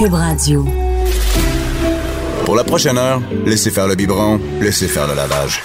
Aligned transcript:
Cube 0.00 0.14
Radio. 0.14 0.64
Pour 2.46 2.56
la 2.56 2.64
prochaine 2.64 2.96
heure, 2.96 3.20
laissez 3.44 3.70
faire 3.70 3.86
le 3.86 3.96
biberon, 3.96 4.40
laissez 4.58 4.88
faire 4.88 5.06
le 5.06 5.14
lavage. 5.14 5.60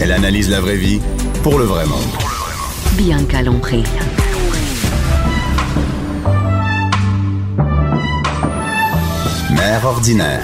Elle 0.00 0.10
analyse 0.10 0.50
la 0.50 0.60
vraie 0.60 0.74
vie 0.74 1.00
pour 1.44 1.60
le 1.60 1.64
vrai 1.64 1.86
monde. 1.86 2.00
Bianca 2.94 3.42
Lompré. 3.42 3.84
Mère 9.52 9.84
ordinaire. 9.84 10.42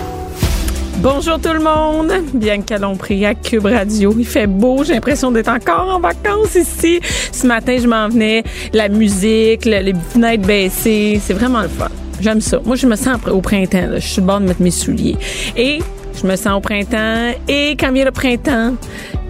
Bonjour 0.98 1.40
tout 1.40 1.52
le 1.52 1.58
monde, 1.58 2.12
Bianca 2.32 2.78
Lompré 2.78 3.26
à 3.26 3.34
Cube 3.34 3.66
Radio. 3.66 4.14
Il 4.16 4.24
fait 4.24 4.46
beau, 4.46 4.84
j'ai 4.84 4.94
l'impression 4.94 5.32
d'être 5.32 5.48
encore 5.48 5.96
en 5.96 5.98
vacances 5.98 6.54
ici. 6.54 7.00
Ce 7.32 7.44
matin, 7.44 7.76
je 7.76 7.88
m'en 7.88 8.08
venais, 8.08 8.44
la 8.72 8.88
musique, 8.88 9.64
les 9.64 9.94
fenêtres 10.12 10.46
baissées, 10.46 11.20
c'est 11.20 11.34
vraiment 11.34 11.62
le 11.62 11.68
fun. 11.68 11.88
J'aime 12.20 12.40
ça. 12.40 12.60
Moi, 12.64 12.76
je 12.76 12.86
me 12.86 12.96
sens 12.96 13.18
au 13.30 13.40
printemps. 13.40 13.88
Je 13.94 14.06
suis 14.06 14.22
bonne 14.22 14.44
de 14.44 14.48
mettre 14.48 14.62
mes 14.62 14.70
souliers. 14.70 15.16
Et 15.56 15.80
je 16.20 16.26
me 16.26 16.36
sens 16.36 16.56
au 16.56 16.60
printemps. 16.60 17.32
Et 17.48 17.76
quand 17.78 17.92
vient 17.92 18.04
le 18.04 18.10
printemps, 18.10 18.74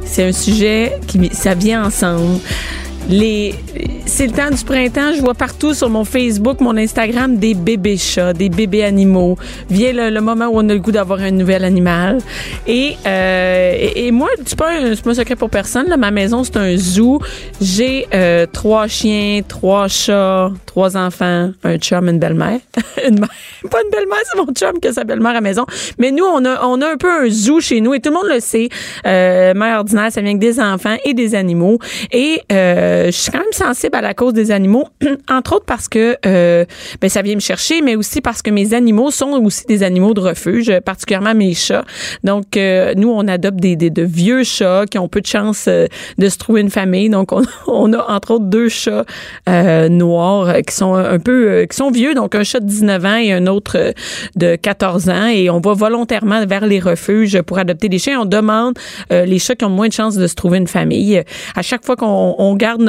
c'est 0.05 0.25
un 0.25 0.33
sujet 0.33 0.99
qui 1.07 1.31
ça 1.33 1.55
vient 1.55 1.85
ensemble. 1.85 2.41
Les, 3.11 3.57
c'est 4.07 4.29
le 4.29 4.33
temps 4.33 4.51
du 4.51 4.65
printemps. 4.65 5.13
Je 5.17 5.21
vois 5.21 5.35
partout 5.35 5.75
sur 5.75 5.91
mon 5.91 6.05
Facebook, 6.05 6.61
mon 6.61 6.77
Instagram, 6.77 7.37
des 7.37 7.55
bébés 7.55 7.97
chats, 7.97 8.33
des 8.33 8.49
bébés 8.49 8.85
animaux. 8.85 9.37
Vient 9.69 10.11
le, 10.11 10.21
moment 10.21 10.47
où 10.47 10.59
on 10.59 10.69
a 10.69 10.75
le 10.75 10.79
goût 10.79 10.93
d'avoir 10.93 11.19
un 11.19 11.33
nouvel 11.33 11.65
animal. 11.65 12.19
Et, 12.69 12.95
euh, 13.05 13.91
et, 13.97 14.13
moi, 14.13 14.29
c'est 14.47 14.57
pas 14.57 14.71
un, 14.71 14.95
pas 14.95 15.11
un 15.11 15.15
secret 15.15 15.35
pour 15.35 15.51
personne. 15.51 15.89
Là, 15.89 15.97
ma 15.97 16.13
maison, 16.13 16.45
c'est 16.45 16.57
un 16.57 16.77
zoo. 16.77 17.21
J'ai 17.61 18.07
euh, 18.15 18.47
trois 18.47 18.87
chiens, 18.87 19.41
trois 19.47 19.89
chats, 19.89 20.53
trois 20.67 20.97
enfants, 20.97 21.51
un 21.65 21.79
chum, 21.79 22.09
une 22.09 22.21
belle-mère. 22.21 22.61
pas 22.75 23.03
une 23.03 23.91
belle-mère, 23.91 24.21
c'est 24.31 24.39
mon 24.39 24.53
chum 24.53 24.79
qui 24.81 24.87
a 24.87 24.93
sa 24.93 25.03
belle-mère 25.03 25.33
à 25.33 25.35
la 25.35 25.41
maison. 25.41 25.67
Mais 25.99 26.13
nous, 26.13 26.25
on 26.25 26.45
a, 26.45 26.65
on 26.65 26.81
a 26.81 26.93
un 26.93 26.97
peu 26.97 27.11
un 27.11 27.29
zoo 27.29 27.61
chez 27.61 27.81
nous 27.81 27.93
et 27.93 28.01
tout 28.01 28.11
le 28.11 28.15
monde 28.15 28.29
le 28.33 28.39
sait. 28.39 28.69
Euh, 29.05 29.53
mère 29.55 29.79
ordinaire, 29.79 30.13
ça 30.13 30.21
vient 30.21 30.31
avec 30.31 30.41
des 30.41 30.61
enfants 30.61 30.97
et 31.05 31.13
des 31.13 31.35
animaux. 31.35 31.79
Et 32.13 32.41
euh, 32.53 33.00
je 33.07 33.11
suis 33.11 33.31
quand 33.31 33.39
même 33.39 33.53
sensible 33.53 33.97
à 33.97 34.01
la 34.01 34.15
cause 34.15 34.33
des 34.33 34.51
animaux, 34.51 34.89
entre 35.31 35.55
autres 35.55 35.67
parce 35.67 35.89
que 35.89 36.17
euh, 36.27 36.65
ben, 37.01 37.09
ça 37.09 37.23
vient 37.23 37.35
me 37.35 37.41
chercher, 37.41 37.83
mais 37.83 37.97
aussi 37.97 38.21
parce 38.21 38.43
que 38.43 38.51
mes 38.51 38.75
animaux 38.75 39.11
sont 39.11 39.31
aussi 39.45 39.65
des 39.67 39.83
animaux 39.83 40.15
de 40.15 40.21
refuge, 40.21 40.73
particulièrement 40.85 41.35
mes 41.35 41.55
chats. 41.55 41.85
Donc, 42.25 42.57
euh, 42.57 42.95
nous, 42.97 43.11
on 43.11 43.27
adopte 43.29 43.59
des, 43.59 43.77
des, 43.77 43.91
de 43.91 44.03
vieux 44.03 44.45
chats 44.45 44.85
qui 44.91 44.99
ont 44.99 45.09
peu 45.09 45.21
de 45.21 45.27
chance 45.27 45.67
euh, 45.69 45.87
de 46.19 46.29
se 46.29 46.39
trouver 46.39 46.61
une 46.61 46.71
famille. 46.71 47.09
Donc, 47.09 47.33
on, 47.33 47.43
on 47.67 47.93
a 47.93 48.13
entre 48.13 48.33
autres 48.33 48.47
deux 48.47 48.69
chats 48.69 49.05
euh, 49.49 49.89
noirs 49.89 50.57
qui 50.67 50.75
sont 50.75 50.95
un 50.95 51.19
peu, 51.19 51.67
qui 51.71 51.77
sont 51.77 51.91
vieux, 51.91 52.15
donc 52.15 52.35
un 52.35 52.45
chat 52.45 52.61
de 52.61 52.67
19 52.67 53.05
ans 53.05 53.17
et 53.17 53.33
un 53.33 53.47
autre 53.47 53.93
de 54.37 54.57
14 54.57 55.09
ans. 55.09 55.27
Et 55.27 55.51
on 55.51 55.61
va 55.61 55.73
volontairement 55.75 56.45
vers 56.47 56.67
les 56.67 56.81
refuges 56.81 57.41
pour 57.43 57.59
adopter 57.59 57.89
des 57.89 57.99
chiens. 57.99 58.21
On 58.21 58.25
demande 58.25 58.79
les 59.11 59.39
chats 59.39 59.55
qui 59.55 59.65
ont 59.65 59.71
moins 59.71 59.89
de 59.89 59.93
chances 59.93 60.17
de 60.17 60.27
se 60.27 60.35
trouver 60.35 60.59
une 60.59 60.67
famille. 60.67 61.23
À 61.55 61.63
chaque 61.63 61.85
fois 61.85 61.97
qu'on 61.97 62.35
on 62.39 62.55
garde 62.57 62.83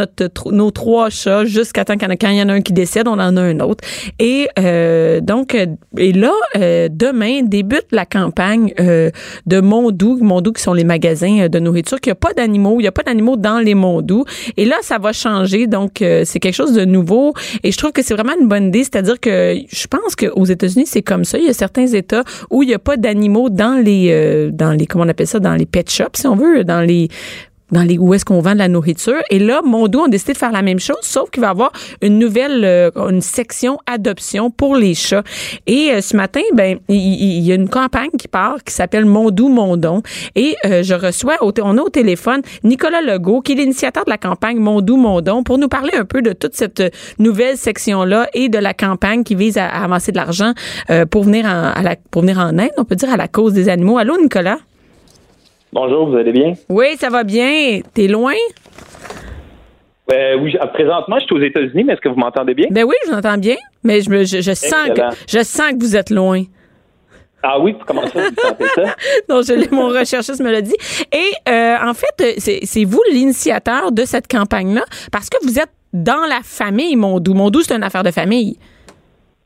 nos 0.51 0.71
trois 0.71 1.09
chats 1.09 1.45
jusqu'à 1.45 1.85
temps 1.85 1.95
quand 1.97 2.29
il 2.29 2.37
y 2.37 2.41
en 2.41 2.49
a 2.49 2.53
un 2.53 2.61
qui 2.61 2.73
décède, 2.73 3.07
on 3.07 3.13
en 3.13 3.37
a 3.37 3.41
un 3.41 3.59
autre. 3.59 3.83
Et 4.19 4.47
euh, 4.59 5.21
donc, 5.21 5.55
et 5.97 6.13
là, 6.13 6.33
euh, 6.57 6.89
demain 6.91 7.43
débute 7.43 7.87
la 7.91 8.05
campagne 8.05 8.73
euh, 8.79 9.09
de 9.45 9.59
Mondou, 9.59 10.17
Mondou 10.21 10.51
qui 10.51 10.61
sont 10.61 10.73
les 10.73 10.83
magasins 10.83 11.47
de 11.47 11.59
nourriture, 11.59 11.99
qu'il 11.99 12.11
n'y 12.11 12.13
a 12.13 12.15
pas 12.15 12.33
d'animaux, 12.33 12.75
il 12.79 12.83
n'y 12.83 12.87
a 12.87 12.91
pas 12.91 13.03
d'animaux 13.03 13.37
dans 13.37 13.59
les 13.59 13.75
Mondou. 13.75 14.25
Et 14.57 14.65
là, 14.65 14.75
ça 14.81 14.97
va 14.97 15.13
changer, 15.13 15.67
donc 15.67 15.97
c'est 15.99 16.39
quelque 16.39 16.55
chose 16.55 16.73
de 16.73 16.85
nouveau. 16.85 17.33
Et 17.63 17.71
je 17.71 17.77
trouve 17.77 17.91
que 17.91 18.03
c'est 18.03 18.13
vraiment 18.13 18.33
une 18.39 18.47
bonne 18.47 18.67
idée, 18.67 18.83
c'est-à-dire 18.83 19.19
que 19.19 19.55
je 19.69 19.87
pense 19.87 20.15
qu'aux 20.15 20.45
États-Unis, 20.45 20.85
c'est 20.85 21.01
comme 21.01 21.25
ça. 21.25 21.37
Il 21.37 21.45
y 21.45 21.49
a 21.49 21.53
certains 21.53 21.87
États 21.87 22.23
où 22.49 22.63
il 22.63 22.67
n'y 22.67 22.73
a 22.73 22.79
pas 22.79 22.97
d'animaux 22.97 23.49
dans 23.49 23.81
les, 23.83 24.49
dans 24.51 24.71
les, 24.71 24.85
comment 24.85 25.05
on 25.05 25.09
appelle 25.09 25.27
ça, 25.27 25.39
dans 25.39 25.55
les 25.55 25.65
pet 25.65 25.89
shops, 25.89 26.15
si 26.15 26.27
on 26.27 26.35
veut, 26.35 26.63
dans 26.63 26.81
les 26.81 27.09
dans 27.71 27.83
les 27.83 27.97
où 27.97 28.13
est-ce 28.13 28.25
qu'on 28.25 28.41
vend 28.41 28.53
de 28.53 28.57
la 28.57 28.67
nourriture. 28.67 29.21
Et 29.29 29.39
là, 29.39 29.61
Mondo 29.63 30.03
a 30.03 30.07
décidé 30.07 30.33
de 30.33 30.37
faire 30.37 30.51
la 30.51 30.61
même 30.61 30.79
chose, 30.79 30.97
sauf 31.01 31.29
qu'il 31.29 31.41
va 31.41 31.49
avoir 31.49 31.71
une 32.01 32.19
nouvelle 32.19 32.63
euh, 32.63 32.91
une 33.09 33.21
section 33.21 33.79
adoption 33.85 34.51
pour 34.51 34.75
les 34.75 34.93
chats. 34.93 35.23
Et 35.67 35.91
euh, 35.91 36.01
ce 36.01 36.15
matin, 36.15 36.41
ben 36.53 36.77
il, 36.89 37.39
y 37.39 37.51
a 37.51 37.55
une 37.55 37.69
campagne 37.69 38.11
qui 38.17 38.27
part 38.27 38.63
qui 38.63 38.73
s'appelle 38.73 39.05
Mondou 39.05 39.49
Mondon. 39.49 40.01
Et 40.35 40.55
euh, 40.65 40.83
je 40.83 40.93
reçois, 40.93 41.37
on 41.41 41.77
a 41.77 41.81
au 41.81 41.89
téléphone 41.89 42.41
Nicolas 42.63 43.01
Legault, 43.01 43.41
qui 43.41 43.53
est 43.53 43.55
l'initiateur 43.55 44.05
de 44.05 44.09
la 44.09 44.17
campagne 44.17 44.57
Mondou 44.57 44.97
Mondon, 44.97 45.43
pour 45.43 45.57
nous 45.57 45.67
parler 45.67 45.93
un 45.95 46.05
peu 46.05 46.21
de 46.21 46.33
toute 46.33 46.55
cette 46.55 46.83
nouvelle 47.19 47.57
section-là 47.57 48.27
et 48.33 48.49
de 48.49 48.57
la 48.57 48.73
campagne 48.73 49.23
qui 49.23 49.35
vise 49.35 49.57
à, 49.57 49.67
amasser 49.67 50.11
de 50.11 50.17
l'argent 50.17 50.53
pour 51.09 51.23
venir 51.23 51.45
en, 51.45 51.71
à 51.73 51.81
la, 51.81 51.95
pour 52.11 52.21
venir 52.21 52.37
en 52.39 52.57
aide, 52.57 52.71
on 52.77 52.85
peut 52.85 52.95
dire, 52.95 53.11
à 53.11 53.17
la 53.17 53.27
cause 53.27 53.53
des 53.53 53.69
animaux. 53.69 53.97
Allô, 53.97 54.17
Nicolas? 54.21 54.57
Bonjour, 55.73 56.09
vous 56.09 56.17
allez 56.17 56.33
bien? 56.33 56.53
Oui, 56.67 56.97
ça 56.97 57.09
va 57.09 57.23
bien. 57.23 57.79
T'es 57.93 58.07
loin? 58.07 58.33
Euh, 60.11 60.35
oui, 60.41 60.53
présentement, 60.73 61.17
je 61.19 61.25
suis 61.25 61.35
aux 61.35 61.41
États-Unis, 61.41 61.85
mais 61.85 61.93
est-ce 61.93 62.01
que 62.01 62.09
vous 62.09 62.19
m'entendez 62.19 62.53
bien? 62.53 62.67
Ben 62.69 62.83
oui, 62.83 62.95
je 63.05 63.11
vous 63.11 63.17
entends 63.17 63.37
bien, 63.37 63.55
mais 63.81 64.01
je, 64.01 64.25
je, 64.25 64.53
sens 64.53 64.89
que, 64.89 65.01
je 65.29 65.41
sens 65.43 65.71
que 65.71 65.79
vous 65.79 65.95
êtes 65.95 66.09
loin. 66.09 66.43
Ah 67.41 67.57
oui, 67.57 67.75
comment 67.87 68.05
ça, 68.05 68.19
vous 68.19 68.35
sentez 68.35 68.65
ça? 68.75 68.95
non, 69.29 69.41
je, 69.41 69.73
mon 69.73 69.87
recherchiste 69.87 70.41
me 70.41 70.51
l'a 70.51 70.61
dit. 70.61 70.75
Et 71.13 71.49
euh, 71.49 71.77
en 71.81 71.93
fait, 71.93 72.37
c'est 72.37 72.83
vous 72.83 73.01
l'initiateur 73.09 73.93
de 73.93 74.03
cette 74.03 74.27
campagne-là, 74.27 74.83
parce 75.11 75.29
que 75.29 75.37
vous 75.43 75.57
êtes 75.57 75.71
dans 75.93 76.25
la 76.27 76.41
famille 76.43 76.97
Mondou. 76.97 77.33
Mondou, 77.33 77.61
c'est 77.61 77.75
une 77.75 77.83
affaire 77.83 78.03
de 78.03 78.11
famille. 78.11 78.57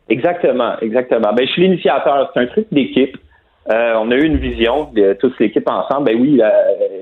Exactement, 0.09 0.73
exactement. 0.81 1.33
Ben, 1.33 1.45
je 1.45 1.51
suis 1.51 1.61
l'initiateur. 1.61 2.31
C'est 2.33 2.39
un 2.39 2.47
truc 2.47 2.65
d'équipe. 2.71 3.15
Euh, 3.71 3.95
on 3.97 4.11
a 4.11 4.15
eu 4.15 4.25
une 4.25 4.37
vision 4.37 4.89
de 4.93 5.13
toute 5.13 5.39
l'équipe 5.39 5.67
ensemble. 5.67 6.05
Ben 6.05 6.21
oui, 6.21 6.39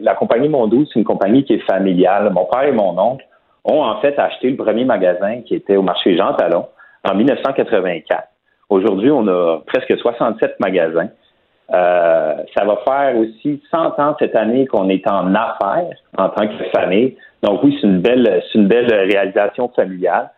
la, 0.01 0.15
compagnie 0.15 0.47
Mondou, 0.47 0.85
c'est 0.85 0.99
une 0.99 1.05
compagnie 1.05 1.43
qui 1.43 1.53
est 1.53 1.65
familiale. 1.69 2.31
Mon 2.31 2.45
père 2.45 2.63
et 2.63 2.71
mon 2.71 2.97
oncle 2.97 3.25
ont 3.65 3.81
en 3.81 3.99
fait 3.99 4.17
acheté 4.17 4.49
le 4.49 4.55
premier 4.55 4.85
magasin 4.85 5.41
qui 5.41 5.55
était 5.55 5.75
au 5.75 5.81
marché 5.81 6.15
Jean 6.15 6.33
Talon 6.33 6.67
en 7.03 7.15
1984. 7.15 8.27
Aujourd'hui, 8.69 9.11
on 9.11 9.27
a 9.27 9.59
presque 9.65 9.97
67 9.97 10.59
magasins. 10.59 11.09
Euh, 11.73 12.35
ça 12.55 12.65
va 12.65 12.77
faire 12.85 13.17
aussi 13.17 13.61
100 13.69 13.99
ans 13.99 14.15
cette 14.19 14.35
année 14.35 14.65
qu'on 14.65 14.89
est 14.89 15.05
en 15.07 15.33
affaires 15.33 15.95
en 16.17 16.29
tant 16.29 16.47
que 16.47 16.53
famille. 16.73 17.17
Donc 17.41 17.63
oui, 17.63 17.77
c'est 17.79 17.87
une 17.87 17.99
belle, 17.99 18.41
c'est 18.51 18.57
une 18.57 18.67
belle 18.67 18.93
réalisation 18.93 19.69
familiale. 19.75 20.31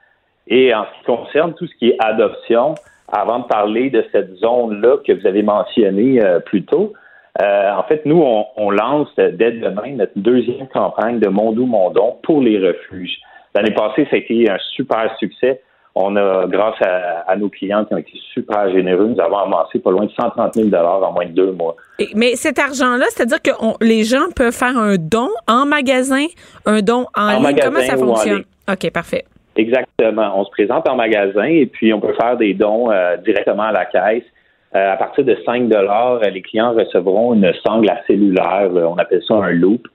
Et 0.47 0.73
en 0.73 0.85
ce 0.85 0.99
qui 0.99 1.05
concerne 1.05 1.53
tout 1.53 1.67
ce 1.67 1.75
qui 1.75 1.89
est 1.89 1.97
adoption, 1.99 2.75
avant 3.11 3.39
de 3.39 3.45
parler 3.45 3.89
de 3.89 4.03
cette 4.11 4.35
zone-là 4.35 4.97
que 5.05 5.13
vous 5.13 5.27
avez 5.27 5.43
mentionnée 5.43 6.23
euh, 6.23 6.39
plus 6.39 6.63
tôt, 6.63 6.93
euh, 7.41 7.71
en 7.71 7.83
fait, 7.83 8.05
nous, 8.05 8.23
on, 8.55 8.71
lance 8.71 9.09
dès 9.17 9.51
demain 9.51 9.95
notre 9.95 10.13
deuxième 10.15 10.67
campagne 10.67 11.19
de 11.19 11.27
Mondou 11.27 11.65
Mondon 11.65 12.17
pour 12.23 12.41
les 12.41 12.57
refuges. 12.65 13.17
L'année 13.53 13.73
passée, 13.73 14.05
ça 14.09 14.15
a 14.15 14.19
été 14.19 14.49
un 14.49 14.57
super 14.75 15.13
succès. 15.19 15.61
On 15.95 16.15
a, 16.15 16.45
grâce 16.47 16.75
à, 16.81 17.35
nos 17.37 17.49
clients 17.49 17.85
qui 17.85 17.93
ont 17.93 17.97
été 17.97 18.11
super 18.33 18.69
généreux, 18.71 19.07
nous 19.07 19.21
avons 19.21 19.37
avancé 19.37 19.79
pas 19.79 19.91
loin 19.91 20.05
de 20.05 20.11
130 20.11 20.53
000 20.53 20.75
en 20.75 21.11
moins 21.11 21.25
de 21.25 21.31
deux 21.31 21.51
mois. 21.51 21.75
Mais 22.15 22.35
cet 22.35 22.59
argent-là, 22.59 23.05
c'est-à-dire 23.09 23.41
que 23.41 23.51
les 23.83 24.03
gens 24.03 24.29
peuvent 24.35 24.53
faire 24.53 24.77
un 24.77 24.95
don 24.97 25.29
en 25.47 25.65
magasin, 25.65 26.25
un 26.65 26.81
don 26.81 27.05
en, 27.15 27.39
ligne? 27.39 27.59
Comment 27.61 27.79
ça 27.79 27.95
fonctionne? 27.95 28.43
OK, 28.69 28.91
parfait. 28.91 29.23
Exactement. 29.55 30.39
On 30.39 30.45
se 30.45 30.49
présente 30.51 30.87
en 30.89 30.95
magasin 30.95 31.45
et 31.45 31.65
puis 31.65 31.93
on 31.93 32.01
peut 32.01 32.13
faire 32.19 32.37
des 32.37 32.53
dons 32.53 32.91
euh, 32.91 33.17
directement 33.17 33.63
à 33.63 33.71
la 33.71 33.85
caisse. 33.85 34.23
Euh, 34.75 34.93
à 34.93 34.97
partir 34.97 35.23
de 35.23 35.37
5 35.45 35.69
dollars, 35.69 36.19
les 36.19 36.41
clients 36.41 36.73
recevront 36.73 37.33
une 37.33 37.53
sangle 37.65 37.89
à 37.89 38.01
cellulaire. 38.07 38.69
On 38.73 38.97
appelle 38.97 39.23
ça 39.25 39.35
un 39.35 39.51
loop. 39.51 39.87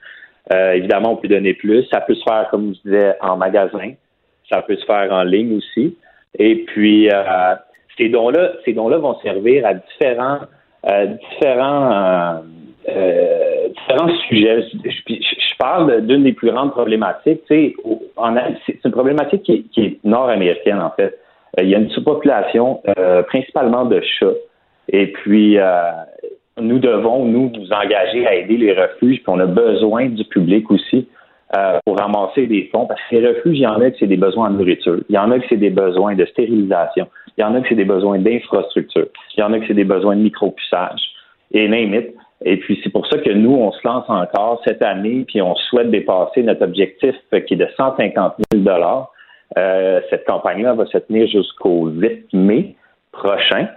Euh, 0.53 0.73
évidemment, 0.73 1.13
on 1.13 1.17
peut 1.17 1.29
donner 1.29 1.53
plus. 1.53 1.85
Ça 1.93 2.01
peut 2.01 2.15
se 2.15 2.23
faire, 2.23 2.49
comme 2.51 2.75
je 2.75 2.91
disais, 2.91 3.15
en 3.21 3.37
magasin. 3.37 3.93
Ça 4.51 4.63
peut 4.63 4.77
se 4.77 4.85
faire 4.87 5.13
en 5.13 5.23
ligne 5.23 5.59
aussi. 5.59 5.97
Et 6.39 6.65
puis, 6.65 7.11
ces 7.99 8.09
dons-là, 8.09 8.53
ces 8.65 8.73
dons-là 8.73 8.99
vont 8.99 9.19
servir 9.21 9.67
à 9.67 9.75
différents, 9.75 10.41
différents 10.85 12.43
euh, 12.89 13.69
différents 13.69 14.17
sujets. 14.29 14.63
Je, 14.85 15.40
parle 15.61 16.07
d'une 16.07 16.25
des 16.25 16.33
plus 16.33 16.51
grandes 16.51 16.73
problématiques. 16.73 17.43
C'est 17.47 17.75
une 18.17 18.91
problématique 18.91 19.43
qui, 19.43 19.81
est 19.81 19.99
nord-américaine, 20.05 20.81
en 20.81 20.91
fait. 20.91 21.19
il 21.61 21.69
y 21.69 21.75
a 21.75 21.79
une 21.79 21.91
sous-population 21.91 22.83
principalement 23.29 23.85
de 23.85 24.01
chats. 24.01 24.39
Et 24.89 25.13
puis, 25.13 25.59
nous 26.59 26.79
devons, 26.79 27.25
nous, 27.25 27.53
engager 27.71 28.27
à 28.27 28.35
aider 28.35 28.57
les 28.57 28.73
refuges, 28.73 29.19
puis 29.23 29.29
on 29.29 29.39
a 29.39 29.47
besoin 29.47 30.07
du 30.07 30.25
public 30.25 30.71
aussi 30.71 31.07
pour 31.85 31.99
ramasser 31.99 32.47
des 32.47 32.69
fonds, 32.73 32.87
parce 32.87 33.01
que 33.11 33.17
les 33.17 33.29
refuges, 33.29 33.59
il 33.59 33.63
y 33.63 33.67
en 33.67 33.81
a 33.81 33.91
qui 33.91 33.99
c'est 34.01 34.07
des 34.07 34.17
besoins 34.17 34.49
en 34.49 34.53
nourriture, 34.53 34.99
il 35.09 35.15
y 35.15 35.19
en 35.19 35.31
a 35.33 35.39
qui 35.41 35.47
c'est 35.51 35.57
des 35.57 35.71
besoins 35.71 36.15
de 36.15 36.25
stérilisation, 36.27 37.09
il 37.37 37.41
y 37.41 37.45
en 37.45 37.55
a 37.55 37.61
qui 37.61 37.71
c'est 37.71 37.75
des 37.75 37.85
besoins 37.85 38.19
d'infrastructure, 38.19 39.07
il 39.37 39.41
y 39.41 39.43
en 39.43 39.53
a 39.53 39.59
qui 39.59 39.67
c'est 39.67 39.75
des 39.75 39.85
besoins 39.85 40.17
de 40.17 40.23
micropuçage, 40.23 41.01
et 41.53 41.69
name 41.69 41.95
it. 41.95 42.15
Et 42.45 42.57
puis, 42.59 42.81
c'est 42.83 42.91
pour 42.91 43.07
ça 43.07 43.19
que 43.19 43.31
nous, 43.31 43.55
on 43.55 43.71
se 43.73 43.87
lance 43.87 44.09
encore 44.09 44.63
cette 44.67 44.83
année, 44.83 45.25
puis 45.27 45.43
on 45.43 45.55
souhaite 45.55 45.91
dépasser 45.91 46.43
notre 46.43 46.65
objectif 46.65 47.15
qui 47.47 47.55
est 47.55 47.57
de 47.57 47.69
150 47.77 48.35
000 48.53 48.65
euh, 49.59 50.01
Cette 50.09 50.27
campagne-là 50.27 50.73
va 50.75 50.87
se 50.87 50.99
tenir 50.99 51.29
jusqu'au 51.29 51.87
8 51.89 52.33
mai 52.33 52.77
prochain. 53.13 53.69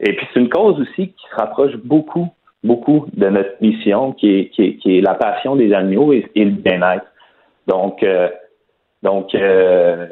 Et 0.00 0.14
puis, 0.14 0.26
c'est 0.32 0.40
une 0.40 0.48
cause 0.48 0.80
aussi 0.80 1.08
qui 1.08 1.26
se 1.30 1.36
rapproche 1.36 1.74
beaucoup, 1.84 2.28
beaucoup 2.62 3.06
de 3.14 3.28
notre 3.28 3.56
mission, 3.60 4.12
qui 4.12 4.38
est, 4.38 4.48
qui 4.50 4.98
est, 4.98 5.00
la 5.00 5.14
passion 5.14 5.56
des 5.56 5.72
animaux 5.72 6.12
et, 6.12 6.30
le 6.36 6.50
bien-être. 6.50 7.06
Donc, 7.66 8.02
euh, 8.02 8.28
donc, 9.02 9.34
euh, 9.34 10.06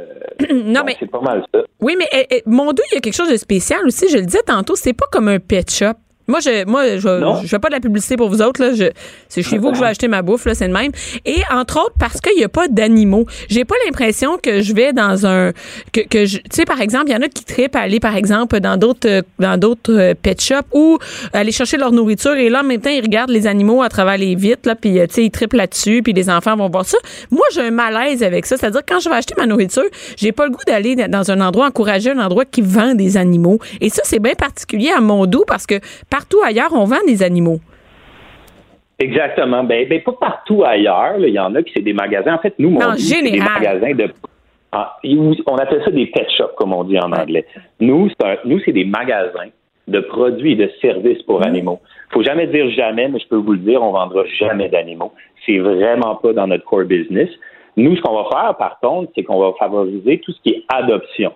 non, 0.52 0.82
mais 0.84 0.96
c'est 0.99 1.10
pas 1.10 1.20
mal 1.20 1.44
ça. 1.54 1.60
Oui, 1.81 1.94
mais 1.99 2.06
eh, 2.12 2.26
eh, 2.31 2.43
mon 2.46 2.72
doux, 2.72 2.82
il 2.90 2.96
y 2.96 2.99
a 2.99 3.00
quelque 3.00 3.16
chose 3.16 3.31
de 3.31 3.37
spécial 3.37 3.81
aussi. 3.87 4.08
Je 4.08 4.19
le 4.19 4.25
disais 4.25 4.43
tantôt, 4.46 4.75
c'est 4.75 4.93
pas 4.93 5.06
comme 5.10 5.28
un 5.28 5.38
pet 5.38 5.69
shop. 5.70 5.94
Moi, 6.28 6.40
je, 6.40 6.64
moi, 6.64 6.96
je, 6.96 7.40
je 7.42 7.46
fais 7.48 7.58
pas 7.58 7.69
de 7.69 7.74
la 7.74 7.80
publicité 7.80 8.16
pour 8.16 8.28
vous 8.28 8.42
autres. 8.42 8.62
Là. 8.62 8.74
Je, 8.74 8.84
c'est 9.28 9.42
chez 9.42 9.58
vous 9.58 9.70
que 9.70 9.76
je 9.76 9.80
vais 9.80 9.88
acheter 9.88 10.08
ma 10.08 10.22
bouffe, 10.22 10.44
là, 10.44 10.54
c'est 10.54 10.66
le 10.66 10.72
même. 10.72 10.92
Et 11.24 11.40
entre 11.50 11.78
autres, 11.80 11.94
parce 11.98 12.20
qu'il 12.20 12.36
n'y 12.36 12.44
a 12.44 12.48
pas 12.48 12.69
d'animaux. 12.69 13.26
J'ai 13.48 13.64
pas 13.64 13.74
l'impression 13.86 14.38
que 14.38 14.60
je 14.60 14.72
vais 14.74 14.92
dans 14.92 15.26
un, 15.26 15.52
que, 15.92 16.00
que 16.00 16.24
tu 16.26 16.40
sais, 16.50 16.64
par 16.64 16.80
exemple, 16.80 17.06
il 17.08 17.12
y 17.12 17.16
en 17.16 17.22
a 17.22 17.28
qui 17.28 17.44
tripent 17.44 17.76
à 17.76 17.80
aller, 17.80 18.00
par 18.00 18.16
exemple, 18.16 18.60
dans 18.60 18.76
d'autres, 18.76 19.22
dans 19.38 19.58
d'autres 19.58 19.92
euh, 19.92 20.14
pet 20.20 20.40
shops 20.40 20.69
ou 20.72 20.98
aller 21.32 21.52
chercher 21.52 21.76
leur 21.76 21.92
nourriture 21.92 22.34
et 22.34 22.48
là, 22.48 22.60
en 22.60 22.64
même 22.64 22.80
temps, 22.80 22.90
ils 22.90 23.02
regardent 23.02 23.30
les 23.30 23.46
animaux 23.46 23.82
à 23.82 23.88
travers 23.88 24.18
les 24.18 24.34
vitres, 24.34 24.68
là, 24.68 24.75
puis, 24.75 24.98
euh, 24.98 25.06
tu 25.06 25.14
sais, 25.14 25.25
ils 25.25 25.30
trippent 25.30 25.52
là-dessus, 25.52 26.02
puis 26.02 26.12
les 26.12 26.30
enfants 26.30 26.56
vont 26.56 26.68
voir 26.68 26.84
ça. 26.84 26.98
Moi, 27.30 27.44
j'ai 27.52 27.62
un 27.62 27.70
malaise 27.70 28.22
avec 28.22 28.46
ça. 28.46 28.56
C'est-à-dire, 28.56 28.82
quand 28.86 29.00
je 29.00 29.08
vais 29.08 29.16
acheter 29.16 29.34
ma 29.36 29.46
nourriture, 29.46 29.84
j'ai 30.16 30.32
pas 30.32 30.44
le 30.44 30.50
goût 30.50 30.64
d'aller 30.66 30.94
dans 30.94 31.30
un 31.30 31.40
endroit, 31.40 31.66
encourager 31.66 32.10
un 32.10 32.18
endroit 32.18 32.44
qui 32.44 32.62
vend 32.62 32.94
des 32.94 33.16
animaux. 33.16 33.58
Et 33.80 33.88
ça, 33.88 34.02
c'est 34.04 34.18
bien 34.18 34.34
particulier 34.34 34.90
à 34.90 35.00
Mondou 35.00 35.44
parce 35.46 35.66
que 35.66 35.75
partout 36.22 36.42
ailleurs, 36.44 36.72
on 36.72 36.84
vend 36.84 37.04
des 37.06 37.22
animaux. 37.22 37.58
Exactement. 38.98 39.64
Ben, 39.64 39.88
ben 39.88 40.00
pas 40.02 40.12
partout 40.12 40.62
ailleurs. 40.64 41.16
Il 41.19 41.30
y 41.30 41.38
en 41.38 41.54
a 41.54 41.62
qui 41.62 41.72
c'est 41.74 41.82
des 41.82 41.92
magasins. 41.92 42.34
En 42.34 42.38
fait, 42.38 42.54
nous, 42.58 42.76
on 42.76 42.94
dit 42.94 43.22
des 43.22 43.38
magasins 43.38 43.94
de. 43.94 44.08
Ah, 44.70 44.96
on 45.04 45.56
appelle 45.56 45.82
ça 45.84 45.90
des 45.90 46.06
pet 46.06 46.26
shops, 46.36 46.54
comme 46.56 46.72
on 46.72 46.84
dit 46.84 46.98
en 46.98 47.12
anglais. 47.12 47.44
Nous, 47.80 48.08
c'est 48.19 48.38
nous, 48.44 48.60
c'est 48.64 48.72
des 48.72 48.84
magasins 48.84 49.50
de 49.88 50.00
produits 50.00 50.52
et 50.52 50.56
de 50.56 50.70
services 50.80 51.22
pour 51.24 51.40
mmh. 51.40 51.44
animaux. 51.44 51.80
Faut 52.12 52.22
jamais 52.22 52.46
dire 52.46 52.70
jamais, 52.70 53.08
mais 53.08 53.18
je 53.18 53.26
peux 53.26 53.36
vous 53.36 53.52
le 53.52 53.58
dire, 53.58 53.82
on 53.82 53.90
vendra 53.90 54.22
jamais 54.38 54.68
d'animaux. 54.68 55.12
C'est 55.44 55.58
vraiment 55.58 56.14
pas 56.14 56.32
dans 56.32 56.46
notre 56.46 56.64
core 56.64 56.84
business. 56.84 57.28
Nous, 57.76 57.96
ce 57.96 58.02
qu'on 58.02 58.14
va 58.14 58.28
faire, 58.30 58.56
par 58.56 58.78
contre, 58.80 59.10
c'est 59.14 59.25
qu'on 59.25 59.40
va 59.40 59.52
favoriser 59.58 60.20
tout 60.25 60.32
ce 60.32 60.40
qui 60.42 60.50
est 60.50 60.64
adoption. 60.68 61.32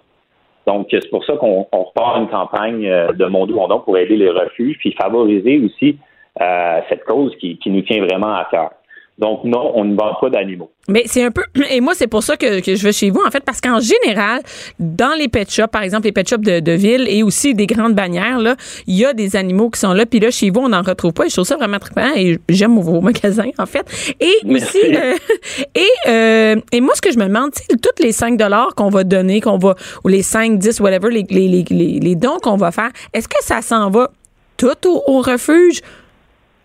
Donc, 0.67 0.89
c'est 0.91 1.09
pour 1.11 1.25
ça 1.25 1.35
qu'on 1.37 1.67
repart 1.73 2.19
une 2.19 2.29
campagne 2.29 2.87
euh, 2.87 3.13
de 3.13 3.25
Mon 3.27 3.47
Don 3.47 3.81
pour 3.81 3.97
aider 3.97 4.17
les 4.17 4.31
refuges, 4.31 4.77
puis 4.79 4.93
favoriser 5.01 5.61
aussi 5.61 5.99
euh, 6.41 6.81
cette 6.89 7.05
cause 7.05 7.35
qui, 7.37 7.57
qui 7.59 7.71
nous 7.71 7.83
tient 7.83 8.05
vraiment 8.05 8.35
à 8.35 8.47
cœur. 8.51 8.71
Donc, 9.19 9.45
non, 9.45 9.73
on 9.75 9.85
ne 9.85 9.97
vend 9.97 10.15
pas 10.21 10.29
d'animaux. 10.29 10.71
Mais 10.89 11.05
c'est 11.07 11.23
un 11.25 11.31
peu. 11.31 11.43
Et 11.71 11.81
moi, 11.81 11.95
c'est 11.95 12.07
pour 12.07 12.23
ça 12.23 12.37
que, 12.37 12.61
que, 12.61 12.75
je 12.75 12.83
vais 12.83 12.93
chez 12.93 13.11
vous, 13.11 13.23
en 13.27 13.31
fait, 13.31 13.43
parce 13.43 13.63
qu'en 13.63 13.81
général, 13.81 14.43
dans 14.79 15.15
les 15.19 15.29
pet 15.29 15.51
shops, 15.51 15.71
par 15.73 15.83
exemple, 15.83 16.05
les 16.05 16.13
pet 16.13 16.29
shops 16.29 16.43
de, 16.43 16.61
de 16.61 16.73
ville 16.73 17.07
et 17.09 17.23
aussi 17.23 17.55
des 17.55 17.67
grandes 17.67 17.95
bannières, 17.95 18.39
là, 18.39 18.57
il 18.87 18.95
y 18.95 19.07
a 19.07 19.15
des 19.15 19.35
animaux 19.37 19.71
qui 19.71 19.81
sont 19.81 19.95
là. 19.95 20.05
Puis 20.05 20.21
là, 20.21 20.31
chez 20.31 20.51
vous, 20.51 20.61
on 20.61 20.69
n'en 20.69 20.83
retrouve 20.83 21.15
pas. 21.15 21.25
Et 21.25 21.29
je 21.31 21.35
trouve 21.35 21.47
ça 21.47 21.57
vraiment 21.57 21.79
très 21.79 22.23
et 22.23 22.39
j'aime 22.51 22.79
vos 22.79 23.01
magasins, 23.01 23.51
en 23.59 23.67
fait. 23.67 23.87
Et 24.21 24.35
aussi. 24.45 24.79
Euh, 24.85 25.15
et, 25.75 26.09
euh, 26.09 26.57
et 26.73 26.81
moi, 26.83 26.95
ce 26.95 27.01
que 27.01 27.11
je 27.11 27.19
me 27.19 27.25
demande, 27.25 27.55
sais, 27.55 27.77
toutes 27.77 28.01
les 28.01 28.13
5 28.13 28.39
qu'on 28.77 28.91
va 28.91 29.05
donner, 29.05 29.41
qu'on 29.41 29.57
va. 29.57 29.77
Ou 30.05 30.09
les 30.09 30.23
5, 30.23 30.59
10, 30.59 30.81
whatever, 30.81 31.11
les, 31.11 31.25
les, 31.31 31.65
les, 31.71 32.01
les 32.01 32.15
dons 32.15 32.37
qu'on 32.43 32.57
va 32.57 32.71
faire, 32.71 32.91
est-ce 33.15 33.29
que 33.29 33.43
ça 33.43 33.63
s'en 33.63 33.89
va 33.89 34.11
tout 34.59 35.01
au 35.07 35.21
refuge? 35.23 35.81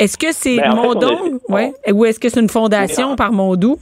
Est-ce 0.02 0.18
que 0.18 0.32
c'est 0.32 0.58
ben, 0.58 0.74
Mondon? 0.74 1.38
Ouais. 1.48 1.74
Ou 1.94 2.06
est-ce 2.06 2.20
que 2.20 2.28
c'est 2.28 2.40
une 2.40 2.50
fondation 2.50 3.16
par 3.16 3.32
Mondou? 3.32 3.78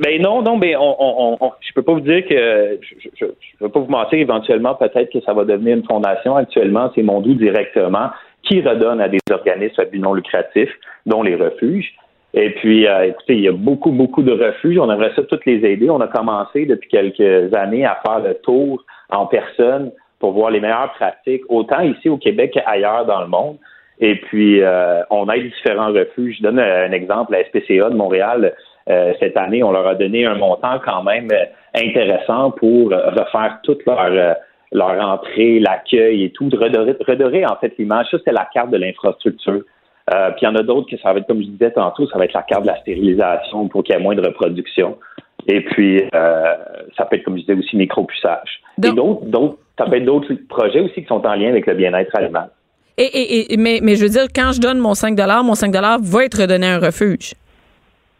Ben 0.00 0.20
non, 0.20 0.42
non, 0.42 0.58
ben 0.58 0.76
on, 0.76 1.36
on, 1.40 1.52
je 1.60 1.72
peux 1.72 1.82
pas 1.82 1.92
vous 1.92 2.00
dire 2.00 2.26
que 2.26 2.80
je, 3.20 3.24
ne 3.26 3.30
veux 3.60 3.68
pas 3.68 3.78
vous 3.78 3.90
mentir, 3.90 4.18
éventuellement 4.18 4.74
peut-être 4.74 5.12
que 5.12 5.20
ça 5.20 5.32
va 5.32 5.44
devenir 5.44 5.76
une 5.76 5.84
fondation. 5.84 6.34
Actuellement, 6.34 6.90
c'est 6.96 7.04
Mondou 7.04 7.34
directement 7.34 8.10
qui 8.42 8.60
redonne 8.60 9.00
à 9.00 9.08
des 9.08 9.20
organismes 9.30 9.80
à 9.80 9.84
but 9.84 10.00
non 10.00 10.14
lucratif, 10.14 10.68
dont 11.06 11.22
les 11.22 11.36
refuges. 11.36 11.94
Et 12.34 12.50
puis, 12.50 12.88
euh, 12.88 13.06
écoutez, 13.06 13.34
il 13.34 13.42
y 13.42 13.48
a 13.48 13.52
beaucoup, 13.52 13.92
beaucoup 13.92 14.24
de 14.24 14.32
refuges. 14.32 14.78
On 14.78 14.90
aimerait 14.90 15.12
ça 15.14 15.22
toutes 15.22 15.46
les 15.46 15.64
aider. 15.64 15.88
On 15.90 16.00
a 16.00 16.08
commencé 16.08 16.66
depuis 16.66 16.88
quelques 16.88 17.54
années 17.54 17.84
à 17.84 18.00
faire 18.04 18.18
le 18.18 18.34
tour 18.34 18.84
en 19.10 19.26
personne 19.26 19.92
pour 20.18 20.32
voir 20.32 20.50
les 20.50 20.58
meilleures 20.58 20.92
pratiques, 20.94 21.42
autant 21.48 21.82
ici 21.82 22.08
au 22.08 22.16
Québec 22.16 22.50
qu'ailleurs 22.52 23.06
dans 23.06 23.20
le 23.20 23.28
monde. 23.28 23.58
Et 24.00 24.16
puis, 24.16 24.60
euh, 24.60 25.02
on 25.10 25.28
aide 25.30 25.44
différents 25.44 25.92
refuges. 25.92 26.38
Je 26.38 26.42
donne 26.42 26.58
un 26.58 26.92
exemple, 26.92 27.32
la 27.32 27.44
SPCA 27.44 27.90
de 27.90 27.96
Montréal, 27.96 28.54
euh, 28.90 29.12
cette 29.20 29.36
année, 29.36 29.62
on 29.62 29.72
leur 29.72 29.86
a 29.86 29.94
donné 29.94 30.26
un 30.26 30.34
montant 30.34 30.78
quand 30.84 31.02
même 31.02 31.28
euh, 31.32 31.44
intéressant 31.74 32.50
pour 32.50 32.90
refaire 32.90 33.60
toute 33.62 33.84
leur, 33.86 34.36
leur 34.72 35.08
entrée, 35.08 35.58
l'accueil 35.60 36.24
et 36.24 36.30
tout, 36.30 36.50
redorer, 36.52 36.96
redorer 37.06 37.46
en 37.46 37.56
fait 37.56 37.72
l'image. 37.78 38.06
Ça, 38.10 38.18
c'est 38.24 38.32
la 38.32 38.48
carte 38.52 38.70
de 38.70 38.76
l'infrastructure. 38.76 39.62
puis 40.08 40.42
il 40.42 40.44
y 40.44 40.48
en 40.48 40.56
a 40.56 40.62
d'autres 40.62 40.90
que 40.90 40.98
ça 40.98 41.12
va 41.12 41.20
être, 41.20 41.26
comme 41.26 41.40
je 41.40 41.48
disais 41.48 41.70
tantôt, 41.70 42.06
ça 42.08 42.18
va 42.18 42.24
être 42.24 42.34
la 42.34 42.42
carte 42.42 42.62
de 42.62 42.68
la 42.68 42.78
stérilisation 42.80 43.68
pour 43.68 43.82
qu'il 43.84 43.94
y 43.94 43.98
ait 43.98 44.02
moins 44.02 44.14
de 44.14 44.24
reproduction. 44.24 44.98
Et 45.46 45.62
puis, 45.62 46.04
ça 46.12 47.04
peut 47.06 47.16
être, 47.16 47.24
comme 47.24 47.36
je 47.36 47.42
disais, 47.42 47.54
aussi 47.54 47.76
micropuçage. 47.76 48.60
Et 48.84 48.92
d'autres, 48.92 49.24
d'autres, 49.24 49.58
ça 49.78 49.86
peut 49.86 49.96
être 49.96 50.04
d'autres 50.04 50.32
projets 50.48 50.80
aussi 50.80 51.02
qui 51.02 51.06
sont 51.06 51.24
en 51.26 51.34
lien 51.34 51.48
avec 51.48 51.66
le 51.66 51.74
bien-être 51.74 52.14
animal. 52.16 52.50
Et, 52.96 53.52
et, 53.52 53.56
mais, 53.56 53.80
mais 53.82 53.96
je 53.96 54.02
veux 54.02 54.08
dire, 54.08 54.26
quand 54.34 54.52
je 54.52 54.60
donne 54.60 54.78
mon 54.78 54.94
5 54.94 55.18
mon 55.42 55.54
5 55.54 55.74
va 55.74 56.24
être 56.24 56.40
redonné 56.40 56.66
à 56.66 56.74
un 56.76 56.78
refuge. 56.78 57.34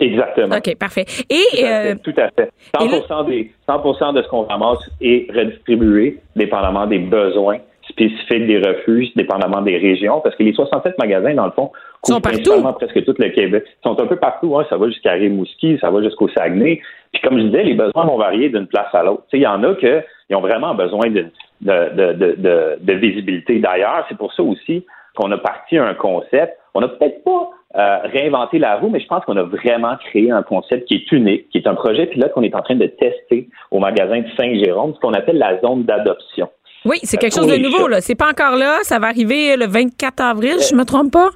Exactement. 0.01 0.57
OK, 0.57 0.77
parfait. 0.77 1.05
Et, 1.31 1.95
tout 2.03 2.15
à 2.17 2.31
fait. 2.31 2.51
100, 2.77 3.25
des, 3.25 3.53
100 3.67 4.13
de 4.13 4.23
ce 4.23 4.29
qu'on 4.29 4.43
ramasse 4.43 4.91
est 5.01 5.31
redistribué 5.33 6.19
dépendamment 6.35 6.87
des 6.87 6.99
besoins 6.99 7.59
spécifiques 7.89 8.47
des 8.47 8.59
refuges, 8.59 9.11
dépendamment 9.15 9.61
des 9.61 9.77
régions, 9.77 10.21
parce 10.21 10.35
que 10.37 10.43
les 10.43 10.55
67 10.55 10.99
magasins, 10.99 11.35
dans 11.35 11.47
le 11.47 11.53
fond, 11.53 11.71
sont 12.03 12.21
partout. 12.21 12.63
presque 12.79 13.05
tout 13.05 13.15
le 13.19 13.29
Québec. 13.29 13.65
Ils 13.67 13.89
sont 13.89 14.01
un 14.01 14.07
peu 14.07 14.17
partout. 14.17 14.59
Hein. 14.59 14.67
Ça 14.69 14.77
va 14.77 14.89
jusqu'à 14.89 15.13
Rimouski, 15.13 15.79
ça 15.81 15.91
va 15.91 16.03
jusqu'au 16.03 16.29
Saguenay. 16.29 16.81
Puis 17.13 17.23
comme 17.23 17.39
je 17.39 17.45
disais, 17.45 17.63
les 17.63 17.75
besoins 17.75 18.05
vont 18.05 18.19
varier 18.19 18.49
d'une 18.49 18.67
place 18.67 18.93
à 18.93 19.03
l'autre. 19.05 19.25
Il 19.33 19.41
y 19.41 19.47
en 19.47 19.63
a 19.63 19.75
qui 19.75 19.87
ont 20.35 20.41
vraiment 20.41 20.75
besoin 20.75 21.09
de, 21.11 21.27
de, 21.61 21.95
de, 21.95 22.37
de, 22.37 22.79
de 22.81 22.93
visibilité. 22.95 23.59
D'ailleurs, 23.59 24.05
c'est 24.09 24.19
pour 24.19 24.33
ça 24.33 24.43
aussi 24.43 24.85
qu'on 25.17 25.31
a 25.33 25.39
parti 25.39 25.79
un 25.79 25.95
concept. 25.95 26.59
On 26.75 26.81
n'a 26.81 26.89
peut-être 26.89 27.23
pas 27.25 27.51
euh, 27.77 27.99
réinventé 28.05 28.59
la 28.59 28.77
roue, 28.77 28.89
mais 28.89 29.01
je 29.01 29.07
pense 29.07 29.25
qu'on 29.25 29.37
a 29.37 29.43
vraiment 29.43 29.97
créé 29.97 30.31
un 30.31 30.43
concept 30.43 30.87
qui 30.87 30.95
est 30.95 31.13
unique, 31.13 31.49
qui 31.51 31.59
est 31.59 31.67
un 31.67 31.75
projet 31.75 32.07
pilote 32.07 32.33
qu'on 32.33 32.43
est 32.43 32.55
en 32.55 32.63
train 32.63 32.77
de 32.77 32.87
tester 32.87 33.49
au 33.71 33.79
magasin 33.79 34.21
de 34.21 34.29
Saint-Jérôme, 34.37 34.95
ce 34.95 35.01
qu'on 35.01 35.13
appelle 35.13 35.39
la 35.39 35.61
zone 35.61 35.85
d'adoption. 35.85 36.49
Oui, 36.85 36.99
c'est 37.03 37.17
quelque 37.17 37.35
chose 37.35 37.47
de 37.47 37.57
nouveau, 37.57 37.89
là. 37.89 38.01
C'est 38.01 38.15
pas 38.15 38.29
encore 38.29 38.57
là. 38.57 38.79
Ça 38.83 38.99
va 38.99 39.07
arriver 39.07 39.57
le 39.57 39.67
24 39.67 40.21
avril, 40.21 40.57
je 40.71 40.75
me 40.75 40.85
trompe 40.85 41.13
pas? 41.13 41.31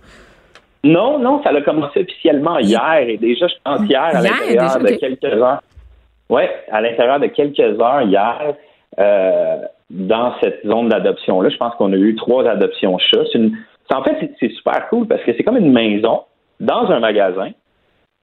Non, 0.84 1.18
non, 1.18 1.42
ça 1.42 1.50
a 1.50 1.60
commencé 1.62 2.02
officiellement 2.02 2.58
hier 2.58 2.98
et 3.08 3.16
déjà, 3.16 3.48
je 3.48 3.54
pense, 3.64 3.80
hier, 3.88 4.00
à 4.00 4.20
l'intérieur 4.20 4.78
de 4.78 4.90
quelques 4.90 5.24
heures. 5.24 5.62
Oui, 6.28 6.42
à 6.70 6.80
l'intérieur 6.80 7.18
de 7.18 7.26
quelques 7.26 7.58
heures 7.58 8.02
hier, 8.02 8.54
euh, 8.98 9.56
dans 9.90 10.34
cette 10.40 10.64
zone 10.66 10.88
d'adoption-là. 10.88 11.48
Je 11.48 11.56
pense 11.56 11.74
qu'on 11.76 11.92
a 11.92 11.96
eu 11.96 12.14
trois 12.14 12.46
adoptions 12.46 12.98
chats. 12.98 13.24
En 13.92 14.02
fait, 14.04 14.30
c'est 14.38 14.50
super 14.52 14.88
cool 14.90 15.06
parce 15.06 15.22
que 15.22 15.32
c'est 15.34 15.42
comme 15.42 15.56
une 15.56 15.72
maison 15.72 16.22
dans 16.60 16.90
un 16.90 17.00
magasin. 17.00 17.50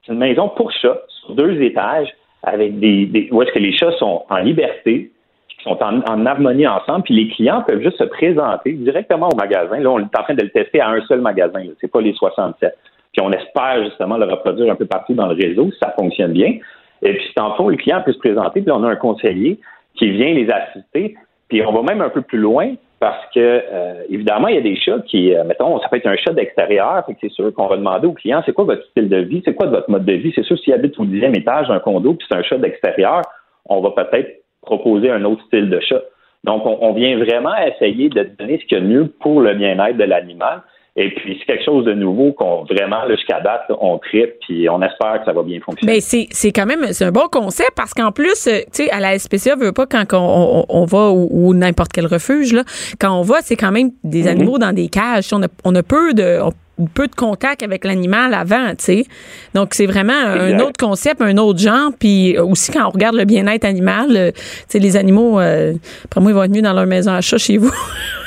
C'est 0.05 0.13
une 0.13 0.19
maison 0.19 0.49
pour 0.49 0.71
chats 0.71 1.01
sur 1.07 1.33
deux 1.33 1.61
étages 1.61 2.13
avec 2.43 2.79
des, 2.79 3.29
où 3.31 3.41
est-ce 3.41 3.51
que 3.51 3.59
les 3.59 3.75
chats 3.75 3.91
sont 3.97 4.23
en 4.29 4.37
liberté, 4.37 5.11
qui 5.49 5.63
sont 5.63 5.81
en, 5.81 6.25
harmonie 6.25 6.67
ensemble, 6.67 7.03
puis 7.03 7.15
les 7.15 7.27
clients 7.29 7.63
peuvent 7.63 7.81
juste 7.81 7.97
se 7.97 8.03
présenter 8.03 8.73
directement 8.73 9.29
au 9.29 9.35
magasin. 9.35 9.79
Là, 9.79 9.89
on 9.89 9.99
est 9.99 10.17
en 10.17 10.23
train 10.23 10.35
de 10.35 10.43
le 10.43 10.49
tester 10.49 10.79
à 10.79 10.89
un 10.89 11.01
seul 11.07 11.21
magasin. 11.21 11.61
C'est 11.81 11.91
pas 11.91 12.01
les 12.01 12.13
67. 12.13 12.77
Puis 13.13 13.25
on 13.25 13.31
espère 13.31 13.83
justement 13.85 14.17
le 14.17 14.25
reproduire 14.25 14.71
un 14.71 14.75
peu 14.75 14.85
partout 14.85 15.15
dans 15.15 15.27
le 15.27 15.33
réseau 15.33 15.71
si 15.71 15.79
ça 15.79 15.95
fonctionne 15.97 16.33
bien. 16.33 16.57
Et 17.01 17.13
puis, 17.13 17.33
en 17.37 17.55
fond, 17.55 17.69
les 17.69 17.77
clients 17.77 18.01
peuvent 18.03 18.13
se 18.13 18.19
présenter, 18.19 18.61
puis 18.61 18.71
on 18.71 18.83
a 18.83 18.89
un 18.89 18.95
conseiller 18.95 19.59
qui 19.95 20.11
vient 20.11 20.33
les 20.33 20.49
assister. 20.49 21.15
Puis 21.49 21.63
on 21.65 21.71
va 21.71 21.81
même 21.83 22.01
un 22.01 22.09
peu 22.09 22.21
plus 22.21 22.39
loin 22.39 22.75
parce 22.99 23.25
que, 23.33 23.39
euh, 23.39 24.03
évidemment, 24.09 24.47
il 24.47 24.55
y 24.55 24.57
a 24.57 24.61
des 24.61 24.75
chats 24.75 24.99
qui, 25.05 25.33
euh, 25.35 25.43
mettons, 25.43 25.79
ça 25.79 25.89
peut 25.89 25.97
être 25.97 26.07
un 26.07 26.15
chat 26.15 26.31
d'extérieur, 26.31 27.05
fait 27.05 27.13
que 27.13 27.19
c'est 27.21 27.31
sûr 27.31 27.53
qu'on 27.53 27.67
va 27.67 27.77
demander 27.77 28.07
au 28.07 28.13
client, 28.13 28.41
c'est 28.45 28.53
quoi 28.53 28.63
votre 28.63 28.83
style 28.87 29.09
de 29.09 29.17
vie, 29.17 29.41
c'est 29.45 29.53
quoi 29.53 29.67
votre 29.67 29.89
mode 29.89 30.05
de 30.05 30.13
vie? 30.13 30.31
C'est 30.33 30.43
sûr, 30.43 30.57
s'il 30.57 30.73
habite 30.73 30.97
au 30.97 31.05
dixième 31.05 31.35
étage 31.35 31.67
d'un 31.67 31.79
condo, 31.79 32.13
puis 32.13 32.25
c'est 32.29 32.37
un 32.37 32.43
chat 32.43 32.57
d'extérieur, 32.57 33.21
on 33.65 33.81
va 33.81 33.91
peut-être 33.91 34.41
proposer 34.61 35.11
un 35.11 35.23
autre 35.25 35.43
style 35.45 35.69
de 35.69 35.79
chat. 35.81 36.01
Donc, 36.45 36.65
on, 36.65 36.77
on 36.81 36.93
vient 36.93 37.17
vraiment 37.17 37.55
essayer 37.57 38.09
de 38.09 38.23
donner 38.23 38.59
ce 38.59 38.65
qu'il 38.65 38.77
y 38.77 38.81
a 38.81 38.83
de 38.83 38.87
mieux 38.87 39.07
pour 39.19 39.41
le 39.41 39.53
bien-être 39.53 39.97
de 39.97 40.03
l'animal. 40.03 40.61
Et 40.97 41.13
puis, 41.13 41.35
c'est 41.39 41.45
quelque 41.45 41.65
chose 41.65 41.83
de 41.83 41.93
nouveau 41.93 42.31
qu'on 42.31 42.63
vraiment, 42.63 43.05
jusqu'à 43.09 43.41
date, 43.41 43.63
on 43.81 43.97
tripe, 43.97 44.35
puis 44.47 44.69
on 44.69 44.81
espère 44.81 45.19
que 45.19 45.25
ça 45.25 45.33
va 45.33 45.43
bien 45.43 45.59
fonctionner. 45.59 45.93
Ben 45.95 45.99
c'est 46.01 46.27
c'est 46.31 46.53
quand 46.53 46.65
même 46.65 46.85
c'est 46.93 47.03
un 47.03 47.11
bon 47.11 47.27
concept 47.29 47.71
parce 47.75 47.93
qu'en 47.93 48.13
plus 48.13 48.47
euh, 48.47 48.59
tu 48.71 48.83
sais 48.85 48.89
à 48.91 49.01
la 49.01 49.19
SPCA 49.19 49.55
veut 49.57 49.73
pas 49.73 49.85
quand 49.87 50.05
on, 50.13 50.59
on, 50.59 50.65
on 50.69 50.85
va 50.85 51.09
ou, 51.09 51.27
ou 51.31 51.53
n'importe 51.53 51.91
quel 51.91 52.05
refuge 52.05 52.53
là 52.53 52.63
quand 52.99 53.11
on 53.11 53.23
va 53.23 53.41
c'est 53.41 53.57
quand 53.57 53.73
même 53.73 53.91
des 54.05 54.21
Mhm. 54.23 54.27
animaux 54.29 54.57
dans 54.57 54.71
des 54.71 54.87
cages 54.87 55.27
on 55.33 55.43
a 55.43 55.47
on 55.65 55.75
a 55.75 55.83
peu 55.83 56.13
de 56.13 56.39
on- 56.41 56.53
peu 56.93 57.07
de 57.07 57.15
contact 57.15 57.63
avec 57.63 57.85
l'animal 57.85 58.33
avant, 58.33 58.69
tu 58.71 58.75
sais. 58.83 59.05
Donc 59.53 59.73
c'est 59.73 59.85
vraiment 59.85 60.11
un 60.13 60.59
autre 60.59 60.77
concept, 60.77 61.21
un 61.21 61.37
autre 61.37 61.57
genre. 61.59 61.91
Puis 61.97 62.37
aussi 62.37 62.69
quand 62.73 62.85
on 62.85 62.89
regarde 62.89 63.15
le 63.15 63.23
bien-être 63.23 63.63
animal, 63.63 64.07
euh, 64.11 64.31
tu 64.33 64.41
sais 64.67 64.79
les 64.79 64.97
animaux, 64.97 65.39
euh, 65.39 65.73
après 66.03 66.19
moi 66.19 66.31
ils 66.31 66.35
vont 66.35 66.43
être 66.43 66.51
mieux 66.53 66.61
dans 66.61 66.73
leur 66.73 66.85
maison 66.85 67.11
à 67.13 67.21
chat 67.21 67.37
chez 67.37 67.57
vous. 67.57 67.71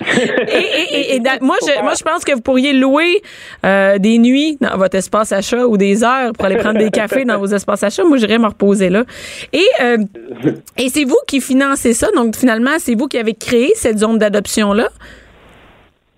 et, 0.00 0.58
et- 0.58 1.00
et- 1.00 1.14
et 1.16 1.20
dans- 1.20 1.38
moi, 1.44 1.56
je, 1.62 1.82
moi, 1.82 1.92
je 1.98 2.02
pense 2.04 2.24
que 2.24 2.32
vous 2.34 2.40
pourriez 2.40 2.72
louer 2.72 3.20
euh, 3.66 3.98
des 3.98 4.18
nuits 4.18 4.56
dans 4.60 4.76
votre 4.76 4.96
espace 4.96 5.32
achat 5.32 5.66
ou 5.66 5.76
des 5.76 6.04
heures 6.04 6.32
pour 6.32 6.44
aller 6.46 6.56
prendre 6.56 6.78
des 6.78 6.90
cafés 6.90 7.24
dans 7.24 7.38
vos 7.38 7.46
espaces 7.46 7.82
achats. 7.82 8.04
Moi, 8.04 8.18
j'irais 8.18 8.38
me 8.38 8.46
reposer 8.46 8.90
là. 8.90 9.04
Et, 9.52 9.66
euh, 9.82 9.98
et 10.76 10.88
c'est 10.88 11.04
vous 11.04 11.18
qui 11.26 11.40
financez 11.40 11.94
ça. 11.94 12.08
Donc, 12.14 12.36
finalement, 12.36 12.78
c'est 12.78 12.94
vous 12.94 13.08
qui 13.08 13.18
avez 13.18 13.34
créé 13.34 13.72
cette 13.74 13.98
zone 13.98 14.18
d'adoption-là. 14.18 14.88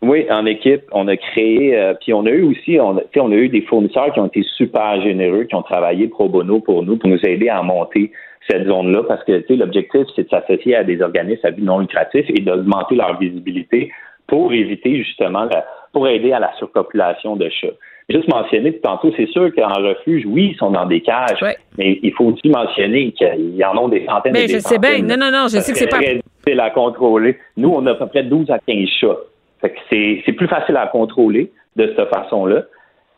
Oui, 0.02 0.24
en 0.30 0.46
équipe, 0.46 0.82
on 0.92 1.08
a 1.08 1.16
créé, 1.16 1.76
euh, 1.76 1.92
puis 2.00 2.14
on 2.14 2.24
a 2.24 2.30
eu 2.30 2.42
aussi, 2.42 2.78
on 2.80 2.96
a, 2.96 3.00
tu 3.02 3.06
sais, 3.14 3.20
on 3.20 3.30
a 3.32 3.34
eu 3.34 3.50
des 3.50 3.60
fournisseurs 3.62 4.10
qui 4.14 4.20
ont 4.20 4.26
été 4.28 4.42
super 4.56 5.00
généreux, 5.02 5.44
qui 5.44 5.54
ont 5.54 5.62
travaillé 5.62 6.08
pro 6.08 6.26
bono 6.26 6.60
pour 6.60 6.82
nous, 6.82 6.96
pour 6.96 7.10
nous 7.10 7.18
aider 7.22 7.50
à 7.50 7.62
monter 7.62 8.10
cette 8.48 8.66
zone-là, 8.66 9.02
parce 9.06 9.22
que 9.24 9.38
tu 9.40 9.46
sais, 9.48 9.56
l'objectif, 9.56 10.02
c'est 10.16 10.24
de 10.24 10.28
s'associer 10.28 10.76
à 10.76 10.84
des 10.84 11.00
organismes 11.02 11.46
à 11.46 11.50
but 11.50 11.62
non 11.64 11.78
lucratif 11.80 12.24
et 12.28 12.40
d'augmenter 12.40 12.94
leur 12.96 13.18
visibilité 13.18 13.90
pour 14.26 14.52
éviter 14.52 14.96
justement, 14.96 15.44
la- 15.44 15.64
pour 15.92 16.06
aider 16.08 16.32
à 16.32 16.38
la 16.38 16.52
surpopulation 16.58 17.36
de 17.36 17.48
chats. 17.48 17.68
Juste 18.08 18.28
mentionner, 18.28 18.72
puis 18.72 18.80
tantôt, 18.80 19.12
c'est 19.16 19.28
sûr 19.28 19.52
qu'en 19.54 19.68
refuge, 19.82 20.24
oui, 20.26 20.50
ils 20.52 20.56
sont 20.56 20.70
dans 20.70 20.86
des 20.86 21.00
cages, 21.00 21.40
Ouais. 21.42 21.56
mais 21.78 21.98
il 22.02 22.12
faut 22.12 22.24
aussi 22.26 22.48
mentionner 22.48 23.12
qu'il 23.12 23.54
y 23.56 23.64
en 23.64 23.86
a 23.86 23.88
des 23.90 24.04
centaines 24.06 24.32
Mais 24.32 24.44
et 24.44 24.46
des 24.48 24.54
je 24.54 24.58
sais 24.58 24.78
bien. 24.78 24.98
Non, 25.02 25.16
non, 25.16 25.30
non, 25.30 25.44
je 25.44 25.58
sais 25.58 25.72
que 25.72 25.78
c'est 25.78 25.86
pas. 25.88 25.98
très 25.98 26.16
difficile 26.16 26.60
à 26.60 26.70
contrôler. 26.70 27.38
Nous, 27.56 27.68
on 27.68 27.86
a 27.86 27.92
à 27.92 27.94
peu 27.94 28.06
près 28.06 28.22
12 28.24 28.50
à 28.50 28.58
15 28.66 28.88
chats. 29.00 29.16
Que 29.62 29.68
c'est 29.90 30.32
plus 30.32 30.48
facile 30.48 30.76
à 30.76 30.86
contrôler 30.86 31.52
de 31.76 31.92
cette 31.96 32.08
façon-là, 32.08 32.62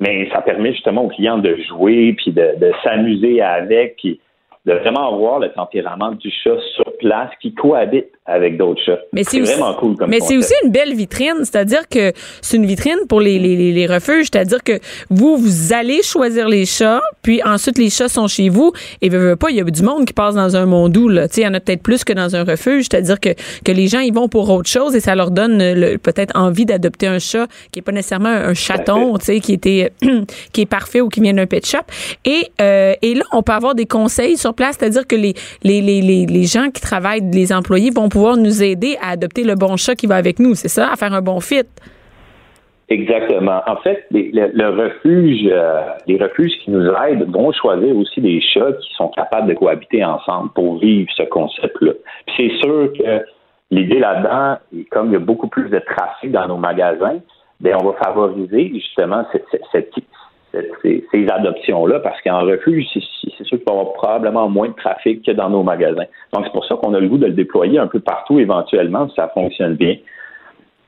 mais 0.01 0.29
ça 0.31 0.41
permet 0.43 0.73
justement 0.73 1.05
aux 1.05 1.09
clients 1.09 1.39
de 1.39 1.57
jouer, 1.69 2.15
puis 2.15 2.33
de, 2.33 2.59
de 2.59 2.73
s'amuser 2.83 3.41
avec, 3.41 3.97
puis 3.97 4.21
de 4.65 4.73
vraiment 4.75 5.17
voir 5.17 5.39
le 5.41 5.53
tempérament 5.53 6.13
du 6.13 6.31
chat 6.31 6.59
sur 6.75 6.97
place 6.99 7.31
qui 7.41 7.55
cohabite 7.55 8.13
avec 8.25 8.57
d'autres 8.57 8.81
chats. 8.87 9.01
Mais 9.13 9.25
c'est 9.25 9.41
aussi- 9.41 9.53
vraiment 9.55 9.75
cool 9.75 9.97
comme 9.97 10.09
Mais 10.09 10.21
c'est 10.21 10.37
aussi 10.37 10.55
une 10.65 10.71
belle 10.71 10.95
vitrine, 10.95 11.39
c'est-à-dire 11.41 11.89
que 11.89 12.13
c'est 12.41 12.57
une 12.57 12.67
vitrine 12.67 12.99
pour 13.09 13.21
les, 13.21 13.39
les, 13.41 13.57
les, 13.57 13.73
les 13.73 13.87
refuges, 13.89 14.29
c'est-à-dire 14.33 14.63
que 14.63 14.79
vous, 15.11 15.37
vous 15.37 15.73
allez 15.73 16.03
choisir 16.05 16.49
les 16.49 16.65
chats, 16.65 17.01
puis 17.23 17.43
ensuite 17.43 17.79
les 17.79 17.91
chats 17.91 18.09
sont 18.09 18.29
chez 18.29 18.49
vous, 18.49 18.73
et 19.01 19.09
veux, 19.09 19.19
veux 19.31 19.37
pas, 19.37 19.51
il 19.51 19.57
y 19.57 19.61
a 19.61 19.65
du 19.65 19.83
monde 19.83 20.05
qui 20.05 20.13
passe 20.13 20.37
dans 20.37 20.55
un 20.55 20.67
mondou, 20.67 21.09
là. 21.09 21.27
Tu 21.27 21.35
sais, 21.35 21.41
il 21.41 21.45
y 21.45 21.49
en 21.49 21.55
a 21.55 21.59
peut-être 21.59 21.83
plus 21.83 22.05
que 22.05 22.13
dans 22.13 22.37
un 22.37 22.45
refuge, 22.45 22.85
c'est-à-dire 22.89 23.19
que, 23.19 23.31
que 23.65 23.73
les 23.73 23.89
gens, 23.89 23.99
ils 23.99 24.15
vont 24.15 24.29
pour 24.29 24.49
autre 24.51 24.71
chose 24.71 24.95
et 24.95 25.01
ça 25.01 25.17
leur 25.17 25.33
donne 25.33 25.59
peut-être 25.99 26.39
envie 26.39 26.65
d'adopter 26.65 27.09
un 27.09 27.19
chat 27.19 27.49
qui 27.73 27.81
est 27.81 27.83
pas 27.83 27.91
nécessairement 27.93 28.29
un 28.29 28.55
chaton, 28.55 29.19
tu 29.19 29.25
sais, 29.25 29.41
qui 29.41 29.53
était, 29.53 29.93
qui 30.53 30.61
est 30.61 30.67
parfait 30.67 31.01
ou 31.01 31.09
qui 31.09 31.21
vient 31.21 31.35
d'un 31.35 31.47
pet 31.47 31.67
shop. 31.67 31.79
Et, 32.25 32.51
euh, 32.61 32.95
et 33.03 33.15
là, 33.15 33.25
on 33.33 33.43
peut 33.43 33.53
avoir 33.53 33.75
des 33.75 33.87
conseils 33.87 34.37
sur 34.37 34.55
place, 34.55 34.77
c'est-à-dire 34.79 35.09
que 35.09 35.17
les, 35.17 35.35
les, 35.65 35.81
les, 35.81 36.01
les, 36.01 36.27
les 36.27 36.45
gens 36.45 36.71
qui 36.71 36.81
travaillent, 36.81 37.29
les 37.33 37.53
employés 37.53 37.91
vont 37.91 38.09
pouvoir 38.13 38.37
nous 38.37 38.63
aider 38.63 38.97
à 39.01 39.11
adopter 39.13 39.43
le 39.45 39.55
bon 39.55 39.77
chat 39.77 39.95
qui 39.95 40.07
va 40.07 40.17
avec 40.17 40.39
nous, 40.39 40.55
c'est 40.55 40.69
ça, 40.69 40.93
à 40.93 40.97
faire 40.97 41.13
un 41.15 41.23
bon 41.23 41.41
fit. 41.41 41.65
Exactement. 42.89 43.61
En 43.67 43.77
fait, 43.77 44.05
les- 44.11 44.31
le, 44.33 44.69
refuge, 44.69 45.49
euh, 45.51 45.81
les 46.07 46.19
refuges 46.23 46.53
qui 46.63 46.71
nous 46.71 46.87
aident 46.93 47.25
vont 47.33 47.51
choisir 47.53 47.97
aussi 47.97 48.21
des 48.21 48.41
chats 48.41 48.73
qui 48.83 48.93
sont 48.97 49.09
capables 49.09 49.49
de 49.49 49.55
cohabiter 49.55 50.05
ensemble 50.05 50.51
pour 50.55 50.79
vivre 50.79 51.09
ce 51.17 51.23
concept-là. 51.23 51.93
C'est 52.37 52.51
sûr 52.63 52.93
que 52.99 53.25
l'idée 53.71 53.99
là-dedans, 53.99 54.59
comme 54.91 55.07
il 55.09 55.13
y 55.15 55.17
a 55.17 55.21
beaucoup 55.21 55.49
plus 55.49 55.71
de 55.71 55.79
trafic 55.79 56.33
dans 56.33 56.47
nos 56.49 56.59
magasins, 56.59 57.19
ben 57.61 57.77
on 57.81 57.87
va 57.87 57.95
favoriser 58.05 58.71
justement 58.75 59.25
cette- 59.33 59.47
cette- 59.73 59.95
ces, 60.83 61.05
ces 61.11 61.27
adoptions-là 61.29 62.01
parce 62.01 62.21
qu'en 62.23 62.41
refuge, 62.43 62.85
c'est 62.95 63.45
sûr 63.45 63.59
qu'il 63.59 63.67
va 63.67 63.73
y 63.75 63.79
avoir 63.79 63.93
probablement 63.95 64.49
moins 64.49 64.69
de 64.69 64.75
trafic 64.75 65.25
que 65.25 65.33
dans 65.33 65.49
nos 65.51 65.63
magasins. 65.63 66.05
Donc 66.33 66.45
c'est 66.45 66.53
pour 66.53 66.65
ça 66.67 66.75
qu'on 66.77 66.93
a 66.95 67.01
le 67.01 67.09
goût 67.09 67.19
de 67.19 67.27
le 67.27 67.33
déployer 67.33 67.79
un 67.79 67.87
peu 67.87 68.01
partout 68.01 68.39
éventuellement 68.39 69.09
si 69.09 69.15
ça 69.17 69.31
fonctionne 69.33 69.75
bien. 69.75 69.97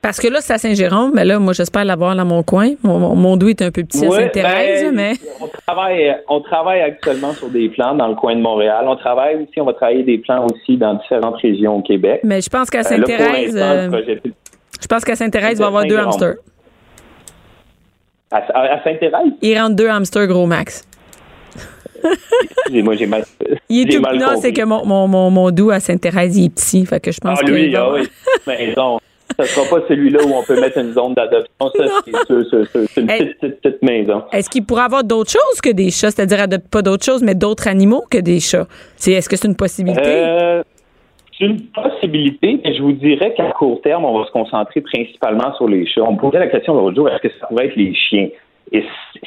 Parce 0.01 0.19
que 0.19 0.27
là, 0.27 0.39
c'est 0.39 0.53
à 0.53 0.57
Saint-Jérôme, 0.59 1.13
mais 1.15 1.25
là, 1.25 1.39
moi, 1.39 1.53
j'espère 1.53 1.83
l'avoir 1.83 2.15
dans 2.15 2.25
mon 2.25 2.43
coin. 2.43 2.73
Mon, 2.83 2.99
mon, 2.99 3.15
mon 3.15 3.37
doux 3.37 3.49
est 3.49 3.61
un 3.63 3.71
peu 3.71 3.83
petit 3.83 4.05
à 4.05 4.11
Sainte-Thérèse, 4.11 4.83
ben, 4.83 4.95
mais. 4.95 5.13
On 5.41 5.47
travaille, 5.65 6.15
on 6.29 6.41
travaille 6.41 6.81
actuellement 6.81 7.31
sur 7.31 7.49
des 7.49 7.69
plans 7.69 7.95
dans 7.95 8.09
le 8.09 8.13
coin 8.13 8.35
de 8.35 8.41
Montréal. 8.41 8.85
On 8.87 8.95
travaille 8.97 9.37
aussi, 9.37 9.59
on 9.59 9.65
va 9.65 9.73
travailler 9.73 10.03
des 10.03 10.19
plans 10.19 10.45
aussi 10.45 10.77
dans 10.77 10.93
différentes 10.93 11.37
régions 11.41 11.77
au 11.77 11.81
Québec. 11.81 12.19
Mais 12.23 12.39
je 12.39 12.49
pense 12.51 12.69
qu'à 12.69 12.81
Euh, 12.81 12.83
Sainte-Thérèse, 12.83 13.57
euh, 13.59 13.87
projet- 13.89 14.21
je 14.79 14.87
pense 14.87 15.03
qu'à 15.03 15.15
Sainte-Thérèse, 15.15 15.53
il 15.53 15.57
va 15.57 15.65
y 15.65 15.67
avoir 15.69 15.85
deux 15.87 15.97
hamsters. 15.97 16.35
À, 18.31 18.37
à- 18.37 18.83
Sainte-Thérèse, 18.83 19.31
Il 19.41 19.57
rentre 19.59 19.75
deux 19.75 19.87
hamsters 19.89 20.27
gros 20.27 20.45
max. 20.47 20.83
excusez-moi, 22.43 22.95
j'ai 22.95 23.05
mal. 23.07 23.23
Il 23.69 23.89
est 23.89 23.95
tout 23.95 24.01
mal 24.01 24.17
non, 24.17 24.39
c'est 24.41 24.53
que 24.53 24.63
mon, 24.63 24.85
mon, 24.85 25.07
mon, 25.07 25.29
mon 25.29 25.51
doux 25.51 25.71
à 25.71 25.79
Sainte-Thérèse, 25.79 26.37
il 26.37 26.45
est 26.45 26.49
petit. 26.49 26.85
Fait 26.85 26.99
que 26.99 27.11
je 27.11 27.19
pense 27.19 27.39
Ah, 27.41 27.45
que. 27.45 27.51
lui, 27.51 27.65
il 27.65 27.71
va 27.75 27.85
ah 27.91 27.93
oui, 27.93 28.07
maison. 28.47 28.99
Ce 29.39 29.45
sera 29.47 29.67
pas 29.67 29.83
celui-là 29.87 30.23
où 30.23 30.33
on 30.33 30.43
peut 30.43 30.59
mettre 30.61 30.77
une 30.77 30.93
zone 30.93 31.13
d'adoption. 31.15 31.49
Ça, 31.59 31.83
c'est 32.05 33.01
une 33.01 33.07
petite, 33.07 33.39
petite, 33.39 33.61
petite 33.61 33.81
maison. 33.81 34.23
Est-ce 34.31 34.49
qu'il 34.49 34.63
pourrait 34.65 34.83
avoir 34.83 35.03
d'autres 35.03 35.31
choses 35.31 35.61
que 35.61 35.71
des 35.71 35.89
chats? 35.89 36.11
C'est-à-dire, 36.11 36.45
pas 36.71 36.81
d'autres 36.83 37.03
choses, 37.03 37.23
mais 37.23 37.33
d'autres 37.35 37.67
animaux 37.67 38.05
que 38.09 38.19
des 38.19 38.39
chats? 38.39 38.67
Est-ce 39.05 39.27
que 39.27 39.35
c'est 39.35 39.47
une 39.47 39.55
possibilité? 39.55 40.03
Euh, 40.05 40.63
c'est 41.37 41.45
une 41.45 41.61
possibilité, 41.67 42.59
mais 42.63 42.73
je 42.75 42.81
vous 42.81 42.93
dirais 42.93 43.33
qu'à 43.33 43.51
court 43.51 43.81
terme, 43.81 44.05
on 44.05 44.17
va 44.17 44.25
se 44.25 44.31
concentrer 44.31 44.81
principalement 44.81 45.53
sur 45.55 45.67
les 45.67 45.85
chats. 45.85 46.03
On 46.03 46.13
me 46.13 46.17
posait 46.17 46.39
la 46.39 46.47
question 46.47 46.73
l'autre 46.73 46.95
jour, 46.95 47.09
est-ce 47.09 47.21
que 47.27 47.29
ça 47.39 47.47
pourrait 47.47 47.67
être 47.67 47.75
les 47.75 47.93
chiens? 47.93 48.29
Et 48.71 48.83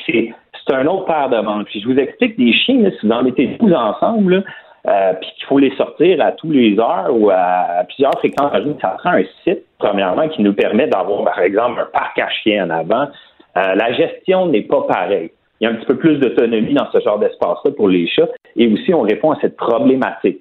c'est, 0.07 0.35
un 0.71 0.87
autre 0.87 1.07
paire 1.07 1.31
de 1.31 1.39
manches. 1.39 1.65
Puis 1.67 1.81
je 1.81 1.89
vous 1.89 1.99
explique, 1.99 2.39
des 2.39 2.53
chiens, 2.53 2.91
si 3.01 3.07
vous 3.07 3.13
en 3.13 3.23
mettez 3.23 3.47
12 3.59 3.73
ensemble, 3.73 4.45
euh, 4.87 5.13
puis 5.15 5.31
qu'il 5.37 5.47
faut 5.47 5.59
les 5.59 5.75
sortir 5.77 6.23
à 6.23 6.33
tous 6.33 6.51
les 6.51 6.79
heures 6.79 7.09
ou 7.11 7.31
à, 7.31 7.85
plusieurs 7.89 8.13
fréquences 8.19 8.53
ça 8.81 8.97
prend 8.99 9.13
un 9.13 9.25
site, 9.45 9.65
premièrement, 9.79 10.29
qui 10.29 10.43
nous 10.43 10.53
permet 10.53 10.87
d'avoir, 10.87 11.25
par 11.25 11.41
exemple, 11.41 11.81
un 11.81 11.87
parc 11.87 12.19
à 12.19 12.29
chiens 12.29 12.67
en 12.67 12.71
avant. 12.71 13.09
Euh, 13.57 13.75
la 13.75 13.93
gestion 13.95 14.47
n'est 14.47 14.63
pas 14.63 14.83
pareille. 14.83 15.31
Il 15.61 15.65
y 15.65 15.67
a 15.67 15.71
un 15.71 15.77
petit 15.77 15.87
peu 15.87 15.97
plus 15.97 16.19
d'autonomie 16.19 16.75
dans 16.75 16.91
ce 16.93 17.01
genre 17.01 17.19
d'espace-là 17.19 17.73
pour 17.73 17.89
les 17.89 18.07
chats. 18.07 18.29
Et 18.57 18.71
aussi, 18.71 18.93
on 18.93 19.01
répond 19.01 19.33
à 19.33 19.39
cette 19.41 19.57
problématique 19.57 20.41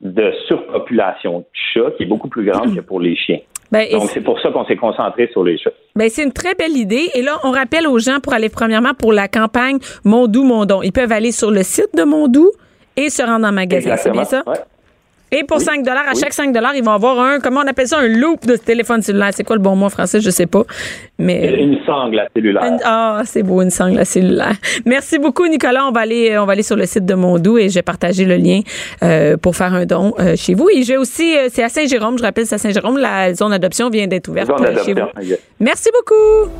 de 0.00 0.32
surpopulation 0.46 1.40
de 1.40 1.44
chats 1.52 1.90
qui 1.96 2.02
est 2.04 2.06
beaucoup 2.06 2.28
plus 2.28 2.44
grande 2.44 2.74
que 2.74 2.80
pour 2.80 3.00
les 3.00 3.16
chiens. 3.16 3.38
Ben, 3.70 3.88
Donc, 3.90 4.10
c'est 4.10 4.20
pour 4.20 4.40
ça 4.40 4.50
qu'on 4.50 4.64
s'est 4.66 4.76
concentré 4.76 5.28
sur 5.32 5.42
les 5.42 5.58
chats. 5.58 5.70
Ben, 5.96 6.08
c'est 6.08 6.22
une 6.22 6.32
très 6.32 6.54
belle 6.54 6.76
idée. 6.76 7.10
Et 7.14 7.22
là, 7.22 7.38
on 7.42 7.50
rappelle 7.50 7.86
aux 7.86 7.98
gens 7.98 8.20
pour 8.20 8.32
aller 8.32 8.48
premièrement 8.48 8.94
pour 8.94 9.12
la 9.12 9.26
campagne 9.26 9.78
Mondou 10.04 10.44
Mondon. 10.44 10.82
Ils 10.82 10.92
peuvent 10.92 11.12
aller 11.12 11.32
sur 11.32 11.50
le 11.50 11.62
site 11.62 11.90
de 11.94 12.04
Mondou 12.04 12.50
et 12.96 13.10
se 13.10 13.22
rendre 13.22 13.46
en 13.46 13.52
magasin. 13.52 13.96
C'est 13.96 14.10
bien 14.10 14.24
ça? 14.24 14.42
Ouais. 14.46 14.54
Et 15.36 15.42
pour 15.44 15.60
5 15.60 15.82
dollars, 15.82 16.04
à 16.08 16.12
Oui. 16.14 16.20
chaque 16.20 16.32
5 16.32 16.52
dollars, 16.52 16.74
ils 16.76 16.84
vont 16.84 16.92
avoir 16.92 17.18
un, 17.18 17.40
comment 17.40 17.60
on 17.64 17.66
appelle 17.66 17.88
ça, 17.88 17.98
un 17.98 18.06
loop 18.08 18.46
de 18.46 18.56
téléphone 18.56 19.02
cellulaire. 19.02 19.30
C'est 19.32 19.42
quoi 19.44 19.56
le 19.56 19.62
bon 19.62 19.74
mot 19.74 19.86
en 19.86 19.90
français? 19.90 20.20
Je 20.20 20.30
sais 20.30 20.46
pas. 20.46 20.62
Mais. 21.18 21.52
Une 21.60 21.78
sangle 21.84 22.20
à 22.20 22.28
cellulaire. 22.34 22.62
Une- 22.64 22.78
Ah, 22.84 23.22
c'est 23.24 23.42
beau, 23.42 23.60
une 23.62 23.70
sangle 23.70 23.98
à 23.98 24.04
cellulaire. 24.04 24.54
Merci 24.86 25.18
beaucoup, 25.18 25.46
Nicolas. 25.48 25.86
On 25.88 25.92
va 25.92 26.00
aller, 26.00 26.38
on 26.38 26.46
va 26.46 26.52
aller 26.52 26.62
sur 26.62 26.76
le 26.76 26.86
site 26.86 27.04
de 27.04 27.14
Mondou 27.14 27.58
et 27.58 27.68
je 27.68 27.74
vais 27.74 27.82
partager 27.82 28.24
le 28.24 28.36
lien 28.36 28.60
euh, 29.02 29.36
pour 29.36 29.56
faire 29.56 29.74
un 29.74 29.86
don 29.86 30.14
euh, 30.20 30.36
chez 30.36 30.54
vous. 30.54 30.68
Et 30.72 30.82
j'ai 30.82 30.96
aussi, 30.96 31.36
euh, 31.36 31.48
c'est 31.52 31.62
à 31.64 31.68
Saint-Jérôme, 31.68 32.16
je 32.18 32.22
rappelle, 32.22 32.46
c'est 32.46 32.54
à 32.54 32.58
Saint-Jérôme, 32.58 32.98
la 32.98 33.34
zone 33.34 33.50
d'adoption 33.50 33.90
vient 33.90 34.06
d'être 34.06 34.28
ouverte 34.28 34.48
Zone 34.48 34.66
euh, 34.66 34.84
chez 34.84 34.94
vous. 34.94 35.00
Merci 35.60 35.90
beaucoup. 35.92 36.50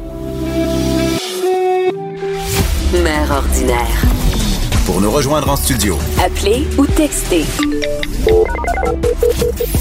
Mère 3.02 3.31
ordinaire. 3.31 4.13
Pour 4.87 5.00
nous 5.00 5.11
rejoindre 5.11 5.49
en 5.50 5.57
studio, 5.57 5.97
Appelez 6.23 6.67
ou 6.79 6.87
textez 6.87 7.45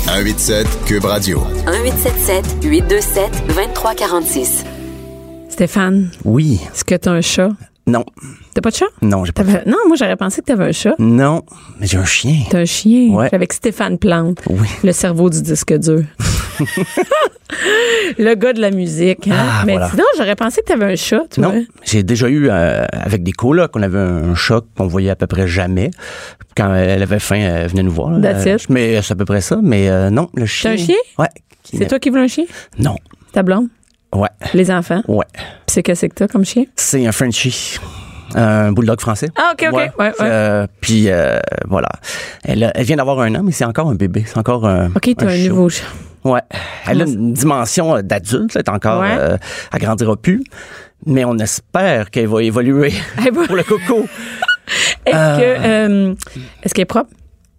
187 0.06 0.68
Cube 0.86 1.06
Radio. 1.06 1.42
1877 1.66 2.64
827 2.64 3.48
2346. 3.48 4.66
Stéphane, 5.50 6.10
Oui. 6.24 6.60
est-ce 6.74 6.84
que 6.84 6.96
tu 6.96 7.10
as 7.10 7.12
un 7.12 7.22
chat? 7.22 7.50
Non. 7.86 8.06
T'as 8.54 8.62
pas 8.62 8.70
de 8.70 8.76
chat? 8.76 8.86
Non, 9.02 9.26
j'ai 9.26 9.34
pas. 9.34 9.44
T'avais- 9.44 9.64
Non, 9.66 9.78
moi, 9.88 9.98
j'aurais 9.98 10.16
pensé 10.16 10.42
que 10.42 10.46
t'avais 10.46 10.66
un 10.66 10.72
chat. 10.72 10.96
Non. 11.00 11.44
Mais 11.80 11.88
j'ai 11.88 11.98
un 11.98 12.06
chien. 12.06 12.44
T'as 12.50 12.60
un 12.60 12.66
chien. 12.66 13.10
Ouais. 13.14 13.28
Avec 13.34 13.52
Stéphane 13.52 13.98
Plante. 13.98 14.40
Oui. 14.50 14.68
Le 14.84 14.92
cerveau 14.94 15.30
du 15.30 15.42
disque 15.42 15.74
dur. 15.78 16.02
Le 18.18 18.36
gars 18.36 18.54
de 18.54 18.62
la 18.62 18.72
musique. 18.72 19.28
Hein? 19.28 19.36
Ah, 19.38 19.64
Mais 19.66 19.74
voilà. 19.74 19.90
sinon, 19.90 20.04
j'aurais 20.18 20.36
pensé 20.36 20.62
que 20.62 20.68
tu 20.68 20.74
avais 20.74 20.94
un 20.94 20.96
chat, 20.96 21.22
tu. 21.32 21.40
Non, 21.42 21.66
j'ai 21.84 22.04
déjà 22.04 22.28
eu 22.30 22.50
euh, 22.50 22.86
avec 22.92 23.24
des 23.24 23.32
colocs, 23.32 23.72
on 23.76 23.82
avait 23.82 24.00
un 24.00 24.36
chat 24.36 24.62
qu'on 24.78 24.88
voyait 24.88 25.10
à 25.10 25.16
peu 25.16 25.28
près 25.28 25.48
jamais. 25.48 25.92
Quand 26.56 26.74
elle 26.74 27.02
avait 27.02 27.20
faim, 27.20 27.36
elle 27.38 27.68
venait 27.70 27.84
nous 27.84 27.92
voir. 27.92 28.20
That's 28.22 28.46
Euh, 28.48 28.56
it. 28.56 28.70
Mais 28.70 29.02
c'est 29.02 29.14
à 29.14 29.16
peu 29.16 29.26
près 29.26 29.42
ça. 29.42 29.60
Mais 29.62 29.90
euh, 29.90 30.10
non, 30.10 30.30
le 30.36 30.46
chien. 30.46 30.72
un 30.72 30.78
chien? 30.78 30.96
Ouais. 31.18 31.28
C'est 31.64 31.88
toi 31.88 32.00
qui 32.00 32.10
veux 32.10 32.20
un 32.22 32.28
chien? 32.28 32.46
Non. 32.80 32.96
Ta 33.32 33.42
blonde? 33.44 33.68
Ouais. 34.14 34.30
Les 34.54 34.70
enfants? 34.72 35.02
Ouais. 35.08 35.26
Puis 35.34 35.42
c'est 35.68 35.84
que 35.84 35.96
c'est 35.96 36.10
que 36.10 36.16
t'as 36.16 36.28
comme 36.28 36.46
chien? 36.46 36.66
C'est 36.76 37.06
un 37.06 37.12
Frenchie. 37.12 37.78
Un 38.36 38.72
bulldog 38.72 39.00
français. 39.00 39.30
Ah, 39.36 39.52
OK, 39.54 39.68
OK. 39.72 39.76
Ouais, 39.78 39.92
ouais. 40.00 40.12
Euh, 40.22 40.66
puis 40.82 41.06
euh, 41.10 41.40
voilà. 41.68 41.90
Elle, 42.44 42.72
vient 42.80 42.96
d'avoir 42.96 43.20
un 43.20 43.36
an, 43.36 43.44
mais 43.44 43.52
c'est 43.52 43.66
encore 43.66 43.90
un 43.90 43.96
bébé. 43.96 44.24
C'est 44.26 44.38
encore 44.38 44.66
un. 44.68 44.88
OK, 44.96 45.10
t'as 45.18 45.28
un 45.28 45.30
chat. 45.30 45.50
nouveau 45.50 45.70
chat. 45.70 45.86
Ouais. 46.24 46.42
Elle 46.88 47.02
a 47.02 47.06
une 47.06 47.34
dimension 47.34 47.96
euh, 47.98 48.02
d'adulte, 48.02 48.56
elle 48.56 48.62
est 48.62 48.70
encore. 48.70 49.02
Ouais. 49.02 49.16
Euh, 49.20 49.38
elle 49.72 49.80
grandira 49.82 50.16
plus. 50.16 50.44
Mais 51.06 51.26
on 51.26 51.38
espère 51.38 52.10
qu'elle 52.10 52.28
va 52.28 52.42
évoluer 52.42 52.94
pour 53.48 53.56
le 53.56 53.64
coco. 53.64 54.08
Est-ce 55.06 55.40
que 55.40 55.44
euh, 55.44 56.16
est-ce 56.64 56.74
qu'elle 56.74 56.84
est 56.84 56.86
propre? 56.86 57.10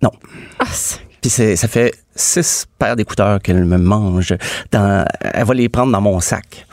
Non. 0.03 0.11
Ah, 0.59 0.65
c'est- 0.73 0.99
Puis 1.21 1.31
c'est- 1.31 1.57
ça 1.57 1.69
fait 1.69 1.93
six 2.17 2.67
paires 2.79 2.97
d'écouteurs 2.97 3.41
qu'elle 3.41 3.65
me 3.65 3.79
mange. 3.79 4.35
Dans, 4.71 5.05
elle 5.21 5.45
va 5.45 5.55
les 5.55 5.69
prendre 5.69 5.93
dans 5.93 6.01
mon 6.01 6.21
sac. 6.21 6.67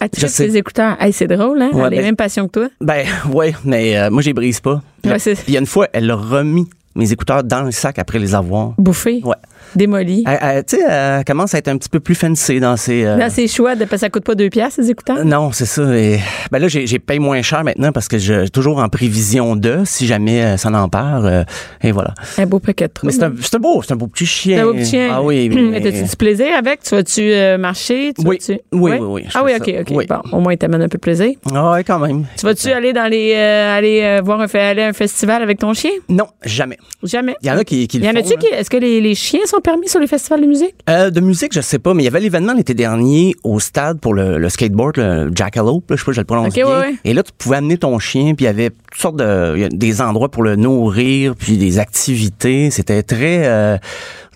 fait 0.00 0.20
sais. 0.20 0.28
ses 0.28 0.56
écouteurs? 0.56 0.96
Hey, 1.00 1.12
c'est 1.12 1.26
drôle, 1.26 1.62
hein? 1.62 1.70
Ouais, 1.72 1.78
Elle 1.80 1.84
a 1.84 1.90
les 1.90 1.96
ben- 1.96 2.04
mêmes 2.04 2.16
passions 2.16 2.46
que 2.48 2.60
toi. 2.60 2.68
Ben 2.80 3.06
ouais, 3.32 3.54
mais 3.64 3.96
euh, 3.96 4.10
moi 4.10 4.22
je 4.22 4.26
les 4.28 4.34
brise 4.34 4.60
pas. 4.60 4.82
Ouais, 5.04 5.16
il 5.48 5.54
y 5.54 5.56
a 5.56 5.60
une 5.60 5.66
fois, 5.66 5.88
elle 5.92 6.10
a 6.10 6.16
remis 6.16 6.68
mes 6.94 7.10
écouteurs 7.12 7.42
dans 7.42 7.62
le 7.62 7.70
sac 7.70 7.98
après 7.98 8.18
les 8.18 8.34
avoir. 8.34 8.74
Bouffé. 8.78 9.20
Ouais. 9.24 9.34
Démoli. 9.76 10.24
Elle, 10.26 10.38
elle- 10.40 10.64
tu 10.64 10.76
sais, 10.76 10.82
elle 10.88 11.24
commence 11.24 11.54
à 11.54 11.58
être 11.58 11.68
un 11.68 11.76
petit 11.76 11.88
peu 11.88 12.00
plus 12.00 12.14
fancy 12.14 12.60
dans 12.60 12.76
ses. 12.76 13.04
euh, 13.04 13.16
Là, 13.16 13.30
c'est 13.30 13.48
chouette, 13.48 13.78
parce 13.80 13.90
que 13.90 13.96
ça 13.98 14.10
coûte 14.10 14.24
pas 14.24 14.34
deux 14.34 14.50
piastres, 14.50 14.82
ces 14.82 14.90
écouteurs? 14.90 15.24
non, 15.24 15.50
c'est 15.52 15.66
ça. 15.66 15.82
Et, 15.96 16.18
ben 16.50 16.58
là, 16.58 16.68
j'ai, 16.68 16.98
payé 16.98 17.18
moins 17.18 17.42
cher 17.42 17.64
maintenant 17.64 17.92
parce 17.92 18.08
que 18.08 18.18
je 18.18 18.46
toujours 18.48 18.78
en 18.78 18.88
prévision 18.88 19.56
de, 19.56 19.78
si 19.84 20.06
jamais 20.06 20.42
euh, 20.42 20.56
ça 20.56 20.70
n'en 20.70 20.88
perd. 20.88 21.24
euh, 21.26 21.44
et 21.82 21.92
voilà. 21.92 22.14
Un 22.38 22.46
beau 22.46 22.58
paquet 22.60 22.88
de 22.88 22.92
trous. 22.92 23.06
Mais 23.06 23.12
c'est 23.12 23.24
un, 23.24 23.58
beau, 23.58 23.82
c'est 23.82 23.92
un 23.92 23.96
beau 23.96 24.06
petit 24.06 24.26
chien. 24.26 24.56
C'est 24.56 24.62
un 24.62 24.66
beau 24.66 24.72
petit 24.74 24.90
chien. 24.90 25.08
Ah 25.12 25.22
oui. 25.22 25.48
Mais 25.48 25.80
t'as-tu 25.80 26.02
du 26.04 26.16
plaisir 26.16 26.46
avec? 26.56 26.82
Tu 26.82 26.94
vas-tu 26.94 27.20
euh, 27.32 27.58
marcher? 27.58 28.12
Tu 28.18 28.26
Oui. 28.26 28.38
vas-tu- 28.40 28.60
Oui, 28.72 28.92
oui, 28.92 28.98
oui, 29.00 29.24
Ah 29.34 29.42
oui, 29.44 29.52
OK. 29.58 29.74
OK. 29.80 29.86
Oui. 29.90 30.06
Bon, 30.06 30.20
au 30.32 30.40
moins, 30.40 30.52
il 30.52 30.58
t'amène 30.58 30.82
un 30.82 30.88
peu 30.88 30.98
de 30.98 31.02
plaisir. 31.02 31.30
Ah 31.54 31.72
ouais, 31.72 31.84
quand 31.84 31.98
même. 31.98 32.24
Tu 32.38 32.46
vas-tu 32.46 32.68
aller 32.70 32.92
dans 32.92 33.10
les 33.10 33.32
euh, 33.34 33.76
aller 33.76 34.00
euh, 34.02 34.20
voir 34.24 34.40
un, 34.40 34.46
aller 34.54 34.82
à 34.82 34.88
un 34.88 34.92
festival 34.92 35.42
avec 35.42 35.58
ton 35.58 35.74
chien? 35.74 35.90
Non, 36.08 36.26
jamais. 36.44 36.78
Jamais. 37.02 37.34
Il 37.42 37.48
y 37.48 37.50
en 37.50 37.58
a 37.58 37.64
qui, 37.64 37.86
qui 37.88 37.98
Il 37.98 38.04
y 38.04 38.08
en 38.08 38.12
le 38.12 38.18
a-tu 38.18 38.30
font, 38.30 38.36
qui. 38.36 38.46
Est-ce 38.46 38.70
que 38.70 38.76
les, 38.76 39.00
les 39.00 39.14
chiens 39.14 39.40
sont 39.46 39.60
permis 39.64 39.88
sur 39.88 39.98
les 39.98 40.06
festivals 40.06 40.42
de 40.42 40.46
musique? 40.46 40.74
Euh, 40.88 41.10
de 41.10 41.20
musique, 41.20 41.52
je 41.52 41.60
sais 41.60 41.80
pas, 41.80 41.94
mais 41.94 42.02
il 42.02 42.04
y 42.04 42.08
avait 42.08 42.20
l'événement 42.20 42.52
l'été 42.52 42.74
dernier 42.74 43.34
au 43.42 43.58
stade 43.58 43.98
pour 43.98 44.14
le, 44.14 44.38
le 44.38 44.48
skateboard, 44.48 44.98
le 44.98 45.30
Jackalope, 45.34 45.90
là, 45.90 45.96
je 45.96 46.02
sais 46.02 46.06
pas, 46.06 46.12
je 46.12 46.20
le 46.20 46.24
prononce 46.24 46.54
bien. 46.54 46.66
ouais, 46.66 46.78
ouais. 46.78 46.94
Et 47.04 47.14
là, 47.14 47.22
tu 47.22 47.32
pouvais 47.36 47.56
amener 47.56 47.78
ton 47.78 47.98
chien, 47.98 48.34
puis 48.34 48.44
il 48.44 48.46
y 48.46 48.50
avait 48.50 48.70
toutes 48.70 49.00
sortes 49.00 49.16
de, 49.16 49.68
des 49.72 50.00
endroits 50.00 50.30
pour 50.30 50.42
le 50.44 50.54
nourrir, 50.54 51.34
puis 51.34 51.56
des 51.56 51.78
activités. 51.78 52.70
C'était 52.70 53.02
très 53.02 53.46
euh, 53.46 53.78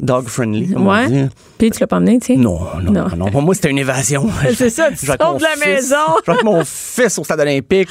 dog 0.00 0.26
friendly, 0.28 0.72
comme 0.72 0.86
on 0.86 1.06
dit. 1.06 1.14
Ouais. 1.14 1.28
Puis 1.58 1.70
tu 1.70 1.80
l'as 1.80 1.86
pas 1.88 1.96
emmené, 1.96 2.18
tiens? 2.20 2.36
Non, 2.36 2.60
non, 2.82 2.92
Non. 2.92 3.06
non, 3.16 3.30
Pour 3.30 3.42
moi, 3.42 3.54
c'était 3.54 3.70
une 3.70 3.78
évasion. 3.78 4.28
C'est 4.54 4.70
ça, 4.70 4.90
tu 4.90 5.06
sors 5.06 5.16
de 5.16 5.42
la 5.42 5.48
fils- 5.56 5.66
maison. 5.66 5.96
Je 6.26 6.44
mon 6.44 6.62
fils 6.64 7.18
au 7.18 7.24
stade 7.24 7.40
olympique. 7.40 7.88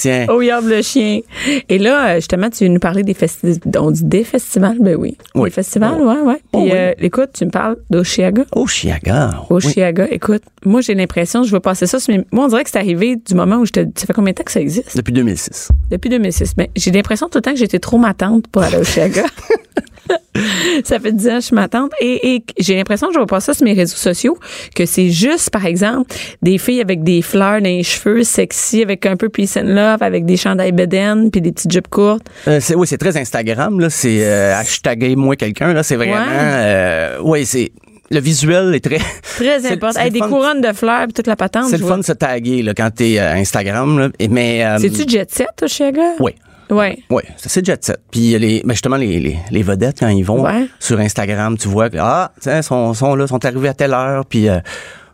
Tiens. 0.00 0.26
Oh, 0.28 0.36
regarde 0.38 0.64
le 0.66 0.82
chien. 0.82 1.20
Et 1.68 1.78
là, 1.78 2.08
euh, 2.08 2.14
justement, 2.16 2.50
tu 2.50 2.68
nous 2.68 2.80
parler 2.80 3.02
des 3.04 3.14
festivals. 3.14 3.58
On 3.78 3.90
dit 3.92 4.04
des 4.04 4.24
festivals? 4.24 4.78
Ben 4.80 4.96
oui. 4.96 5.16
Oui. 5.36 5.44
Des 5.50 5.54
festivals, 5.54 5.96
Oh. 6.00 6.08
ouais, 6.08 6.20
ouais. 6.22 6.34
Puis, 6.36 6.42
Oh, 6.54 6.58
oui. 6.64 6.70
euh, 6.72 6.92
écoute, 6.98 7.30
tu 7.34 7.44
me 7.44 7.50
parles 7.50 7.76
d'Oshiaga. 7.90 8.44
Oshiaga. 8.52 9.42
oui. 9.50 9.56
Oshiaga, 9.56 10.08
écoute, 10.10 10.42
moi, 10.64 10.80
j'ai 10.80 10.94
l'impression, 10.94 11.44
je 11.44 11.52
veux 11.52 11.60
passer 11.60 11.86
ça. 11.86 12.00
sur 12.00 12.12
mes- 12.14 12.24
Moi, 12.32 12.44
on 12.46 12.48
dirait 12.48 12.64
que 12.64 12.70
c'est 12.70 12.78
arrivé 12.78 13.16
du 13.16 13.34
moment 13.34 13.56
où 13.58 13.66
je 13.66 13.70
te. 13.72 13.80
Ça 13.96 14.06
fait 14.06 14.12
combien 14.12 14.32
de 14.32 14.36
temps 14.38 14.44
que 14.44 14.52
ça 14.52 14.60
existe? 14.60 14.96
Depuis 14.96 15.12
2006. 15.12 15.68
Depuis 15.90 16.10
2006. 16.10 16.54
Mais 16.56 16.70
j'ai 16.74 16.90
l'impression 16.90 17.28
tout 17.28 17.38
le 17.38 17.42
temps 17.42 17.52
que 17.52 17.58
j'étais 17.58 17.78
trop 17.78 17.98
ma 17.98 18.12
tante 18.14 18.48
pour 18.48 18.62
aller 18.62 18.76
à 18.76 18.80
Oshiaga. 18.80 19.22
ça 20.84 20.98
fait 20.98 21.12
10 21.12 21.28
ans 21.28 21.40
je 21.44 21.48
suis 21.48 21.54
ma 21.56 21.68
tante. 21.68 21.92
Et, 22.00 22.34
et 22.34 22.44
j'ai 22.58 22.74
l'impression 22.76 23.06
que 23.08 23.12
je 23.14 23.18
vois 23.18 23.26
pas 23.26 23.40
ça 23.40 23.54
sur 23.54 23.64
mes 23.64 23.72
réseaux 23.74 23.96
sociaux, 23.96 24.36
que 24.74 24.86
c'est 24.86 25.10
juste, 25.10 25.50
par 25.50 25.66
exemple, 25.66 26.14
des 26.42 26.58
filles 26.58 26.80
avec 26.80 27.02
des 27.04 27.22
fleurs 27.22 27.60
dans 27.60 27.64
les 27.68 27.82
cheveux, 27.82 28.22
sexy, 28.24 28.82
avec 28.82 29.06
un 29.06 29.16
peu 29.16 29.28
peace 29.28 29.56
and 29.56 29.64
love, 29.66 30.02
avec 30.02 30.24
des 30.24 30.36
chandails 30.36 30.72
bedaines, 30.72 31.30
puis 31.30 31.40
des 31.40 31.52
petites 31.52 31.72
jupes 31.72 31.88
courtes. 31.88 32.26
Euh, 32.48 32.58
c'est, 32.60 32.74
oui, 32.74 32.86
c'est 32.86 32.98
très 32.98 33.16
Instagram, 33.16 33.78
là. 33.80 33.90
C'est 33.90 34.24
euh, 34.24 34.54
hashtagger 34.56 35.14
moi 35.16 35.36
quelqu'un, 35.36 35.72
là. 35.72 35.82
C'est 35.82 35.96
vraiment. 35.96 36.14
Ouais. 36.16 36.22
euh, 36.32 37.18
oui, 37.22 37.46
c'est. 37.46 37.70
Le 38.10 38.20
visuel 38.20 38.74
est 38.74 38.84
très. 38.84 38.98
Très 39.36 39.60
C'est- 39.60 39.72
important. 39.72 39.98
c'est 39.98 40.04
Hey, 40.06 40.10
des 40.10 40.18
fun. 40.18 40.28
couronnes 40.28 40.60
de 40.60 40.72
fleurs, 40.72 41.06
toute 41.14 41.26
la 41.26 41.36
patente. 41.36 41.68
C'est 41.70 41.78
le 41.78 41.82
vois. 41.84 41.92
fun 41.94 41.98
de 41.98 42.04
se 42.04 42.12
taguer, 42.12 42.62
là, 42.62 42.72
quand 42.76 42.90
t'es 42.94 43.18
euh, 43.18 43.32
Instagram, 43.34 43.98
là. 43.98 44.08
Mais. 44.30 44.64
euh, 44.64 44.76
C'est-tu 44.78 45.08
jet 45.08 45.30
set, 45.30 45.48
Oshiaga? 45.62 46.02
Oui. 46.20 46.32
Oui, 46.70 47.22
ça, 47.36 47.48
c'est 47.48 47.64
jet 47.64 47.82
set. 47.84 47.98
Puis 48.10 48.38
les, 48.38 48.62
ben 48.64 48.72
justement, 48.72 48.96
les, 48.96 49.20
les, 49.20 49.38
les 49.50 49.62
vedettes, 49.62 49.96
quand 50.00 50.08
ils 50.08 50.24
vont 50.24 50.42
Ouais. 50.42 50.66
sur 50.80 50.98
Instagram, 50.98 51.56
tu 51.58 51.68
vois 51.68 51.90
que, 51.90 51.96
ah, 52.00 52.32
tiens, 52.40 52.62
sont, 52.62 52.94
sont 52.94 53.14
là, 53.14 53.26
sont 53.26 53.44
arrivés 53.44 53.68
à 53.68 53.74
telle 53.74 53.92
heure. 53.92 54.24
Puis, 54.26 54.48
euh, 54.48 54.58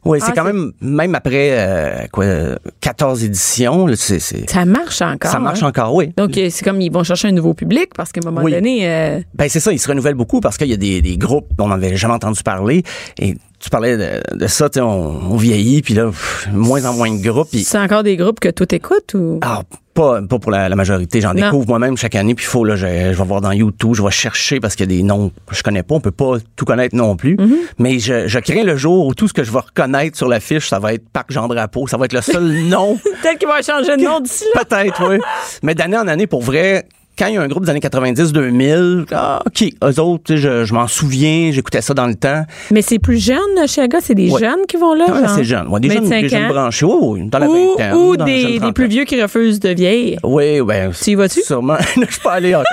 oui, 0.05 0.19
c'est 0.21 0.29
Ah, 0.31 0.33
quand 0.35 0.45
même, 0.45 0.73
même 0.81 1.15
après, 1.15 1.51
euh, 1.53 2.07
quoi, 2.11 2.25
euh, 2.25 2.57
14 2.81 3.23
éditions, 3.23 3.87
là, 3.87 3.95
c'est, 3.97 4.19
c'est- 4.19 4.49
Ça 4.49 4.65
marche 4.65 5.03
encore. 5.03 5.31
ça 5.31 5.39
marche 5.39 5.63
hein? 5.63 5.69
encore, 5.69 5.95
oui. 5.95 6.13
Donc, 6.17 6.37
euh, 6.39 6.49
c'est 6.51 6.65
comme 6.65 6.81
ils 6.81 6.91
vont 6.91 7.05
chercher 7.05 7.29
un 7.29 7.33
nouveau 7.33 7.53
public 7.53 7.91
parce 7.95 8.11
qu'à 8.11 8.21
un 8.25 8.31
moment 8.31 8.43
Oui. 8.43 8.53
donné, 8.53 8.89
euh, 8.89 9.21
Ben 9.35 9.49
c'est 9.51 9.61
ça, 9.61 9.73
ils 9.73 9.79
se 9.79 9.89
renouvellent 9.89 10.15
beaucoup 10.15 10.41
parce 10.41 10.57
qu'il 10.57 10.69
y 10.69 10.73
a 10.73 10.79
des, 10.79 11.03
des 11.03 11.19
groupes 11.19 11.49
dont 11.59 11.65
on 11.67 11.69
n'avait 11.69 11.97
jamais 11.97 12.15
entendu 12.15 12.43
parler. 12.43 12.83
Et 13.21 13.35
tu 13.59 13.69
parlais 13.69 13.99
de, 13.99 14.37
de 14.39 14.47
ça, 14.47 14.71
tu 14.71 14.79
sais, 14.79 14.81
on, 14.81 15.33
on 15.33 15.37
vieillit, 15.37 15.83
puis 15.83 15.93
là, 15.93 16.07
pff, 16.07 16.49
moins 16.51 16.83
en 16.87 16.95
moins 16.95 17.15
de 17.15 17.23
groupes. 17.23 17.49
c'est 17.53 17.77
encore 17.79 18.03
des 18.03 18.17
groupes 18.17 18.41
que 18.41 18.49
toi 18.49 18.65
t'écoutes 18.65 19.13
ou? 19.13 19.39
ah, 19.43 19.63
pas, 20.01 20.23
pas 20.23 20.39
pour 20.39 20.51
la, 20.51 20.69
la 20.69 20.77
majorité. 20.77 21.21
J'en 21.21 21.35
découvre 21.35 21.67
moi-même 21.69 21.97
chaque 21.97 22.15
année, 22.15 22.35
puis 22.35 22.45
il 22.45 22.49
faut, 22.49 22.65
là, 22.65 22.77
je, 22.77 22.87
je 22.87 23.19
vais 23.19 23.25
voir 23.25 23.41
dans 23.41 23.53
YouTube, 23.53 23.95
je 23.95 24.03
vais 24.03 24.11
chercher 24.11 24.61
parce 24.61 24.75
qu'il 24.75 24.91
y 24.91 24.95
a 24.95 24.97
des 24.97 25.03
noms 25.03 25.31
que 25.47 25.55
je 25.55 25.63
connais 25.63 25.83
pas. 25.83 25.95
On 25.95 26.01
peut 26.01 26.11
pas 26.11 26.37
tout 26.57 26.65
connaître 26.65 26.97
non 26.97 27.17
plus. 27.17 27.37
Mm-hmm. 27.37 27.57
Mais 27.79 27.99
je, 27.99 28.27
je 28.27 28.39
crains 28.39 28.65
le 28.65 28.77
jour 28.77 29.07
où 29.07 29.15
tout 29.15 29.29
ce 29.29 29.35
que 29.35 29.45
je 29.45 29.53
vais 29.53 29.59
reconnaître 29.59 30.17
sur 30.17 30.29
l'affiche, 30.29 30.69
ça 30.69 30.79
va 30.79 30.95
être 30.95 31.09
Parc 31.13 31.31
Jean 31.33 31.49
Drapeau. 31.49 31.87
Ça 31.87 31.97
va 31.97 32.07
être 32.07 32.13
le 32.13 32.23
seul 32.23 32.45
nom. 32.69 32.97
Peut-être 32.97 33.39
qu'ils 33.39 33.49
vont 33.49 33.63
changer 33.63 33.97
de 33.97 34.05
nom 34.05 34.21
d'ici 34.21 34.45
là. 34.55 34.65
Peut-être, 34.65 35.09
oui. 35.09 35.19
Mais 35.63 35.75
d'année 35.75 35.99
en 35.99 36.09
année, 36.09 36.27
pour 36.27 36.43
vrai, 36.43 36.87
quand 37.19 37.27
il 37.27 37.35
y 37.35 37.37
a 37.37 37.43
un 37.43 37.49
groupe 37.49 37.65
des 37.65 37.71
années 37.71 37.81
90-2000, 37.81 39.07
ah, 39.13 39.43
OK, 39.47 39.65
eux 39.85 40.01
autres, 40.01 40.37
je, 40.37 40.65
je 40.65 40.75
m'en 40.75 40.87
souviens, 40.87 41.51
j'écoutais 41.53 41.81
ça 41.83 41.93
dans 41.95 42.07
le 42.07 42.15
temps. 42.15 42.45
Mais 42.71 42.83
c'est 42.83 42.99
plus 42.99 43.19
jeune, 43.23 43.39
Chiaga, 43.67 43.99
c'est 44.01 44.15
des 44.15 44.31
Ouais. 44.31 44.41
jeunes 44.41 44.65
qui 44.69 44.77
vont 44.77 44.95
là. 44.95 45.05
Ah, 45.09 45.21
genre? 45.27 45.31
c'est 45.37 45.45
jeune. 45.45 45.69
Ouais, 45.69 45.81
des, 45.81 45.91
jeunes, 45.91 46.05
25 46.05 46.23
des 46.23 46.29
jeunes 46.29 46.45
ans. 46.45 46.49
branchés. 46.49 46.87
Dans 47.31 47.39
la 47.39 47.49
Ou, 47.49 47.53
vingtaine. 47.77 47.95
ou 47.95 48.17
dans 48.17 48.25
des, 48.25 48.59
des 48.59 48.73
plus 48.73 48.87
vieux 48.89 49.05
qui 49.05 49.21
refusent 49.21 49.61
de 49.61 49.71
vieillir. 49.71 50.19
Oui, 50.23 50.61
ben. 50.63 50.93
Tu 50.93 51.11
y 51.11 51.15
vas-tu? 51.15 51.43
Sûrement. 51.43 51.77
je 51.97 52.11
suis 52.11 52.21
pas 52.23 52.33
allé 52.33 52.55
encore. 52.55 52.65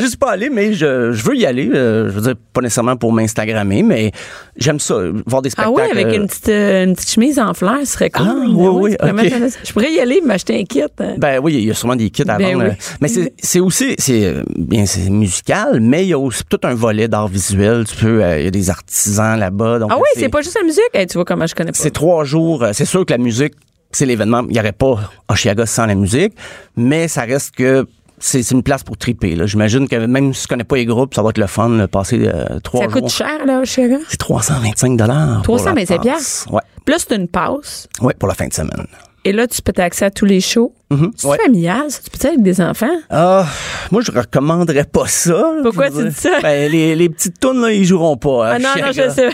je 0.00 0.06
suis 0.06 0.16
pas 0.16 0.32
allé, 0.32 0.50
mais 0.50 0.72
je, 0.72 1.12
je 1.12 1.22
veux 1.24 1.34
y 1.36 1.46
aller. 1.46 1.68
euh, 1.74 2.06
je 2.08 2.12
veux 2.12 2.20
dire, 2.20 2.34
pas 2.52 2.60
nécessairement 2.60 2.96
pour 2.96 3.12
m'Instagrammer, 3.12 3.82
mais 3.82 4.12
j'aime 4.56 4.78
ça, 4.78 4.94
voir 5.26 5.42
des 5.42 5.50
Ah 5.56 5.62
spectacles. 5.64 5.70
oui, 5.96 6.00
avec 6.02 6.06
euh, 6.06 6.16
une 6.20 6.26
petite, 6.28 6.48
euh, 6.48 6.84
une 6.84 6.94
petite 6.94 7.10
chemise 7.10 7.38
en 7.38 7.54
fleurs, 7.54 7.78
ce 7.80 7.86
serait 7.92 8.10
cool. 8.10 8.26
Ah, 8.28 8.34
oui, 8.46 8.68
oui, 8.68 8.90
tu 8.92 8.96
pourrais 8.98 9.10
ok. 9.10 9.16
mettre 9.16 9.50
ça- 9.50 9.58
Je 9.64 9.72
pourrais 9.72 9.92
y 9.92 10.00
aller, 10.00 10.20
m'acheter 10.24 10.58
un 10.60 10.64
kit. 10.64 10.82
hein. 11.00 11.14
Ben 11.18 11.40
oui, 11.42 11.54
il 11.54 11.64
y 11.64 11.70
a 11.70 11.74
sûrement 11.74 11.96
des 11.96 12.10
kits 12.10 12.22
à 12.28 12.36
Ben 12.38 12.52
vendre. 12.54 12.64
oui. 12.64 12.70
euh, 12.70 12.96
Mais 13.00 13.08
c'est 13.38 13.60
aussi, 13.60 13.85
c'est 13.98 14.24
euh, 14.24 14.42
bien, 14.56 14.86
c'est 14.86 15.08
musical, 15.10 15.80
mais 15.80 16.04
il 16.04 16.08
y 16.08 16.12
a 16.12 16.18
aussi 16.18 16.42
tout 16.48 16.60
un 16.64 16.74
volet 16.74 17.08
d'art 17.08 17.28
visuel. 17.28 17.84
Tu 17.86 17.96
peux, 17.96 18.22
euh, 18.24 18.38
il 18.40 18.44
y 18.44 18.48
a 18.48 18.50
des 18.50 18.70
artisans 18.70 19.38
là-bas. 19.38 19.78
donc 19.78 19.90
Ah 19.92 19.96
oui, 19.96 20.08
c'est 20.16 20.28
pas 20.28 20.40
juste 20.42 20.56
la 20.60 20.64
musique. 20.66 20.82
Hey, 20.92 21.06
tu 21.06 21.14
vois 21.18 21.24
comment 21.24 21.46
je 21.46 21.54
connais 21.54 21.72
pas. 21.72 21.78
C'est 21.78 21.90
trois 21.90 22.24
jours. 22.24 22.62
euh, 22.62 22.70
C'est 22.72 22.84
sûr 22.84 23.04
que 23.06 23.12
la 23.12 23.18
musique, 23.18 23.54
c'est 23.92 24.06
l'événement. 24.06 24.42
Il 24.48 24.52
n'y 24.52 24.58
aurait 24.60 24.72
pas 24.72 24.98
Oshiaga 25.28 25.66
sans 25.66 25.86
la 25.86 25.94
musique, 25.94 26.32
mais 26.76 27.08
ça 27.08 27.22
reste 27.22 27.54
que 27.54 27.86
c'est 28.18 28.50
une 28.50 28.62
place 28.62 28.82
pour 28.82 28.96
triper. 28.96 29.34
là. 29.36 29.44
J'imagine 29.46 29.86
que 29.88 29.96
même 29.96 30.32
si 30.32 30.42
tu 30.42 30.48
connais 30.48 30.64
pas 30.64 30.76
les 30.76 30.86
groupes, 30.86 31.14
ça 31.14 31.22
va 31.22 31.30
être 31.30 31.38
le 31.38 31.46
fun, 31.46 31.68
là, 31.70 31.86
passer 31.86 32.18
euh, 32.26 32.58
trois 32.62 32.80
Ça 32.84 32.88
jours. 32.90 33.02
coûte 33.02 33.10
cher, 33.10 33.44
là, 33.46 33.62
Chiaga? 33.64 33.98
C'est 34.08 34.16
325 34.16 34.96
dollars. 34.96 35.42
325 35.42 36.00
piastres? 36.00 36.52
Ouais. 36.52 36.62
Plus, 36.86 37.04
c'est 37.08 37.14
une 37.16 37.28
passe? 37.28 37.88
Ouais, 38.00 38.14
pour 38.18 38.28
la 38.28 38.34
fin 38.34 38.46
de 38.46 38.52
semaine. 38.54 38.86
Et 39.24 39.32
là, 39.32 39.46
tu 39.46 39.60
peux 39.60 39.72
t'accès 39.72 40.04
à 40.04 40.10
tous 40.10 40.24
les 40.24 40.40
shows? 40.40 40.72
C'est 41.16 41.26
ouais. 41.26 41.36
familial, 41.44 41.84
ça? 41.88 41.98
Tu 42.04 42.10
peux 42.16 42.28
avec 42.28 42.42
des 42.42 42.60
enfants? 42.60 42.86
Ah, 43.10 43.44
moi 43.90 44.02
je 44.02 44.12
recommanderais 44.12 44.84
pas 44.84 45.06
ça. 45.08 45.42
Pourquoi 45.62 45.90
tu 45.90 46.04
dis 46.08 46.14
ça? 46.14 46.38
Ben, 46.42 46.70
les, 46.70 46.94
les 46.94 47.08
petites 47.08 47.40
tunes 47.40 47.60
là, 47.60 47.72
ils 47.72 47.84
joueront 47.84 48.16
pas. 48.16 48.52
Ah 48.52 48.58
non, 48.60 48.68
non, 48.78 48.92
je 48.92 49.08
sais. 49.10 49.28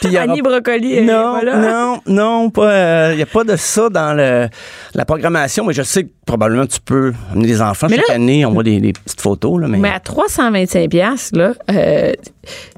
Puis 0.00 0.10
aura- 0.16 0.22
Annie 0.22 0.42
Brocoli, 0.42 0.94
elle 0.94 1.04
est 1.08 1.12
Non, 1.12 1.34
pas 1.34 1.44
là. 1.44 1.56
non, 1.56 2.00
non, 2.06 2.50
pas. 2.50 3.12
Il 3.12 3.16
n'y 3.16 3.22
a 3.22 3.26
pas 3.26 3.44
de 3.44 3.54
ça 3.54 3.88
dans 3.90 4.12
le, 4.16 4.48
la 4.94 5.04
programmation, 5.04 5.64
mais 5.64 5.72
je 5.72 5.82
sais 5.82 6.04
que 6.04 6.10
probablement 6.26 6.66
tu 6.66 6.80
peux 6.84 7.12
amener 7.32 7.46
des 7.46 7.62
enfants 7.62 7.86
Mais 7.88 7.96
chaque 7.96 8.08
là- 8.08 8.14
année. 8.14 8.44
On 8.44 8.50
voit 8.52 8.64
des, 8.64 8.80
des 8.80 8.92
petites 8.92 9.20
photos 9.20 9.60
là, 9.60 9.68
mais. 9.68 9.78
Mais 9.78 9.90
à 9.90 10.00
325 10.00 10.90
pièces 10.90 11.30
là, 11.32 11.52
euh, 11.70 12.12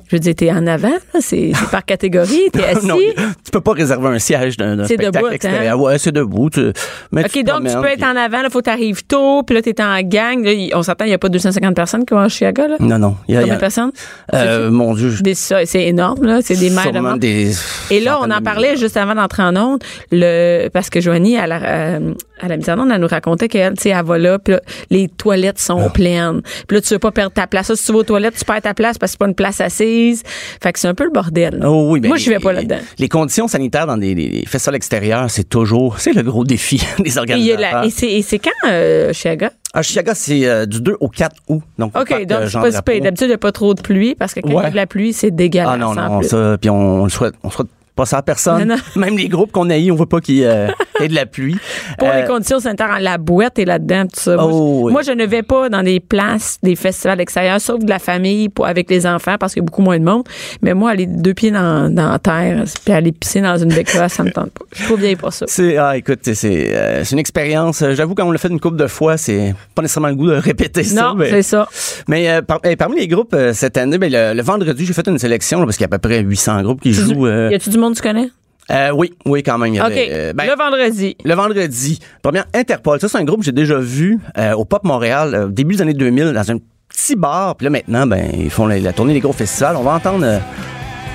je 0.08 0.16
veux 0.16 0.20
dire, 0.20 0.34
t'es 0.34 0.50
en 0.50 0.66
avant, 0.66 0.90
c'est 1.20 1.52
c'est 1.54 1.70
par 1.70 1.84
catégorie, 1.84 2.50
t'es 2.52 2.64
assis. 2.76 2.84
Non, 2.86 2.96
tu 2.96 3.50
peux 3.52 3.60
pas 3.60 3.72
réserver 3.72 4.08
un 4.08 4.18
siège 4.18 4.56
d'un 4.56 4.76
C'est 4.84 4.94
spectacle 4.94 5.12
debout, 5.18 5.26
hein? 5.26 5.30
extérieur. 5.32 5.80
Ouais, 5.80 5.98
c'est 5.98 6.10
debout. 6.12 6.50
Tu, 6.50 6.72
mais 7.12 7.24
OK, 7.24 7.44
donc 7.44 7.68
tu 7.68 7.74
peux 7.76 7.86
être 7.86 8.02
en 8.10 8.16
avant, 8.16 8.38
il 8.44 8.50
faut 8.50 8.58
que 8.60 8.64
t'arrives 8.64 9.04
tôt, 9.04 9.42
puis 9.42 9.54
là, 9.56 9.62
t'es 9.62 9.80
en 9.82 10.00
gang. 10.02 10.42
Là, 10.44 10.52
on 10.74 10.82
s'entend, 10.82 11.04
il 11.04 11.08
n'y 11.08 11.14
a 11.14 11.18
pas 11.18 11.28
250 11.28 11.74
personnes 11.74 12.04
qui 12.04 12.14
vont 12.14 12.20
à 12.20 12.28
Chicago, 12.28 12.62
là? 12.68 12.76
Non, 12.80 12.98
non. 12.98 13.16
Il 13.28 13.34
y 13.34 13.36
a- 13.36 13.40
Combien 13.40 13.54
de 13.54 13.60
personnes? 13.60 13.92
Euh, 14.34 14.70
mon 14.70 14.94
Dieu, 14.94 15.12
C'est 15.34 15.84
énorme, 15.86 16.24
là. 16.24 16.40
C'est 16.42 16.56
des 16.56 16.70
mères 16.70 16.92
de 16.92 17.18
des. 17.18 17.52
Et 17.90 18.00
là, 18.00 18.18
on 18.20 18.30
en 18.30 18.40
parlait 18.42 18.76
juste 18.76 18.96
avant 18.96 19.14
d'entrer 19.14 19.42
en 19.42 19.56
onde, 19.56 19.82
le 20.12 20.68
parce 20.68 20.90
que 20.90 21.00
Joanie 21.00 21.36
à 21.38 21.46
la 21.46 21.60
euh, 21.62 22.14
à 22.42 22.48
la 22.48 22.56
mise 22.56 22.70
en 22.70 22.78
onde, 22.78 22.90
elle 22.90 23.00
nous 23.00 23.06
racontait 23.06 23.48
qu'elle, 23.48 23.74
tu 23.74 23.82
sais, 23.82 23.88
elle 23.90 24.04
va 24.04 24.16
là, 24.16 24.38
puis 24.38 24.54
là, 24.54 24.60
les 24.90 25.08
toilettes 25.08 25.58
sont 25.58 25.82
Ah. 25.86 25.90
pleines. 25.90 26.40
Puis 26.66 26.76
là, 26.76 26.80
tu 26.80 26.94
veux 26.94 26.98
pas 26.98 27.10
perdre 27.10 27.32
ta 27.32 27.46
place. 27.46 27.66
Ça, 27.66 27.76
si 27.76 27.84
tu 27.84 27.92
vas 27.92 27.98
aux 27.98 28.02
toilettes, 28.02 28.34
tu 28.38 28.44
perds 28.46 28.62
ta 28.62 28.72
place 28.72 28.96
parce 28.96 29.10
que 29.10 29.12
c'est 29.12 29.18
pas 29.18 29.28
une 29.28 29.34
place 29.34 29.60
assise. 29.60 30.22
Fait 30.62 30.72
que 30.72 30.78
c'est 30.78 30.88
un 30.88 30.94
peu 30.94 31.04
le 31.04 31.10
bordel. 31.10 31.60
Oh 31.64 31.88
oui, 31.90 32.00
ben, 32.00 32.08
Moi, 32.08 32.16
je 32.16 32.30
vais 32.30 32.38
pas 32.38 32.52
là-dedans. 32.54 32.78
Les 32.98 33.08
conditions 33.08 33.46
sanitaires 33.46 33.86
dans 33.86 33.98
des, 33.98 34.44
festivals 34.46 34.76
extérieurs, 34.76 35.30
c'est 35.30 35.48
toujours, 35.48 35.98
c'est 35.98 36.12
le 36.14 36.22
gros 36.22 36.44
défi 36.44 36.82
des 36.98 37.18
organisateurs. 37.18 37.84
et 37.84 37.90
c'est 38.00 38.10
et 38.10 38.22
c'est 38.22 38.38
quand, 38.38 38.50
euh, 38.66 39.12
Chiaga? 39.12 39.52
À 39.72 39.82
Chicago, 39.82 40.12
c'est 40.14 40.46
euh, 40.46 40.66
du 40.66 40.80
2 40.80 40.96
au 41.00 41.08
4 41.08 41.36
août. 41.48 41.62
Donc, 41.78 41.96
OK, 41.96 42.26
donc 42.26 42.38
c'est 42.48 42.58
pas 42.58 42.72
si. 42.72 43.00
D'habitude, 43.00 43.26
il 43.26 43.28
n'y 43.28 43.34
a 43.34 43.38
pas 43.38 43.52
trop 43.52 43.74
de 43.74 43.82
pluie 43.82 44.14
parce 44.14 44.34
que 44.34 44.40
quand 44.40 44.48
il 44.48 44.54
y 44.54 44.58
a 44.58 44.70
de 44.70 44.76
la 44.76 44.86
pluie, 44.86 45.12
c'est 45.12 45.30
dégueulasse. 45.30 45.70
Ah 45.74 45.76
non, 45.76 45.94
non, 45.94 46.22
ça, 46.22 46.56
puis 46.60 46.70
on, 46.70 47.02
on 47.02 47.08
souhaite, 47.08 47.34
on 47.44 47.50
souhaite 47.50 47.68
pas 48.00 48.06
ça 48.06 48.18
à 48.18 48.22
personne. 48.22 48.64
Non, 48.66 48.76
non. 48.76 48.80
Même 49.00 49.16
les 49.16 49.28
groupes 49.28 49.52
qu'on 49.52 49.68
a 49.70 49.76
eu, 49.78 49.90
on 49.90 49.96
veut 49.96 50.06
pas 50.06 50.20
qu'il 50.20 50.36
y 50.36 50.42
ait 50.42 50.68
ait 51.00 51.08
de 51.08 51.14
la 51.14 51.26
pluie. 51.26 51.56
Pour 51.98 52.08
Euh, 52.08 52.20
les 52.22 52.26
conditions 52.26 52.60
sanitaires, 52.60 52.98
la 53.00 53.18
boîte 53.18 53.58
est 53.58 53.64
là-dedans, 53.64 54.04
tout 54.04 54.20
ça. 54.20 54.36
Moi, 54.36 54.48
Oh, 54.50 54.80
oui. 54.84 54.92
moi, 54.92 55.02
je 55.02 55.12
ne 55.12 55.24
vais 55.26 55.42
pas 55.42 55.68
dans 55.68 55.82
des 55.82 56.00
places, 56.00 56.58
des 56.62 56.76
festivals 56.76 57.20
extérieurs, 57.20 57.60
sauf 57.60 57.82
de 57.84 57.88
la 57.88 57.98
famille 57.98 58.48
pour, 58.48 58.66
avec 58.66 58.90
les 58.90 59.06
enfants 59.06 59.36
parce 59.38 59.52
qu'il 59.54 59.62
y 59.62 59.64
a 59.64 59.66
beaucoup 59.66 59.82
moins 59.82 59.98
de 59.98 60.04
monde. 60.04 60.24
Mais 60.62 60.74
moi, 60.74 60.90
aller 60.90 61.06
deux 61.06 61.34
pieds 61.34 61.50
dans, 61.50 61.92
dans 61.94 62.10
la 62.12 62.18
terre 62.18 62.64
puis 62.84 62.94
aller 62.94 63.12
pisser 63.12 63.40
dans 63.40 63.56
une 63.56 63.72
bécrase, 63.72 64.12
ça 64.12 64.22
me 64.24 64.30
tente 64.30 64.50
pas. 64.50 64.64
Je 64.74 64.84
trop 64.84 64.96
vieille 64.96 65.16
pour 65.16 65.32
ça. 65.32 65.44
C'est 65.48 65.76
ah 65.76 65.96
écoute 65.96 66.20
c'est 66.22 66.74
euh, 66.74 67.04
c'est 67.04 67.12
une 67.12 67.18
expérience. 67.18 67.82
Euh, 67.82 67.94
J'avoue 67.94 68.14
quand 68.14 68.24
on 68.26 68.32
l'a 68.32 68.38
fait 68.38 68.48
une 68.48 68.60
couple 68.60 68.76
de 68.76 68.86
fois, 68.86 69.16
c'est 69.16 69.54
pas 69.74 69.82
nécessairement 69.82 70.08
le 70.08 70.14
goût 70.16 70.28
de 70.28 70.34
répéter 70.34 70.82
ça. 70.84 71.12
Non, 71.14 71.16
c'est 71.28 71.42
ça. 71.42 71.68
mais, 72.08 72.28
euh, 72.30 72.42
par- 72.42 72.60
eh, 72.64 72.76
parmi 72.76 72.98
les 72.98 73.08
groupes 73.08 73.34
euh, 73.34 73.52
cette 73.52 73.76
année, 73.76 73.98
ben, 73.98 74.10
le, 74.12 74.34
le 74.34 74.42
vendredi 74.42 74.84
j'ai 74.86 74.92
fait 74.92 75.06
une 75.08 75.18
sélection 75.18 75.60
là, 75.60 75.64
parce 75.66 75.76
qu'il 75.76 75.84
y 75.84 75.90
a 75.90 75.94
à 75.94 75.98
peu 75.98 76.08
près 76.08 76.20
800 76.20 76.62
groupes 76.62 76.80
qui 76.80 76.92
jouent. 76.92 77.26
euh, 77.26 77.48
Y 77.50 77.54
a-tu 77.56 77.70
du 77.70 77.78
monde 77.78 77.89
tu 77.94 78.02
connais? 78.02 78.28
euh, 78.70 78.90
oui 78.94 79.12
oui 79.24 79.42
quand 79.42 79.58
même. 79.58 79.74
Il 79.74 79.76
y 79.76 79.80
euh, 79.80 80.32
ben, 80.32 80.46
le 80.46 80.56
vendredi. 80.56 81.16
Le 81.24 81.34
vendredi, 81.34 81.98
première 82.22 82.46
Interpol. 82.54 83.00
Ça, 83.00 83.08
c'est 83.08 83.18
un 83.18 83.24
groupe 83.24 83.40
que 83.40 83.46
j'ai 83.46 83.52
déjà 83.52 83.78
vu 83.78 84.20
euh, 84.38 84.52
au 84.52 84.64
Pop 84.64 84.84
Montréal, 84.84 85.48
début 85.50 85.74
des 85.76 85.82
années 85.82 85.94
2000, 85.94 86.32
dans 86.32 86.50
un 86.52 86.58
petit 86.88 87.16
bar. 87.16 87.56
Puis 87.56 87.64
là, 87.64 87.70
maintenant, 87.70 88.06
ben, 88.06 88.30
ils 88.32 88.50
font 88.50 88.66
la, 88.66 88.78
la 88.78 88.92
tournée 88.92 89.12
des 89.14 89.20
gros 89.20 89.32
festivals. 89.32 89.76
On 89.76 89.82
va 89.82 89.94
entendre 89.94 90.40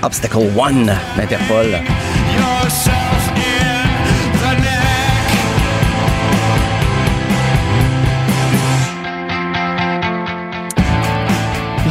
Obstacle 0.03 0.37
One 0.57 0.91
d'Interpol. 1.17 1.67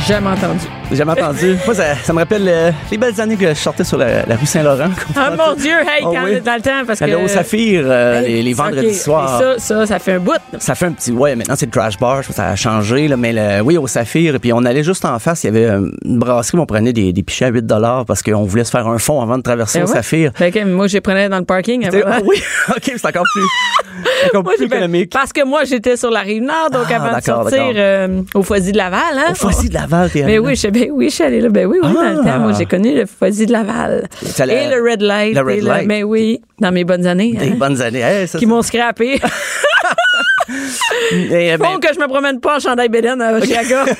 Jamais 0.06 0.28
entendu. 0.28 0.66
J'ai 0.94 0.98
jamais 0.98 1.12
entendu. 1.20 1.56
Moi, 1.66 1.74
ça, 1.74 1.96
ça 2.02 2.12
me 2.12 2.18
rappelle 2.20 2.44
euh, 2.46 2.70
les 2.90 2.98
belles 2.98 3.20
années 3.20 3.36
que 3.36 3.48
je 3.48 3.54
sortais 3.54 3.82
sur 3.82 3.98
la, 3.98 4.24
la 4.26 4.36
rue 4.36 4.46
Saint-Laurent. 4.46 4.90
Ah 5.16 5.30
mon 5.36 5.54
Dieu, 5.54 5.72
hey, 5.72 6.04
Oh, 6.04 6.12
quand 6.12 6.24
oui. 6.24 6.40
dans 6.40 6.54
le 6.54 6.60
temps, 6.60 6.84
parce 6.86 7.00
que. 7.00 7.06
J'allais 7.06 7.22
au 7.22 7.26
Saphir 7.26 7.82
euh, 7.84 8.20
Hey, 8.20 8.34
les, 8.34 8.42
les 8.44 8.52
vendredis 8.52 8.86
OK. 8.88 8.92
soirs. 8.94 9.38
Ça, 9.40 9.58
ça, 9.58 9.86
ça 9.86 9.98
fait 9.98 10.12
un 10.12 10.18
bout. 10.20 10.32
Ça 10.58 10.74
fait 10.76 10.86
un 10.86 10.92
petit. 10.92 11.10
Ouais, 11.10 11.34
maintenant 11.34 11.54
c'est 11.56 11.66
le 11.66 11.72
trash 11.72 11.98
bar, 11.98 12.22
je 12.22 12.28
pense 12.28 12.36
que 12.36 12.42
ça 12.42 12.48
a 12.50 12.56
changé, 12.56 13.08
là, 13.08 13.16
mais 13.16 13.32
le- 13.32 13.60
oui, 13.62 13.76
au 13.76 13.86
Saphir. 13.88 14.36
Et 14.36 14.38
puis 14.38 14.52
on 14.52 14.64
allait 14.64 14.84
juste 14.84 15.04
en 15.04 15.18
face, 15.18 15.42
il 15.42 15.46
y 15.48 15.50
avait 15.50 15.64
euh, 15.66 15.90
une 16.04 16.18
brasserie 16.18 16.58
où 16.58 16.60
on 16.60 16.66
prenait 16.66 16.92
des, 16.92 17.12
des 17.12 17.22
pichets 17.24 17.46
à 17.46 17.48
8 17.48 17.64
parce 18.06 18.22
qu'on 18.22 18.44
voulait 18.44 18.64
se 18.64 18.70
faire 18.70 18.86
un 18.86 18.98
fond 18.98 19.20
avant 19.20 19.36
de 19.36 19.42
traverser 19.42 19.80
Ben 19.80 19.86
au 19.86 19.88
ouais. 19.88 19.94
Saphir. 19.96 20.30
Fait 20.36 20.52
que 20.52 20.64
moi, 20.64 20.86
je 20.86 20.94
les 20.94 21.00
prenais 21.00 21.28
dans 21.28 21.38
le 21.38 21.44
parking. 21.44 21.86
Avant. 21.86 21.98
ah 22.06 22.18
oui, 22.24 22.40
ok, 22.70 22.82
c'est 22.96 23.06
encore 23.06 23.24
plus, 23.34 23.42
encore 24.28 24.44
Moi, 24.44 24.52
plus 24.56 24.60
j'ai 24.60 24.66
économique. 24.66 25.10
Parce 25.12 25.32
que 25.32 25.44
moi, 25.44 25.64
j'étais 25.64 25.96
sur 25.96 26.10
la 26.10 26.20
rive 26.20 26.42
nord, 26.42 26.70
donc 26.72 26.84
Ah, 26.90 26.96
avant 26.96 27.18
de 27.18 27.22
sortir 27.24 27.72
euh, 27.74 28.22
au 28.34 28.42
Foisy 28.42 28.70
de 28.72 28.76
Laval. 28.76 29.00
Hein? 29.16 29.32
Au 29.32 29.34
Foisy 29.34 29.68
de 29.68 29.74
Laval, 29.74 30.10
t'es 30.10 30.20
Ben 30.20 30.28
allé 30.28 30.38
oui, 30.38 30.54
je, 30.56 30.68
ben 30.86 30.92
oui, 30.92 31.08
je 31.10 31.14
suis 31.14 31.24
allée 31.24 31.40
là. 31.40 31.48
Ben 31.48 31.66
oui, 31.66 31.78
oui, 31.82 31.92
dans 31.92 32.00
le 32.02 32.20
Ah. 32.20 32.24
temps. 32.24 32.38
Moi, 32.40 32.52
j'ai 32.58 32.66
connu 32.66 32.94
le 32.94 33.06
Foisy 33.06 33.46
de 33.46 33.52
Laval. 33.52 34.08
Et 34.22 34.68
le 34.68 34.90
Red 34.90 35.02
Light. 35.02 35.34
Le 35.34 35.42
Red 35.42 35.58
et 35.58 35.60
Light. 35.60 35.88
Ben 35.88 36.04
oui, 36.04 36.40
dans 36.60 36.72
mes 36.72 36.84
bonnes 36.84 37.06
années. 37.06 37.32
Des 37.32 37.48
hein, 37.50 37.56
bonnes 37.58 37.80
années. 37.80 38.00
Hey, 38.00 38.28
ça, 38.28 38.38
qui 38.38 38.46
m'ont 38.46 38.62
scrappé. 38.62 39.20
Eh, 41.12 41.56
ben, 41.56 41.58
Font 41.58 41.78
que 41.78 41.88
je 41.94 41.98
me 41.98 42.06
promène 42.06 42.40
pas 42.40 42.56
en 42.56 42.60
chandail 42.60 42.88
bédaine 42.88 43.20
à 43.20 43.40
Chicago. 43.40 43.90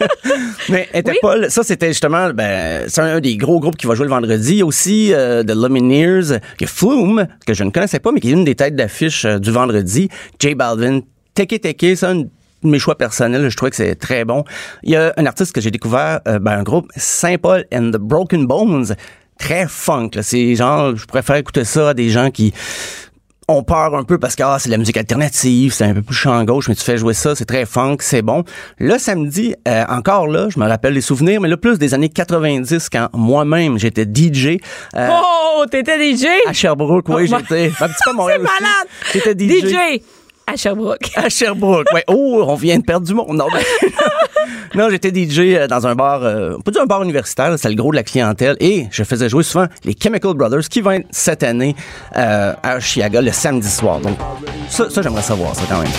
Mais 0.68 0.88
Interpol, 0.92 1.50
ça 1.50 1.62
c'était 1.62 1.88
justement, 1.88 2.30
ben, 2.30 2.84
c'est 2.88 3.00
un 3.00 3.20
des 3.20 3.36
gros 3.36 3.60
groupes 3.60 3.76
qui 3.76 3.86
va 3.86 3.94
jouer 3.94 4.06
le 4.06 4.10
vendredi. 4.10 4.62
Aussi 4.62 5.12
euh, 5.12 5.44
The 5.44 5.54
Lumineers, 5.54 6.32
a 6.32 6.66
Flume, 6.66 7.26
que 7.46 7.54
je 7.54 7.62
ne 7.62 7.70
connaissais 7.70 8.00
pas, 8.00 8.10
mais 8.10 8.20
qui 8.20 8.30
est 8.30 8.32
une 8.32 8.44
des 8.44 8.56
têtes 8.56 8.74
d'affiche 8.74 9.24
euh, 9.24 9.38
du 9.38 9.50
vendredi. 9.52 10.08
J 10.40 10.54
Balvin, 10.54 11.00
Teke 11.34 11.60
Teke, 11.60 11.96
ça, 11.96 12.10
un 12.10 12.16
de 12.16 12.28
mes 12.64 12.78
choix 12.78 12.96
personnels, 12.96 13.48
je 13.48 13.56
trouvais 13.56 13.70
que 13.70 13.76
c'est 13.76 13.94
très 13.94 14.24
bon. 14.24 14.44
Il 14.82 14.90
y 14.90 14.96
a 14.96 15.12
un 15.16 15.26
artiste 15.26 15.52
que 15.52 15.60
j'ai 15.60 15.70
découvert, 15.70 16.20
euh, 16.28 16.38
ben, 16.38 16.58
un 16.58 16.62
groupe, 16.62 16.88
Saint 16.96 17.36
Paul 17.38 17.64
and 17.72 17.90
the 17.90 17.98
Broken 17.98 18.46
Bones, 18.46 18.94
très 19.38 19.66
funk. 19.68 20.10
C'est 20.22 20.54
genre, 20.54 20.96
je 20.96 21.06
préfère 21.06 21.36
écouter 21.36 21.64
ça 21.64 21.90
à 21.90 21.94
des 21.94 22.10
gens 22.10 22.30
qui 22.30 22.52
on 23.48 23.62
peur 23.62 23.94
un 23.94 24.04
peu 24.04 24.18
parce 24.18 24.36
que 24.36 24.42
ah, 24.42 24.56
c'est 24.58 24.68
de 24.68 24.72
la 24.72 24.78
musique 24.78 24.96
alternative, 24.96 25.72
c'est 25.72 25.84
un 25.84 25.94
peu 25.94 26.02
plus 26.02 26.14
chant 26.14 26.42
gauche, 26.44 26.68
mais 26.68 26.74
tu 26.74 26.82
fais 26.82 26.96
jouer 26.96 27.12
ça, 27.14 27.34
c'est 27.34 27.44
très 27.44 27.66
funk, 27.66 27.98
c'est 28.00 28.22
bon. 28.22 28.42
Le 28.78 28.96
samedi, 28.98 29.54
euh, 29.68 29.84
encore 29.88 30.28
là, 30.28 30.48
je 30.48 30.58
me 30.58 30.66
rappelle 30.66 30.94
les 30.94 31.02
souvenirs, 31.02 31.40
mais 31.40 31.48
là, 31.48 31.56
plus 31.56 31.78
des 31.78 31.92
années 31.94 32.08
90, 32.08 32.88
quand 32.88 33.08
moi-même, 33.12 33.78
j'étais 33.78 34.04
DJ. 34.04 34.58
euh, 34.96 35.08
oh, 35.10 35.64
t'étais 35.70 36.16
DJ? 36.16 36.26
À 36.46 36.52
Sherbrooke, 36.52 37.08
oui, 37.10 37.30
Oh, 37.30 37.36
j'étais. 37.38 37.70
Un 37.80 37.88
petit 37.88 38.02
peu 38.04 38.10
à 38.10 38.12
Montréal 38.14 38.40
C'est 38.42 38.62
malade. 38.62 38.88
J'étais 39.12 39.60
DJ. 39.60 39.68
DJ 39.68 40.02
à 40.46 40.56
Sherbrooke. 40.56 41.10
À 41.16 41.28
Sherbrooke, 41.28 41.86
ouais. 41.92 42.04
Oh, 42.08 42.44
on 42.46 42.54
vient 42.54 42.78
de 42.78 42.84
perdre 42.84 43.06
du 43.06 43.14
monde. 43.14 43.36
Non, 43.36 43.46
ben, 43.52 43.60
non 44.74 44.90
j'étais 44.90 45.08
DJ 45.08 45.38
euh, 45.40 45.66
dans 45.66 45.86
un 45.86 45.94
bar, 45.94 46.22
euh, 46.22 46.56
pas 46.64 46.70
dire 46.70 46.82
un 46.82 46.86
bar 46.86 47.02
universitaire, 47.02 47.54
c'est 47.58 47.68
le 47.68 47.74
gros 47.74 47.90
de 47.90 47.96
la 47.96 48.02
clientèle, 48.02 48.56
et 48.60 48.86
je 48.90 49.04
faisais 49.04 49.28
jouer 49.28 49.42
souvent 49.42 49.66
les 49.84 49.96
Chemical 50.00 50.34
Brothers, 50.34 50.68
qui 50.68 50.80
vont 50.80 51.02
cette 51.10 51.42
année 51.42 51.74
euh, 52.16 52.52
à 52.62 52.80
Chiaga 52.80 53.20
le 53.20 53.32
samedi 53.32 53.68
soir. 53.70 54.00
Donc, 54.00 54.16
ça, 54.68 54.90
ça 54.90 55.02
j'aimerais 55.02 55.22
savoir, 55.22 55.54
ça, 55.54 55.62
quand 55.68 55.78
même. 55.80 55.90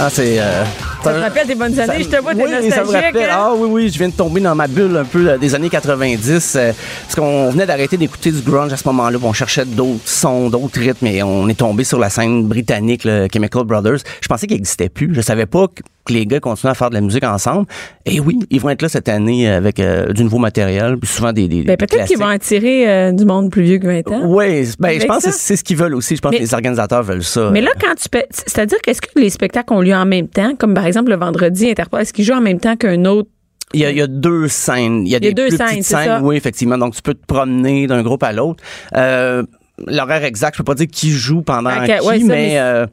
Ah, 0.00 0.08
c'est... 0.10 0.38
euh, 0.38 0.64
Ça 1.02 1.12
te 1.14 1.18
rappelle 1.20 1.46
tes 1.46 1.54
bonnes 1.54 1.78
années? 1.78 2.02
Je 2.02 2.08
te 2.08 2.16
vois, 2.20 2.34
t'es 2.34 2.42
oui, 2.44 2.50
ça 2.50 2.80
me 2.80 2.84
nostalgique. 2.84 2.94
rappelle. 3.14 3.30
hein? 3.30 3.36
Ah 3.38 3.52
oui, 3.56 3.68
oui, 3.70 3.90
je 3.92 3.98
viens 3.98 4.08
de 4.08 4.12
tomber 4.14 4.40
dans 4.40 4.54
ma 4.54 4.66
bulle 4.66 4.96
un 4.96 5.04
peu 5.04 5.28
euh, 5.30 5.38
des 5.38 5.54
années 5.54 5.70
90. 5.70 6.54
euh, 6.56 6.72
parce 7.02 7.14
qu'on 7.14 7.50
venait 7.50 7.66
d'arrêter 7.66 7.96
d'écouter 7.96 8.30
du 8.32 8.40
grunge 8.40 8.72
à 8.72 8.76
ce 8.76 8.86
moment-là. 8.88 9.18
On 9.22 9.32
cherchait 9.32 9.64
d'autres 9.64 10.06
sons, 10.08 10.50
d'autres 10.50 10.78
rythmes. 10.80 11.06
Et 11.06 11.22
on 11.22 11.48
est 11.48 11.54
tombé 11.58 11.84
sur 11.84 11.98
la 11.98 12.10
scène 12.10 12.44
britannique, 12.46 13.04
le 13.04 13.28
Chemical 13.32 13.64
Brothers. 13.64 13.98
Je 14.20 14.28
pensais 14.28 14.46
qu'il 14.46 14.56
n'existait 14.56 14.88
plus. 14.88 15.14
Je 15.14 15.20
savais 15.20 15.46
pas 15.46 15.66
que 15.68 15.82
que 16.08 16.12
les 16.14 16.26
gars 16.26 16.40
continuaient 16.40 16.72
à 16.72 16.74
faire 16.74 16.90
de 16.90 16.94
la 16.94 17.00
musique 17.00 17.22
ensemble. 17.24 17.66
Et 18.06 18.18
oui, 18.20 18.38
ils 18.50 18.60
vont 18.60 18.70
être 18.70 18.82
là 18.82 18.88
cette 18.88 19.08
année 19.08 19.48
avec 19.48 19.78
euh, 19.78 20.12
du 20.12 20.24
nouveau 20.24 20.38
matériel. 20.38 20.96
Puis 20.98 21.08
souvent 21.08 21.32
des, 21.32 21.46
des 21.48 21.62
Ben, 21.62 21.76
peut-être 21.76 22.06
qu'ils 22.06 22.18
vont 22.18 22.26
attirer 22.26 22.88
euh, 22.90 23.12
du 23.12 23.24
monde 23.24 23.50
plus 23.50 23.62
vieux 23.62 23.78
que 23.78 23.86
20 23.86 24.10
ans. 24.12 24.22
Oui, 24.24 24.68
ben, 24.78 25.00
je 25.00 25.06
pense 25.06 25.22
ça. 25.22 25.30
que 25.30 25.36
c'est 25.36 25.56
ce 25.56 25.62
qu'ils 25.64 25.76
veulent 25.76 25.94
aussi. 25.94 26.16
Je 26.16 26.20
pense 26.20 26.32
Mais- 26.32 26.38
que 26.38 26.42
les 26.42 26.54
organisateurs 26.54 27.02
veulent 27.02 27.22
ça. 27.22 27.50
Mais 27.52 27.60
là, 27.60 27.70
quand 27.80 27.94
tu 27.94 28.08
peux. 28.08 28.22
C'est-à-dire 28.30 28.78
qu'est-ce 28.82 29.00
que 29.02 29.08
les 29.16 29.30
spectacles 29.30 29.72
ont 29.72 29.80
lieu 29.80 29.94
en 29.94 30.06
même 30.06 30.28
temps, 30.28 30.54
comme 30.58 30.74
par 30.74 30.86
exemple 30.86 31.10
le 31.10 31.16
vendredi 31.16 31.70
Interpol, 31.70 32.00
est-ce 32.00 32.12
qu'ils 32.12 32.24
jouent 32.24 32.34
en 32.34 32.40
même 32.40 32.58
temps 32.60 32.76
qu'un 32.76 33.04
autre? 33.04 33.28
Il 33.74 33.80
y, 33.80 33.84
a, 33.84 33.90
il 33.90 33.98
y 33.98 34.00
a 34.00 34.06
deux 34.06 34.48
scènes. 34.48 35.06
Il 35.06 35.10
y 35.10 35.14
a, 35.14 35.18
Il 35.18 35.24
y 35.24 35.26
a 35.26 35.30
des 35.30 35.34
deux 35.34 35.48
plus 35.48 35.56
scènes, 35.58 35.66
petites 35.68 35.84
c'est 35.84 35.94
scènes, 35.96 36.04
ça? 36.06 36.20
oui, 36.22 36.36
effectivement. 36.36 36.78
Donc, 36.78 36.94
tu 36.94 37.02
peux 37.02 37.12
te 37.12 37.26
promener 37.26 37.86
d'un 37.86 38.02
groupe 38.02 38.22
à 38.22 38.32
l'autre. 38.32 38.64
Euh, 38.96 39.42
L'horaire 39.86 40.24
exact, 40.24 40.54
je 40.54 40.58
peux 40.58 40.64
pas 40.64 40.74
dire 40.74 40.88
qui 40.90 41.10
joue 41.10 41.42
pendant 41.42 41.70
qui, 41.84 41.90
ouais, 41.92 42.00
ça, 42.00 42.12
mais, 42.12 42.24
mais- 42.26 42.58
euh, 42.58 42.86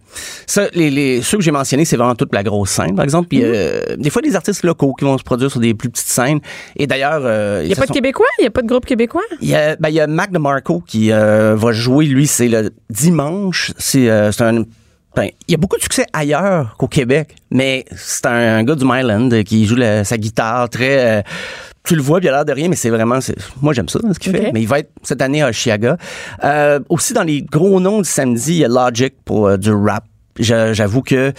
ça, 0.45 0.67
les, 0.73 0.89
les, 0.91 1.21
ceux 1.21 1.37
que 1.37 1.43
j'ai 1.43 1.51
mentionnés, 1.51 1.85
c'est 1.85 1.97
vraiment 1.97 2.15
toute 2.15 2.33
la 2.33 2.43
grosse 2.43 2.69
scène, 2.69 2.95
par 2.95 3.03
exemple. 3.03 3.27
Puis, 3.29 3.41
euh, 3.43 3.81
des 3.97 4.09
fois, 4.09 4.21
des 4.21 4.35
artistes 4.35 4.63
locaux 4.63 4.93
qui 4.93 5.03
vont 5.05 5.17
se 5.17 5.23
produire 5.23 5.49
sur 5.49 5.59
des 5.59 5.73
plus 5.73 5.89
petites 5.89 6.07
scènes. 6.07 6.39
Et 6.75 6.85
d'ailleurs, 6.87 7.21
euh, 7.23 7.61
Il 7.63 7.67
n'y 7.67 7.73
a 7.73 7.75
pas 7.77 7.87
de 7.87 7.91
Québécois? 7.91 8.25
Il 8.39 8.43
n'y 8.43 8.47
a 8.47 8.51
pas 8.51 8.61
de 8.61 8.67
groupe 8.67 8.85
québécois? 8.85 9.23
il 9.41 9.49
y 9.49 9.55
a, 9.55 9.75
ben, 9.77 9.89
il 9.89 9.95
y 9.95 9.99
a 9.99 10.07
Mac 10.07 10.31
DeMarco 10.31 10.81
qui 10.85 11.11
euh, 11.11 11.55
va 11.55 11.71
jouer, 11.71 12.05
lui, 12.05 12.27
c'est 12.27 12.47
le 12.47 12.71
dimanche. 12.89 13.71
C'est 13.77 14.09
euh, 14.09 14.31
c'est 14.31 14.43
un. 14.43 14.63
ben, 15.15 15.29
il 15.47 15.51
y 15.51 15.53
a 15.55 15.57
beaucoup 15.57 15.77
de 15.77 15.81
succès 15.81 16.05
ailleurs 16.13 16.75
qu'au 16.77 16.87
Québec, 16.87 17.35
mais 17.51 17.85
c'est 17.95 18.25
un, 18.25 18.57
un 18.57 18.63
gars 18.63 18.75
du 18.75 18.85
Myland 18.85 19.29
qui 19.43 19.65
joue 19.65 19.75
la- 19.75 20.03
sa 20.03 20.17
guitare 20.17 20.69
très. 20.69 21.23
Tu 21.85 21.95
le 21.95 22.01
vois, 22.01 22.19
puis 22.19 22.27
il 22.27 22.29
a 22.29 22.33
l'air 22.33 22.45
de 22.45 22.51
rien, 22.51 22.67
mais 22.67 22.75
c'est 22.75 22.89
vraiment. 22.89 23.19
Moi, 23.61 23.73
j'aime 23.73 23.89
ça, 23.89 23.99
ce 24.11 24.19
qu'il 24.19 24.31
fait. 24.31 24.51
Mais 24.51 24.61
il 24.61 24.67
va 24.67 24.79
être 24.79 24.91
cette 25.03 25.21
année 25.21 25.41
à 25.41 25.51
Chiaga. 25.51 25.97
Euh, 26.43 26.79
aussi, 26.89 27.13
dans 27.13 27.23
les 27.23 27.41
gros 27.41 27.79
noms 27.79 28.01
du 28.01 28.09
samedi, 28.09 28.53
il 28.53 28.57
y 28.57 28.65
a 28.65 28.67
Logic 28.67 29.13
pour 29.23 29.47
euh, 29.47 29.57
du 29.57 29.71
rap. 29.71 30.05
J'avoue 30.39 31.01
que 31.01 31.31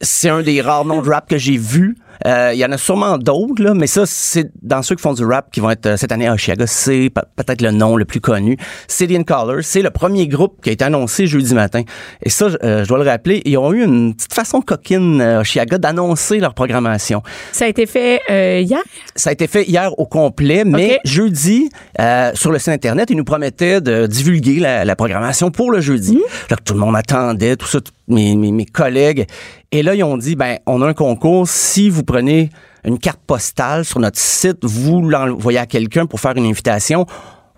c'est 0.00 0.28
un 0.28 0.42
des 0.42 0.60
rares 0.60 0.84
noms 0.84 1.02
de 1.02 1.08
rap 1.08 1.28
que 1.28 1.38
j'ai 1.38 1.56
vu. 1.56 1.96
Euh, 2.26 2.50
Il 2.54 2.58
y 2.58 2.64
en 2.64 2.72
a 2.72 2.78
sûrement 2.78 3.18
d'autres, 3.18 3.62
là, 3.62 3.74
mais 3.74 3.86
ça, 3.86 4.04
c'est 4.06 4.50
dans 4.62 4.82
ceux 4.82 4.94
qui 4.96 5.02
font 5.02 5.12
du 5.14 5.24
rap 5.24 5.50
qui 5.52 5.60
vont 5.60 5.70
être 5.70 5.86
euh, 5.86 5.96
cette 5.96 6.12
année 6.12 6.26
à 6.28 6.34
Oshiaga. 6.34 6.66
C'est 6.66 7.10
pe- 7.10 7.20
peut-être 7.36 7.62
le 7.62 7.70
nom 7.70 7.96
le 7.96 8.04
plus 8.04 8.20
connu. 8.20 8.56
City 8.88 9.16
and 9.16 9.24
Colors, 9.24 9.62
c'est 9.62 9.82
le 9.82 9.90
premier 9.90 10.26
groupe 10.28 10.60
qui 10.62 10.70
a 10.70 10.72
été 10.72 10.84
annoncé 10.84 11.26
jeudi 11.26 11.54
matin. 11.54 11.82
Et 12.22 12.30
ça, 12.30 12.48
je- 12.48 12.56
euh, 12.64 12.84
je 12.84 12.88
dois 12.88 13.02
le 13.02 13.08
rappeler, 13.08 13.42
ils 13.44 13.56
ont 13.58 13.72
eu 13.72 13.82
une 13.84 14.14
petite 14.14 14.32
façon 14.34 14.60
coquine, 14.60 15.20
euh, 15.20 15.40
Oshiaga, 15.40 15.78
d'annoncer 15.78 16.38
leur 16.38 16.54
programmation. 16.54 17.22
Ça 17.52 17.64
a 17.64 17.68
été 17.68 17.86
fait 17.86 18.20
euh, 18.30 18.60
hier? 18.60 18.80
Ça 19.16 19.30
a 19.30 19.32
été 19.32 19.46
fait 19.46 19.64
hier 19.64 19.90
au 19.98 20.06
complet, 20.06 20.64
mais 20.64 20.94
OK. 20.96 21.00
jeudi, 21.04 21.68
euh, 22.00 22.30
sur 22.34 22.50
le 22.52 22.58
site 22.58 22.68
Internet, 22.68 23.10
ils 23.10 23.16
nous 23.16 23.24
promettaient 23.24 23.80
de 23.80 24.06
divulguer 24.06 24.60
la, 24.60 24.84
la 24.84 24.96
programmation 24.96 25.50
pour 25.50 25.70
le 25.70 25.80
jeudi. 25.80 26.20
Là, 26.50 26.56
tout 26.64 26.74
le 26.74 26.80
monde 26.80 26.96
attendait, 26.96 27.56
tout 27.56 27.66
ça, 27.66 27.80
tout- 27.80 27.92
mes, 28.06 28.36
mes, 28.36 28.52
mes 28.52 28.66
collègues. 28.66 29.26
Et 29.72 29.82
là, 29.82 29.94
ils 29.94 30.04
ont 30.04 30.16
dit, 30.16 30.36
ben, 30.36 30.58
on 30.66 30.82
a 30.82 30.86
un 30.88 30.92
concours. 30.94 31.48
Si 31.48 31.88
vous 31.88 32.03
prenez 32.04 32.50
une 32.84 32.98
carte 32.98 33.20
postale 33.26 33.84
sur 33.84 33.98
notre 34.00 34.18
site, 34.18 34.58
vous 34.62 35.02
l'envoyez 35.08 35.58
à 35.58 35.66
quelqu'un 35.66 36.06
pour 36.06 36.20
faire 36.20 36.36
une 36.36 36.44
invitation, 36.46 37.06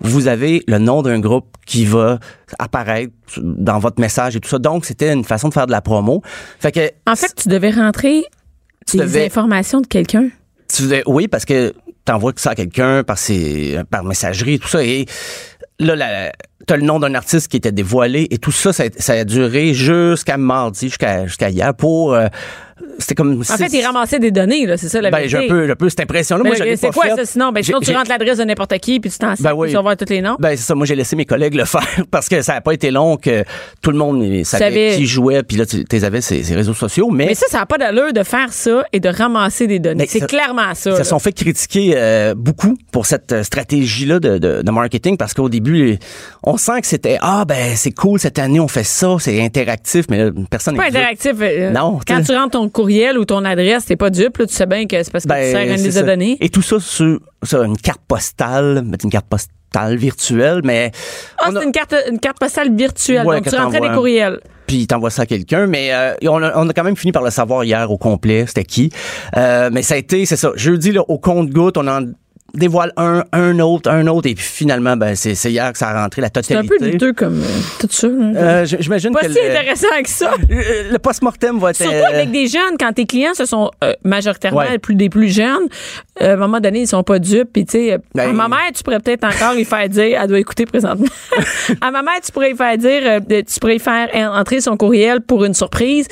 vous 0.01 0.29
avez 0.29 0.63
le 0.69 0.79
nom 0.79 1.03
d'un 1.03 1.19
groupe 1.21 1.47
qui 1.67 1.85
va 1.85 2.19
apparaître 2.59 3.13
dans 3.39 3.79
votre 3.79 4.01
message 4.01 4.37
et 4.37 4.41
tout 4.41 4.49
ça. 4.49 4.59
Donc, 4.59 4.85
c'était 4.85 5.13
une 5.13 5.25
façon 5.25 5.49
de 5.49 5.55
faire 5.55 5.67
de 5.67 5.73
la 5.73 5.81
promo. 5.81 6.23
Fait 6.61 6.71
que 6.73 6.91
En 7.11 7.17
fait, 7.17 7.33
tu 7.35 7.49
devais 7.49 7.71
rentrer 7.71 8.25
Tu 8.87 8.99
des 8.99 9.05
devais- 9.05 9.27
informations 9.27 9.81
de 9.81 9.87
quelqu'un. 9.87 10.29
Tu 10.73 10.85
oui, 11.07 11.29
parce 11.29 11.45
que 11.45 11.73
t'envoies 12.05 12.33
ça 12.37 12.51
à 12.51 12.55
quelqu'un 12.55 13.03
par, 13.05 13.19
ses- 13.19 13.79
par 13.91 14.05
messagerie 14.05 14.55
et 14.55 14.59
tout 14.59 14.69
ça. 14.69 14.85
Et 14.85 15.07
là, 15.81 15.97
la- 15.97 16.33
t'as 16.67 16.77
le 16.77 16.83
nom 16.83 16.99
d'un 17.01 17.15
artiste 17.15 17.49
qui 17.49 17.57
était 17.57 17.73
dévoilé 17.73 18.27
et 18.31 18.39
tout 18.39 18.53
ça, 18.53 18.73
ça, 18.73 18.85
a- 18.85 19.01
ça 19.01 19.13
a 19.15 19.25
duré 19.25 19.73
jusqu'à 19.75 20.37
mardi, 20.37 20.89
jusqu'à 20.89 21.27
jusqu'à 21.27 21.49
hier 21.51 21.75
pour... 21.75 22.13
euh, 22.15 22.27
c'était 22.99 23.15
comme... 23.15 23.41
En 23.41 23.45
fait, 23.57 23.69
il 23.73 23.85
ramassait 23.85 24.19
des 24.19 24.31
données, 24.31 24.67
là, 24.67 24.77
c'est 24.77 24.89
ça 24.89 25.01
la 25.01 25.11
ben, 25.11 25.19
vérité. 25.19 25.37
j'ai 25.39 25.45
un 25.45 25.49
peu, 25.49 25.71
un 25.71 25.75
peu 25.77 25.89
cette 25.89 26.01
impression-là. 26.01 26.45
Moi, 26.45 26.55
l'ai 26.57 26.77
c'est 26.77 26.89
pas 26.89 26.93
quoi 26.93 27.17
ça 27.17 27.25
sinon? 27.25 27.53
Ben, 27.53 27.63
sinon, 27.63 27.81
tu 27.81 27.93
rentres 27.95 28.09
l'adresse 28.11 28.39
de 28.39 28.45
n'importe 28.45 28.79
qui, 28.79 29.01
puis 29.01 29.11
tu 29.11 29.19
t'en 29.19 29.35
Ben 29.39 29.53
oui. 29.55 29.69
tu 29.69 29.75
vas 29.75 29.83
voir 29.83 29.97
tous 29.97 30.09
les 30.09 30.21
noms. 30.23 30.37
Ben, 30.39 30.51
c'est 30.57 30.65
ça. 30.65 30.75
Moi, 30.75 30.87
j'ai 30.87 30.95
laissé 30.95 31.17
mes 31.17 31.25
collègues 31.25 31.55
le 31.55 31.65
faire 31.67 31.87
parce 32.11 32.29
que 32.29 32.43
ça 32.43 32.55
n'a 32.55 32.61
pas 32.61 32.73
été 32.73 32.91
long 32.91 33.17
que 33.17 33.45
tout 33.83 33.91
le 33.91 33.99
monde 33.99 34.45
savait 34.45 34.95
qui 34.97 35.07
jouait. 35.07 35.43
Puis 35.43 35.57
là, 35.57 35.67
tu 35.67 35.85
les 35.91 36.05
avais 36.05 36.21
ces, 36.21 36.43
ces 36.43 36.55
réseaux 36.55 36.75
sociaux. 36.75 37.11
Mais, 37.11 37.27
Mais 37.27 37.35
ça, 37.35 37.47
ça 37.49 37.59
n'a 37.59 37.67
pas 37.67 37.79
d'allure 37.79 38.13
de 38.13 38.23
faire 38.23 38.53
ça 38.53 38.85
et 38.93 39.01
de 39.01 39.09
ramasser 39.09 39.67
des 39.67 39.79
données. 39.79 40.07
C'est 40.09 40.27
clairement 40.27 40.75
ça. 40.75 40.91
Ils 40.91 40.97
se 40.97 41.05
sont 41.05 41.19
fait 41.19 41.33
critiquer 41.33 41.95
euh, 41.97 42.35
beaucoup 42.37 42.77
pour 42.93 43.07
cette 43.07 43.33
euh, 43.33 43.43
stratégie-là 43.43 44.21
de, 44.21 44.39
de, 44.39 44.63
de 44.63 44.71
marketing 44.71 45.17
parce 45.17 45.35
qu'au 45.35 45.49
début, 45.49 45.99
on 46.43 46.57
sent 46.57 46.81
que 46.81 46.87
c'était 46.87 47.19
ah 47.21 47.45
ben 47.47 47.75
c'est 47.77 47.93
cool 47.93 48.19
cette 48.21 48.39
année 48.39 48.61
on 48.61 48.69
fait 48.69 48.85
ça, 48.85 49.17
c'est 49.19 49.43
interactif, 49.43 50.07
mais 50.11 50.25
là, 50.25 50.31
personne 50.51 50.77
pas 50.77 50.83
n'est 50.85 50.89
interactif. 50.89 51.33
euh, 51.41 51.71
Non, 51.71 52.01
Quand 52.07 52.23
tu 52.23 52.33
rentres 52.33 52.51
ton 52.53 52.69
courriel 52.87 53.19
ou 53.19 53.25
ton 53.25 53.45
adresse, 53.45 53.85
t'es 53.87 53.97
pas 53.97 54.11
dupe, 54.11 54.39
là, 54.39 54.47
tu 54.47 54.55
sais 54.55 54.67
bien 54.67 54.87
que 54.87 55.03
c'est 55.03 55.11
parce 55.11 55.25
que 55.25 55.29
tu 55.33 55.35
sers 55.51 55.61
une 55.63 55.69
Ben, 55.71 55.83
liste 55.83 55.99
de 55.99 56.03
données. 56.07 56.37
Et 56.41 56.49
tout 56.49 56.63
ça 56.63 56.79
sur, 56.79 57.19
sur 57.43 57.63
une 57.65 57.77
carte 57.77 58.01
postale, 58.07 58.85
une 59.03 59.11
carte 59.11 59.27
postale 59.27 59.97
virtuelle, 59.97 60.61
mais 60.65 60.93
Ah, 61.39 61.49
a- 61.49 61.53
c'est 61.53 61.65
une 61.65 61.73
carte, 61.73 61.95
une 62.11 62.21
carte 62.21 62.39
postale 62.39 62.75
virtuelle. 62.75 63.27
Ouais, 63.27 63.41
donc, 63.41 63.49
tu 63.53 63.57
rentrais 63.57 63.81
des 63.81 63.89
courriels. 63.91 64.41
puis 64.69 64.87
t'envoies 64.87 65.11
ça 65.11 65.23
à 65.23 65.27
quelqu'un, 65.27 65.67
mais 65.67 65.93
euh, 65.93 66.15
on, 66.29 66.43
a, 66.43 66.53
on 66.57 66.69
a 66.69 66.73
quand 66.73 66.85
même 66.85 66.97
fini 66.97 67.11
par 67.13 67.23
le 67.25 67.31
savoir 67.31 67.65
hier 67.65 67.91
au 67.91 67.99
complet, 67.99 68.45
c'était 68.47 68.65
qui. 68.65 68.91
Euh, 69.37 69.69
mais 69.73 69.83
ça 69.83 69.95
a 69.95 69.97
été, 69.97 70.25
c'est 70.27 70.37
ça, 70.37 70.53
jeudi 70.55 70.93
là, 70.93 71.03
au 71.09 71.19
compte-goutte, 71.19 71.77
on 71.79 71.87
en 71.89 72.03
dévoile 72.57 72.93
un, 72.97 73.23
un 73.33 73.59
autre, 73.61 73.91
un 73.91 74.07
autre, 74.07 74.29
et 74.29 74.35
puis 74.35 74.45
finalement, 74.45 74.97
ben 74.97 75.15
c'est 75.15 75.35
hier 75.51 75.73
que 75.73 75.79
ça 75.79 75.89
a 75.91 76.03
rentré 76.03 76.23
la 76.23 76.29
C'est 76.35 76.55
un 76.57 76.63
totalité. 76.63 76.79
peu 76.79 76.91
douteux 76.91 77.13
comme 77.13 77.41
euh, 77.41 77.47
tout 77.81 77.89
ça. 77.91 78.09
là. 78.09 78.15
Euh, 78.37 78.65
J'imagine 78.81 79.13
pas 79.13 79.21
que 79.21 79.29
si 79.33 79.39
le- 79.39 79.51
intéressant 79.51 79.87
que 80.03 80.09
ça. 80.09 80.31
le, 80.49 80.91
le 80.93 80.99
post-mortem 80.99 81.59
va 81.59 81.71
être... 81.71 81.77
Surtout 81.77 81.93
euh, 81.93 82.05
avec 82.15 82.31
des 82.31 82.47
jeunes, 82.49 82.77
quand 82.79 82.93
tes 82.93 83.07
clients, 83.07 83.35
ce 83.35 83.45
sont 83.47 83.71
euh, 83.85 83.93
majoritairement 84.05 84.59
Ouais. 84.61 84.79
plus, 84.79 84.95
des 84.95 85.09
plus 85.09 85.29
jeunes, 85.35 85.69
euh, 86.23 86.31
à 86.31 86.33
un 86.33 86.37
moment 86.37 86.61
donné, 86.61 86.81
ils 86.81 86.87
sont 86.89 87.03
pas 87.03 87.19
dupes. 87.19 87.51
Puis, 87.53 87.65
tu 87.67 87.73
sais, 87.73 87.93
euh, 87.93 87.99
Ben- 88.15 88.31
à 88.31 88.33
ma 88.33 88.49
mère, 88.49 88.71
tu 88.75 88.83
pourrais 88.83 89.01
peut-être 89.01 89.25
encore 89.25 89.55
lui 89.55 89.65
faire 89.65 89.89
dire, 89.89 90.19
elle 90.21 90.29
doit 90.29 90.39
écouter 90.39 90.65
présentement. 90.67 91.07
à 91.81 91.91
ma 91.91 92.03
mère, 92.03 92.21
tu 92.25 92.33
pourrais 92.33 92.51
lui 92.51 92.57
faire 92.57 92.77
dire, 92.79 93.03
euh, 93.05 93.21
tu 93.43 93.61
pourrais 93.61 93.75
lui 93.75 93.79
faire 93.81 94.09
en- 94.15 94.39
entrer 94.41 94.61
son 94.61 94.77
courriel 94.77 95.21
pour 95.21 95.45
une 95.45 95.55
surprise. 95.55 96.07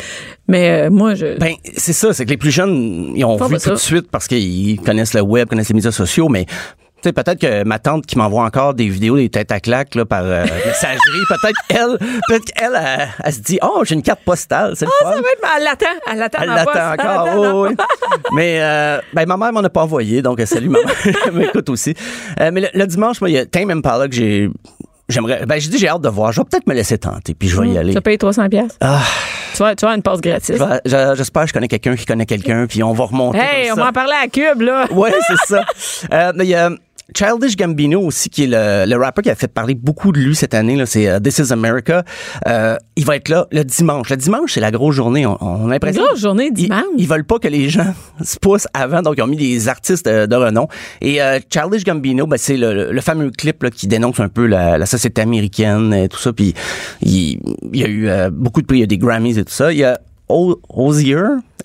Mais 0.49 0.87
euh, 0.87 0.91
moi, 0.91 1.15
je. 1.15 1.39
Ben, 1.39 1.55
c'est 1.77 1.93
ça, 1.93 2.13
c'est 2.13 2.25
que 2.25 2.31
les 2.31 2.37
plus 2.37 2.51
jeunes, 2.51 3.13
ils 3.17 3.25
ont 3.25 3.37
vu 3.37 3.57
tout 3.59 3.71
de 3.71 3.77
suite 3.77 4.11
parce 4.11 4.27
qu'ils 4.29 4.79
connaissent 4.81 5.15
le 5.15 5.23
web, 5.23 5.49
connaissent 5.49 5.71
les 5.71 5.75
médias 5.75 5.91
sociaux, 5.93 6.29
mais 6.29 6.45
tu 6.45 7.11
sais, 7.11 7.13
peut-être 7.13 7.39
que 7.39 7.65
ma 7.65 7.79
tante 7.79 8.07
qui 8.07 8.17
m'envoie 8.17 8.45
encore 8.45 8.73
des 8.73 8.89
vidéos 8.89 9.17
des 9.17 9.29
têtes 9.29 9.53
à 9.53 9.61
claques 9.61 9.95
là, 9.95 10.05
par 10.07 10.23
euh, 10.25 10.43
messagerie, 10.67 11.25
peut-être 11.29 11.61
elle, 11.69 11.99
peut-être 12.29 12.45
qu'elle, 12.47 12.73
elle, 12.75 13.09
elle 13.23 13.33
se 13.33 13.41
dit, 13.41 13.59
oh, 13.63 13.83
j'ai 13.85 13.95
une 13.95 14.03
carte 14.03 14.21
postale, 14.25 14.73
c'est 14.75 14.87
le 14.87 14.91
Ah, 15.01 15.05
fun. 15.05 15.11
ça 15.17 15.21
va 15.21 15.29
être. 15.29 15.55
Elle 15.57 15.65
l'attend. 15.65 15.87
Elle 16.11 16.19
l'attend 16.19 16.39
Elle 16.43 16.49
l'attend 16.49 16.71
Elle 16.73 17.01
encore. 17.01 17.25
l'attend 17.27 17.43
dans 17.43 17.63
oui. 17.69 17.77
Mais 18.35 18.59
euh, 18.61 19.01
ben, 19.13 19.27
ma 19.27 19.37
mère 19.37 19.53
m'en 19.53 19.61
a 19.61 19.69
pas 19.71 19.83
envoyé, 19.83 20.23
donc 20.23 20.41
euh, 20.41 20.47
salut 20.47 20.69
maman. 20.71 20.89
Elle 21.27 21.33
m'écoute 21.33 21.69
aussi. 21.69 21.95
Euh, 22.41 22.51
mais 22.53 22.63
le, 22.63 22.69
le 22.75 22.87
dimanche, 22.87 23.21
moi, 23.21 23.29
il 23.31 23.35
y 23.35 23.39
a 23.39 23.45
Tame 23.47 23.71
Impala 23.71 24.09
que 24.09 24.15
j'ai. 24.15 24.49
J'aimerais. 25.09 25.45
Ben, 25.47 25.61
j'ai 25.61 25.69
dit, 25.69 25.79
j'ai 25.79 25.89
hâte 25.89 26.01
de 26.01 26.09
voir. 26.09 26.33
Je 26.33 26.41
vais 26.41 26.45
peut-être 26.51 26.67
me 26.67 26.75
laisser 26.75 26.97
tenter, 26.99 27.35
puis 27.35 27.49
je 27.49 27.61
vais 27.61 27.69
y 27.69 27.79
aller. 27.79 27.91
Tu 27.91 27.95
vas 27.95 28.01
payer 28.01 28.19
300 28.19 28.49
pièces. 28.49 28.77
Ah, 28.81 29.03
Tu 29.53 29.59
vas, 29.59 29.75
tu 29.75 29.85
vas 29.85 29.95
une 29.95 30.03
passe 30.03 30.21
gratis. 30.21 30.57
J'espère 30.85 31.43
que 31.43 31.49
je 31.49 31.53
connais 31.53 31.69
quelqu'un 31.69 31.95
qui 31.95 32.07
connaît 32.07 32.27
quelqu'un, 32.27 32.67
puis 32.67 32.83
on 32.83 32.93
va 32.93 33.05
remonter. 33.05 33.39
Hey, 33.39 33.71
on 33.73 33.75
va 33.77 33.89
en 33.89 33.93
parler 33.93 34.15
à 34.23 34.29
Cube, 34.29 34.63
là. 34.63 34.87
Ouais, 34.93 35.13
c'est 35.27 35.55
ça. 35.55 35.65
Euh, 36.13 36.33
mais 36.35 36.45
il 36.45 36.51
y 36.51 36.55
a 36.55 36.71
Childish 37.15 37.57
Gambino 37.57 38.01
aussi, 38.01 38.31
qui 38.31 38.45
est 38.45 38.47
le, 38.47 38.91
le 38.91 38.97
rapper 38.97 39.23
qui 39.23 39.31
a 39.31 39.35
fait 39.35 39.49
parler 39.49 39.75
beaucoup 39.75 40.11
de 40.13 40.19
lui 40.21 40.35
cette 40.35 40.55
année. 40.55 40.75
là, 40.77 40.87
C'est 40.87 41.09
euh, 41.09 41.21
This 41.21 41.39
Is 41.39 41.53
America. 41.53 42.03
Euh, 42.47 42.77
il 42.97 43.05
va 43.05 43.17
être 43.17 43.29
là 43.29 43.47
le 43.53 43.63
dimanche. 43.65 44.09
Le 44.11 44.17
dimanche, 44.17 44.53
c'est 44.55 44.61
la 44.61 44.71
grosse 44.71 44.95
journée. 44.95 45.27
On, 45.27 45.37
on 45.41 45.67
a 45.69 45.71
l'impression. 45.73 46.03
grosse 46.03 46.21
journée, 46.21 46.47
Ils- 46.47 46.53
dimanche. 46.55 46.83
Ils, 46.97 47.07
veulent 47.07 47.25
pas 47.25 47.39
que 47.39 47.49
les 47.49 47.69
gens 47.69 47.95
se 48.23 48.39
poussent 48.39 48.69
avant, 48.73 49.03
donc 49.03 49.15
ils 49.19 49.23
ont 49.23 49.27
mis 49.27 49.37
des 49.37 49.69
artistes 49.69 50.07
de, 50.09 50.27
de 50.27 50.35
renom. 50.37 50.67
Et 51.03 51.21
euh, 51.23 51.39
Childish 51.53 51.85
Gambino, 51.85 52.27
ben, 52.27 52.37
c'est 52.39 52.57
le, 52.57 52.91
le 52.93 53.01
fameux 53.01 53.31
clip 53.31 53.63
là, 53.63 53.71
qui 53.71 53.87
dénonce 53.87 54.19
un 54.21 54.29
peu 54.29 54.47
la, 54.47 54.79
la 54.79 54.87
société 54.87 55.21
américaine 55.21 55.93
et 55.93 56.09
tout 56.09 56.19
ça. 56.19 56.33
Puis 56.33 56.55
il, 57.03 57.39
il 57.73 57.81
y 57.81 57.85
a 57.85 57.89
eu 57.89 58.09
euh, 58.09 58.31
beaucoup 58.33 58.63
de 58.63 58.67
prix, 58.67 58.79
il 58.79 58.81
y 58.81 58.85
a 58.85 58.87
des 58.87 58.99
Grammys 58.99 59.39
et 59.39 59.45
tout 59.45 59.53
ça. 59.53 59.73
Il 59.73 59.79
y 59.79 59.85
a 59.85 59.99
Ozier. 60.29 61.17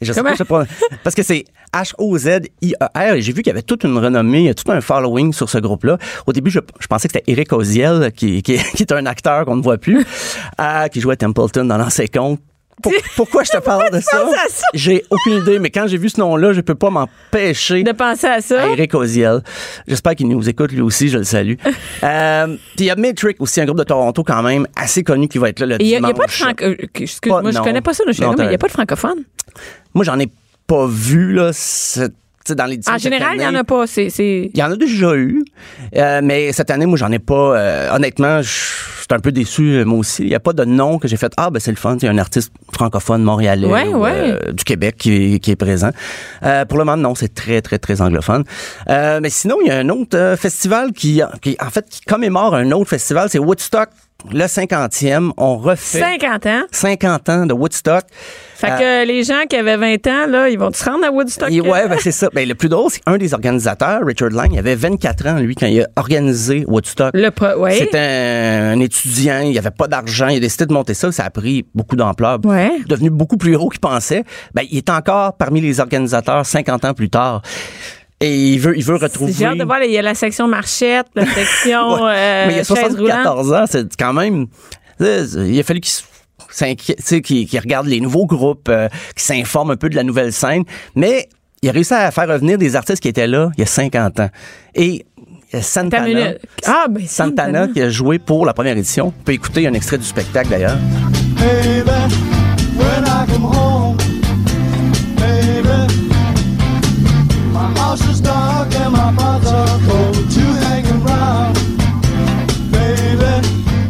Je 0.02 0.14
sais 0.14 0.20
Comment? 0.20 0.30
pas, 0.30 0.34
je 0.34 0.38
sais 0.38 0.46
pas. 0.46 0.66
Parce 1.04 1.16
que 1.16 1.24
c'est 1.24 1.46
H-O-Z-I-E-R 1.74 3.14
et 3.16 3.22
j'ai 3.22 3.32
vu 3.34 3.42
qu'il 3.42 3.50
y 3.52 3.54
avait 3.54 3.62
toute 3.62 3.84
une 3.84 3.98
renommée, 3.98 4.40
il 4.40 4.46
y 4.46 4.50
a 4.50 4.54
tout 4.54 4.72
un 4.72 4.82
following 4.82 5.34
sur 5.34 5.50
ce 5.50 5.58
groupe-là. 5.58 5.98
Au 6.26 6.34
début, 6.34 6.50
je, 6.52 6.60
je 6.80 6.88
pensais 6.88 7.08
que 7.08 7.14
c'était 7.14 7.32
Eric 7.32 7.52
Oziel, 7.54 8.12
qui, 8.16 8.42
qui, 8.42 8.58
qui 8.76 8.84
est 8.84 8.92
un 8.92 9.06
acteur 9.06 9.46
qu'on 9.46 9.56
ne 9.58 9.62
voit 9.64 9.78
plus, 9.78 10.06
euh, 10.62 10.88
qui 10.88 11.02
jouait 11.02 11.16
Templeton 11.18 11.66
dans 11.66 11.78
l'ancien 11.78 12.06
compte. 12.08 12.40
Pour- 12.82 12.94
pourquoi 13.18 13.44
je 13.44 13.52
te 13.52 13.58
parle 13.58 13.92
de 13.92 14.00
ça? 14.00 14.24
J'ai 14.74 15.04
aucune 15.10 15.34
idée, 15.42 15.60
mais 15.60 15.70
quand 15.70 15.86
j'ai 15.88 15.98
vu 15.98 16.08
ce 16.08 16.18
nom-là, 16.22 16.54
je 16.54 16.62
peux 16.62 16.76
pas 16.76 16.90
m'empêcher 16.90 17.84
De 17.84 17.92
penser 17.92 18.28
à 18.28 18.40
ça. 18.40 18.64
à 18.64 18.68
Eric 18.68 18.94
Oziel. 18.96 19.42
J'espère 19.86 20.16
qu'il 20.16 20.30
nous 20.30 20.48
écoute 20.48 20.72
lui 20.72 20.80
aussi, 20.80 21.10
je 21.10 21.18
le 21.18 21.24
salue. 21.26 21.56
euh, 22.04 22.48
puis 22.48 22.58
il 22.78 22.86
y 22.86 22.90
a 22.90 22.96
Metric 22.96 23.36
aussi, 23.42 23.60
un 23.60 23.66
groupe 23.66 23.80
de 23.80 23.84
Toronto 23.84 24.24
quand 24.24 24.42
même, 24.44 24.66
assez 24.78 25.04
connu 25.04 25.28
qui 25.28 25.40
va 25.40 25.50
être 25.50 25.60
là 25.60 25.66
le 25.66 25.82
Il 25.82 25.88
n'y 25.88 25.96
a, 25.96 26.00
dimanche. 26.00 26.14
pas 26.16 26.26
de 26.26 26.32
franco... 26.32 26.64
euh, 26.64 26.76
Excuse-moi, 26.96 27.42
Pas- 27.42 27.52
je 27.52 27.58
non. 27.58 27.64
connais 27.66 27.82
pas 27.82 27.94
ça, 27.94 28.06
mais 28.08 28.14
il 28.16 28.48
n'y 28.48 28.56
a 28.56 28.58
pas 28.58 28.68
de 28.68 28.72
francophone. 28.72 29.26
Moi, 29.94 30.04
j'en 30.06 30.20
ai 30.20 30.32
pas 30.68 30.86
vu, 30.88 31.34
là, 31.34 31.52
cette- 31.54 32.14
dans 32.56 32.66
les 32.66 32.80
En 32.90 32.98
général, 32.98 33.34
il 33.36 33.40
n'y 33.42 33.46
en 33.46 33.54
a 33.54 33.64
pas. 33.64 33.86
Il 33.96 34.50
y 34.56 34.64
en 34.64 34.72
a 34.72 34.76
déjà 34.76 35.14
eu, 35.16 35.46
euh, 35.96 36.20
mais 36.24 36.52
cette 36.52 36.72
année, 36.72 36.88
moi, 36.88 36.98
j'en 36.98 37.12
ai 37.12 37.20
pas. 37.20 37.56
euh, 37.60 37.92
honnêtement, 37.96 38.42
je 38.42 38.50
suis 38.50 39.06
un 39.12 39.20
peu 39.20 39.32
déçu, 39.32 39.74
euh, 39.76 39.86
moi 39.86 40.00
aussi. 40.00 40.24
Il 40.24 40.30
n'y 40.30 40.36
a 40.36 40.40
pas 40.40 40.54
de 40.54 40.66
nom 40.66 40.98
que 40.98 41.08
j'ai 41.08 41.18
fait. 41.18 41.32
Ah, 41.38 41.52
ben 41.52 41.60
c'est 41.60 41.70
le 41.70 41.78
fun, 41.78 41.98
il 42.02 42.06
y 42.06 42.08
a 42.08 42.12
un 42.12 42.18
artiste 42.18 42.52
francophone 42.74 43.22
montréalais 43.24 43.68
Ouais, 43.68 43.88
ou, 43.90 43.98
ouais. 44.02 44.12
euh, 44.48 44.52
du 44.52 44.64
Québec 44.64 44.96
qui, 44.98 45.36
est- 45.36 45.40
qui 45.40 45.52
est 45.52 45.56
présent. 45.56 45.92
Pour 46.42 46.78
le 46.80 46.86
moment, 46.86 46.98
non, 46.98 47.14
c'est 47.14 47.34
très, 47.36 47.62
très, 47.62 47.78
très 47.78 48.02
anglophone. 48.02 48.44
Mais 48.88 49.30
sinon, 49.30 49.58
il 49.62 49.68
y 49.68 49.72
a 49.72 49.78
un 49.78 49.90
autre 49.90 50.36
festival 50.40 50.92
qui, 50.92 51.22
qui, 51.44 51.56
en 51.64 51.70
fait, 51.70 51.86
qui 51.90 52.02
commémore 52.02 52.56
un 52.56 52.72
autre 52.72 52.90
festival, 52.90 53.30
c'est 53.30 53.40
Woodstock, 53.40 53.90
le 54.32 54.46
50e. 54.46 55.32
On 55.38 55.58
refait 55.58 56.00
50 56.20 56.46
ans? 56.46 56.62
50 56.72 57.30
ans 57.30 57.46
de 57.46 57.54
Woodstock. 57.54 58.04
Fait 58.56 58.72
Euh, 58.72 58.78
que 58.78 59.08
les 59.08 59.24
gens 59.24 59.44
qui 59.50 59.56
avaient 59.56 59.78
20 59.78 60.06
ans, 60.08 60.28
là, 60.28 60.50
ils 60.50 60.60
vont 60.60 60.72
se 60.74 60.84
rendre 60.84 61.06
à 61.06 61.12
Woodstock. 61.12 61.50
Et 61.50 61.62
ouais, 61.62 61.88
ben, 61.88 61.98
c'est 62.02 62.12
ça. 62.12 62.28
Ben, 62.34 62.46
le 62.48 62.56
plus 62.56 62.68
drôle, 62.68 62.92
c'est 62.92 63.00
qu'un 63.02 63.18
des 63.18 63.34
organisateurs, 63.34 64.02
Richard 64.06 64.32
Lang, 64.32 64.50
il 64.52 64.60
avait 64.60 64.76
24 64.76 65.28
ans, 65.28 65.40
lui, 65.40 65.56
quand 65.56 65.68
il 65.68 65.82
a 65.82 65.88
organisé 65.96 66.66
Woodstock. 66.68 67.12
Le 67.14 67.30
pro- 67.32 67.58
ouais. 67.58 67.78
C'était 67.80 67.98
un, 67.98 68.72
un 68.74 68.80
étudiant, 68.82 69.40
il 69.40 69.58
avait 69.58 69.72
pas 69.72 69.88
d'argent, 69.88 70.28
il 70.28 70.38
a 70.38 70.40
décidé 70.42 70.66
de 70.66 70.74
monter 70.74 70.94
ça, 70.94 71.12
ça 71.14 71.24
a 71.24 71.30
pris 71.30 71.66
beaucoup 71.74 71.96
d'ampleur. 71.96 72.40
Ouais. 72.44 72.72
Devenu 72.88 73.10
beaucoup 73.10 73.38
plus 73.38 73.54
gros 73.54 73.70
qu'il 73.70 73.80
pensait. 73.80 74.26
Ben, 74.54 74.64
il 74.70 74.78
est 74.78 74.90
encore 74.90 75.38
parmi 75.38 75.62
les 75.62 75.80
organisateurs 75.80 76.46
50 76.46 76.84
ans 76.84 76.94
plus 76.94 77.10
tard. 77.10 77.42
Et 78.22 78.36
il 78.54 78.60
veut, 78.60 78.78
il 78.78 78.84
veut 78.84 78.96
retrouver. 78.98 79.32
J'ai 79.32 79.46
hâte 79.46 79.58
de 79.58 79.64
voir, 79.64 79.80
là, 79.80 79.86
il 79.86 79.92
y 79.92 79.98
a 79.98 80.02
la 80.02 80.14
section 80.16 80.48
marchette, 80.48 81.08
la 81.16 81.26
section 81.34 81.94
Ouais. 82.04 82.12
euh, 82.16 82.46
Mais 82.48 82.54
il 82.54 82.58
y 82.58 82.60
a 82.60 82.64
chaise 82.64 82.96
roulante. 82.96 83.24
74 83.24 83.54
ans, 83.54 83.66
c'est 83.70 83.96
quand 83.98 84.14
même. 84.14 84.48
Il 85.00 85.58
a 85.60 85.64
fallu 85.64 85.80
qu'il 85.80 85.92
s- 85.92 86.04
s'inquiète, 86.50 86.98
tu 86.98 87.04
sais, 87.04 87.22
qu'il 87.22 87.48
qu'il 87.48 87.60
regarde 87.60 87.88
les 87.88 88.02
nouveaux 88.02 88.26
groupes, 88.26 88.68
euh, 88.70 88.90
qu'il 89.16 89.22
s'informe 89.22 89.72
un 89.72 89.78
peu 89.78 89.88
de 89.90 89.96
la 89.96 90.04
nouvelle 90.04 90.34
scène. 90.34 90.64
Mais 90.96 91.30
il 91.62 91.70
a 91.70 91.72
réussi 91.72 91.94
à 91.94 92.12
faire 92.12 92.28
revenir 92.28 92.58
des 92.58 92.76
artistes 92.76 93.02
qui 93.02 93.08
étaient 93.08 93.28
là 93.28 93.52
il 93.58 93.62
y 93.62 93.64
a 93.64 93.68
50 93.68 94.20
ans. 94.20 94.30
Et 94.76 94.86
il 94.88 94.96
y 94.96 95.56
a 95.56 95.60
Attends 95.60 95.62
Santana. 95.68 96.32
Ah, 96.66 96.86
ben 96.90 97.08
Santana 97.08 97.68
qui 97.70 97.82
a 97.82 97.90
joué 97.90 98.20
pour 98.20 98.46
la 98.46 98.54
première 98.54 98.76
édition. 98.78 99.08
On 99.18 99.24
peut 99.24 99.32
écouter 99.34 99.66
un 99.68 99.74
extrait 99.74 99.98
du 99.98 100.04
spectacle 100.06 100.50
d'ailleurs. 100.50 100.78
Baby, 101.38 101.90
when 102.78 103.06
I 103.06 103.26
come 103.32 103.46
home, 103.46 103.98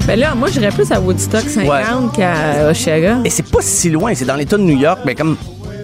Ben 0.07 0.19
là, 0.19 0.33
moi, 0.33 0.49
j'irais 0.49 0.71
plus 0.71 0.91
à 0.91 0.99
Woodstock 0.99 1.43
50 1.43 1.67
ouais. 1.69 1.83
qu'à 2.15 2.67
Oshaga. 2.71 3.19
Et 3.25 3.29
c'est 3.29 3.47
pas 3.47 3.61
si 3.61 3.91
loin, 3.91 4.15
c'est 4.15 4.25
dans 4.25 4.35
l'État 4.35 4.57
de 4.57 4.63
New 4.63 4.75
York, 4.75 5.01
mais 5.05 5.13
comme 5.13 5.37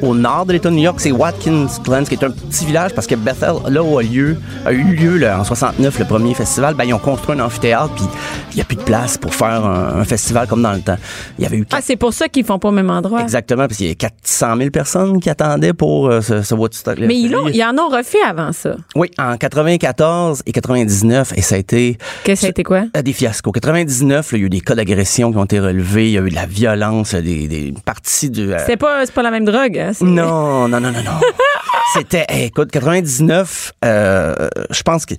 au 0.06 0.15
nord 0.15 0.46
de 0.46 0.54
l'État 0.54 0.70
de 0.70 0.76
New 0.76 0.84
York, 0.84 1.00
c'est 1.00 1.12
Watkins 1.12 1.68
Glen, 1.84 2.06
qui 2.06 2.13
est 2.15 2.24
un 2.24 2.32
petit 2.32 2.65
village 2.65 2.94
parce 2.94 3.08
que 3.08 3.15
Bethel, 3.15 3.54
là 3.70 3.84
où 3.84 3.98
a, 3.98 4.04
lieu, 4.04 4.38
a 4.65 4.72
eu 4.72 4.84
lieu 4.96 5.18
là, 5.18 5.39
en 5.39 5.44
69 5.44 6.00
le 6.00 6.06
premier 6.06 6.34
festival, 6.34 6.74
ben, 6.76 6.84
ils 6.86 6.94
ont 6.94 7.00
construit 7.00 7.36
un 7.39 7.44
amphithéâtre, 7.44 7.94
puis 7.96 8.06
il 8.52 8.56
n'y 8.56 8.62
a 8.62 8.65
plus 8.65 8.78
de 8.78 8.82
place 8.84 9.18
pour 9.18 9.34
faire 9.34 9.65
un, 9.65 10.00
un 10.00 10.04
festival 10.06 10.48
comme 10.48 10.62
dans 10.62 10.74
le 10.74 10.82
temps. 10.82 10.98
Il 11.38 11.44
y 11.44 11.48
avait 11.48 11.58
eu 11.58 11.65
Ah, 11.72 11.80
c'est 11.82 11.96
pour 11.96 12.13
ça 12.13 12.28
qu'ils 12.30 12.46
font 12.46 12.60
pas 12.60 12.70
au 12.70 12.72
même 12.72 12.89
endroit. 12.89 13.22
Exactement, 13.22 13.63
parce 13.68 13.78
qu'il 13.78 13.88
y 13.88 13.91
a 13.91 13.96
400 13.96 14.58
000 14.58 14.70
personnes 14.70 15.20
qui 15.20 15.30
attendaient 15.30 15.74
pour 15.74 16.08
euh, 16.10 16.22
ce, 16.22 16.41
ce 16.41 16.54
Woodstock. 16.56 17.00
Mais 17.00 17.18
ils, 17.18 17.32
l'ont- 17.32 17.48
ils 17.48 17.63
en 17.63 17.78
ont 17.78 17.89
refait 17.89 18.22
avant 18.28 18.52
ça. 18.54 18.76
Oui, 18.96 19.10
en 19.18 19.38
94 19.38 20.41
et 20.46 20.52
99, 20.52 21.34
et 21.36 21.41
ça 21.41 21.56
a 21.56 21.58
été 21.58 21.98
Que 22.24 22.36
ça 22.36 22.48
a 22.48 22.50
été 22.50 22.63
quoi? 22.63 22.84
euh, 22.96 23.02
des 23.02 23.13
fiascos. 23.13 23.52
99, 23.52 24.32
là, 24.32 24.38
il 24.38 24.41
y 24.41 24.44
a 24.44 24.48
eu 24.48 24.50
des 24.50 24.62
cas 24.62 24.76
d'agression 24.76 25.32
qui 25.32 25.38
ont 25.38 25.46
été 25.46 25.60
relevés, 25.60 26.08
il 26.08 26.12
y 26.13 26.18
a 26.18 26.22
eu 26.22 26.30
de 26.30 26.36
la 26.36 26.46
violence, 26.46 27.13
des, 27.15 27.48
des 27.48 27.74
parties 27.86 28.30
de... 28.30 28.52
euh, 28.52 28.58
C'est 28.65 28.78
pas, 28.78 29.06
c'est 29.06 29.13
pas 29.13 29.24
la 29.24 29.32
même 29.32 29.46
drogue, 29.46 29.78
hein? 29.78 29.91
Non, 30.02 30.68
non, 30.68 30.80
non, 30.80 30.92
non, 30.92 31.04
non. 31.04 31.20
C'était, 31.96 32.26
hey, 32.30 32.46
écoute, 32.46 32.72
99, 32.72 33.74
euh, 33.86 34.50
je 34.70 34.82
pense 34.84 35.06
que 35.06 35.14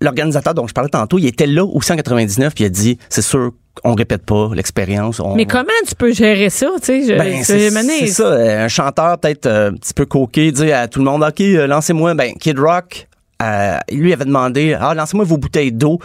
l'organisateur 0.00 0.54
dont 0.54 0.66
je 0.66 0.72
parlais 0.72 0.88
tantôt, 0.90 1.18
il 1.18 1.26
était 1.26 1.46
là 1.46 1.64
aussi 1.64 1.92
en 1.92 1.96
99, 1.96 2.54
puis 2.54 2.64
il 2.64 2.66
a 2.66 2.70
dit, 2.70 2.98
c'est 3.08 3.22
sûr, 3.22 3.52
on 3.84 3.94
répète 3.94 4.24
pas 4.24 4.50
l'expérience. 4.54 5.20
on- 5.20 5.34
Mais 5.34 5.44
comment 5.46 5.68
tu 5.86 5.94
peux 5.94 6.12
gérer 6.12 6.48
ça, 6.50 6.68
tu 6.82 7.04
sais? 7.04 7.16
ben, 7.16 7.42
c'est 7.44 8.06
ça. 8.08 8.24
euh, 8.24 8.64
Un 8.64 8.68
chanteur 8.68 9.18
peut-être 9.18 9.46
euh, 9.46 9.70
un 9.70 9.74
petit 9.74 9.92
peu 9.94 10.06
coqué, 10.06 10.52
dire 10.52 10.76
à 10.78 10.88
tout 10.88 10.98
le 11.00 11.04
monde, 11.04 11.22
OK, 11.22 11.40
euh, 11.40 11.66
lancez-moi. 11.66 12.14
Ben, 12.14 12.32
Kid 12.34 12.58
Rock, 12.58 13.08
euh, 13.42 13.76
lui 13.92 14.12
avait 14.12 14.24
demandé, 14.24 14.76
ah, 14.78 14.94
lancez-moi 14.94 15.24
vos 15.26 15.36
bouteilles 15.38 15.72
d'eau. 15.72 15.98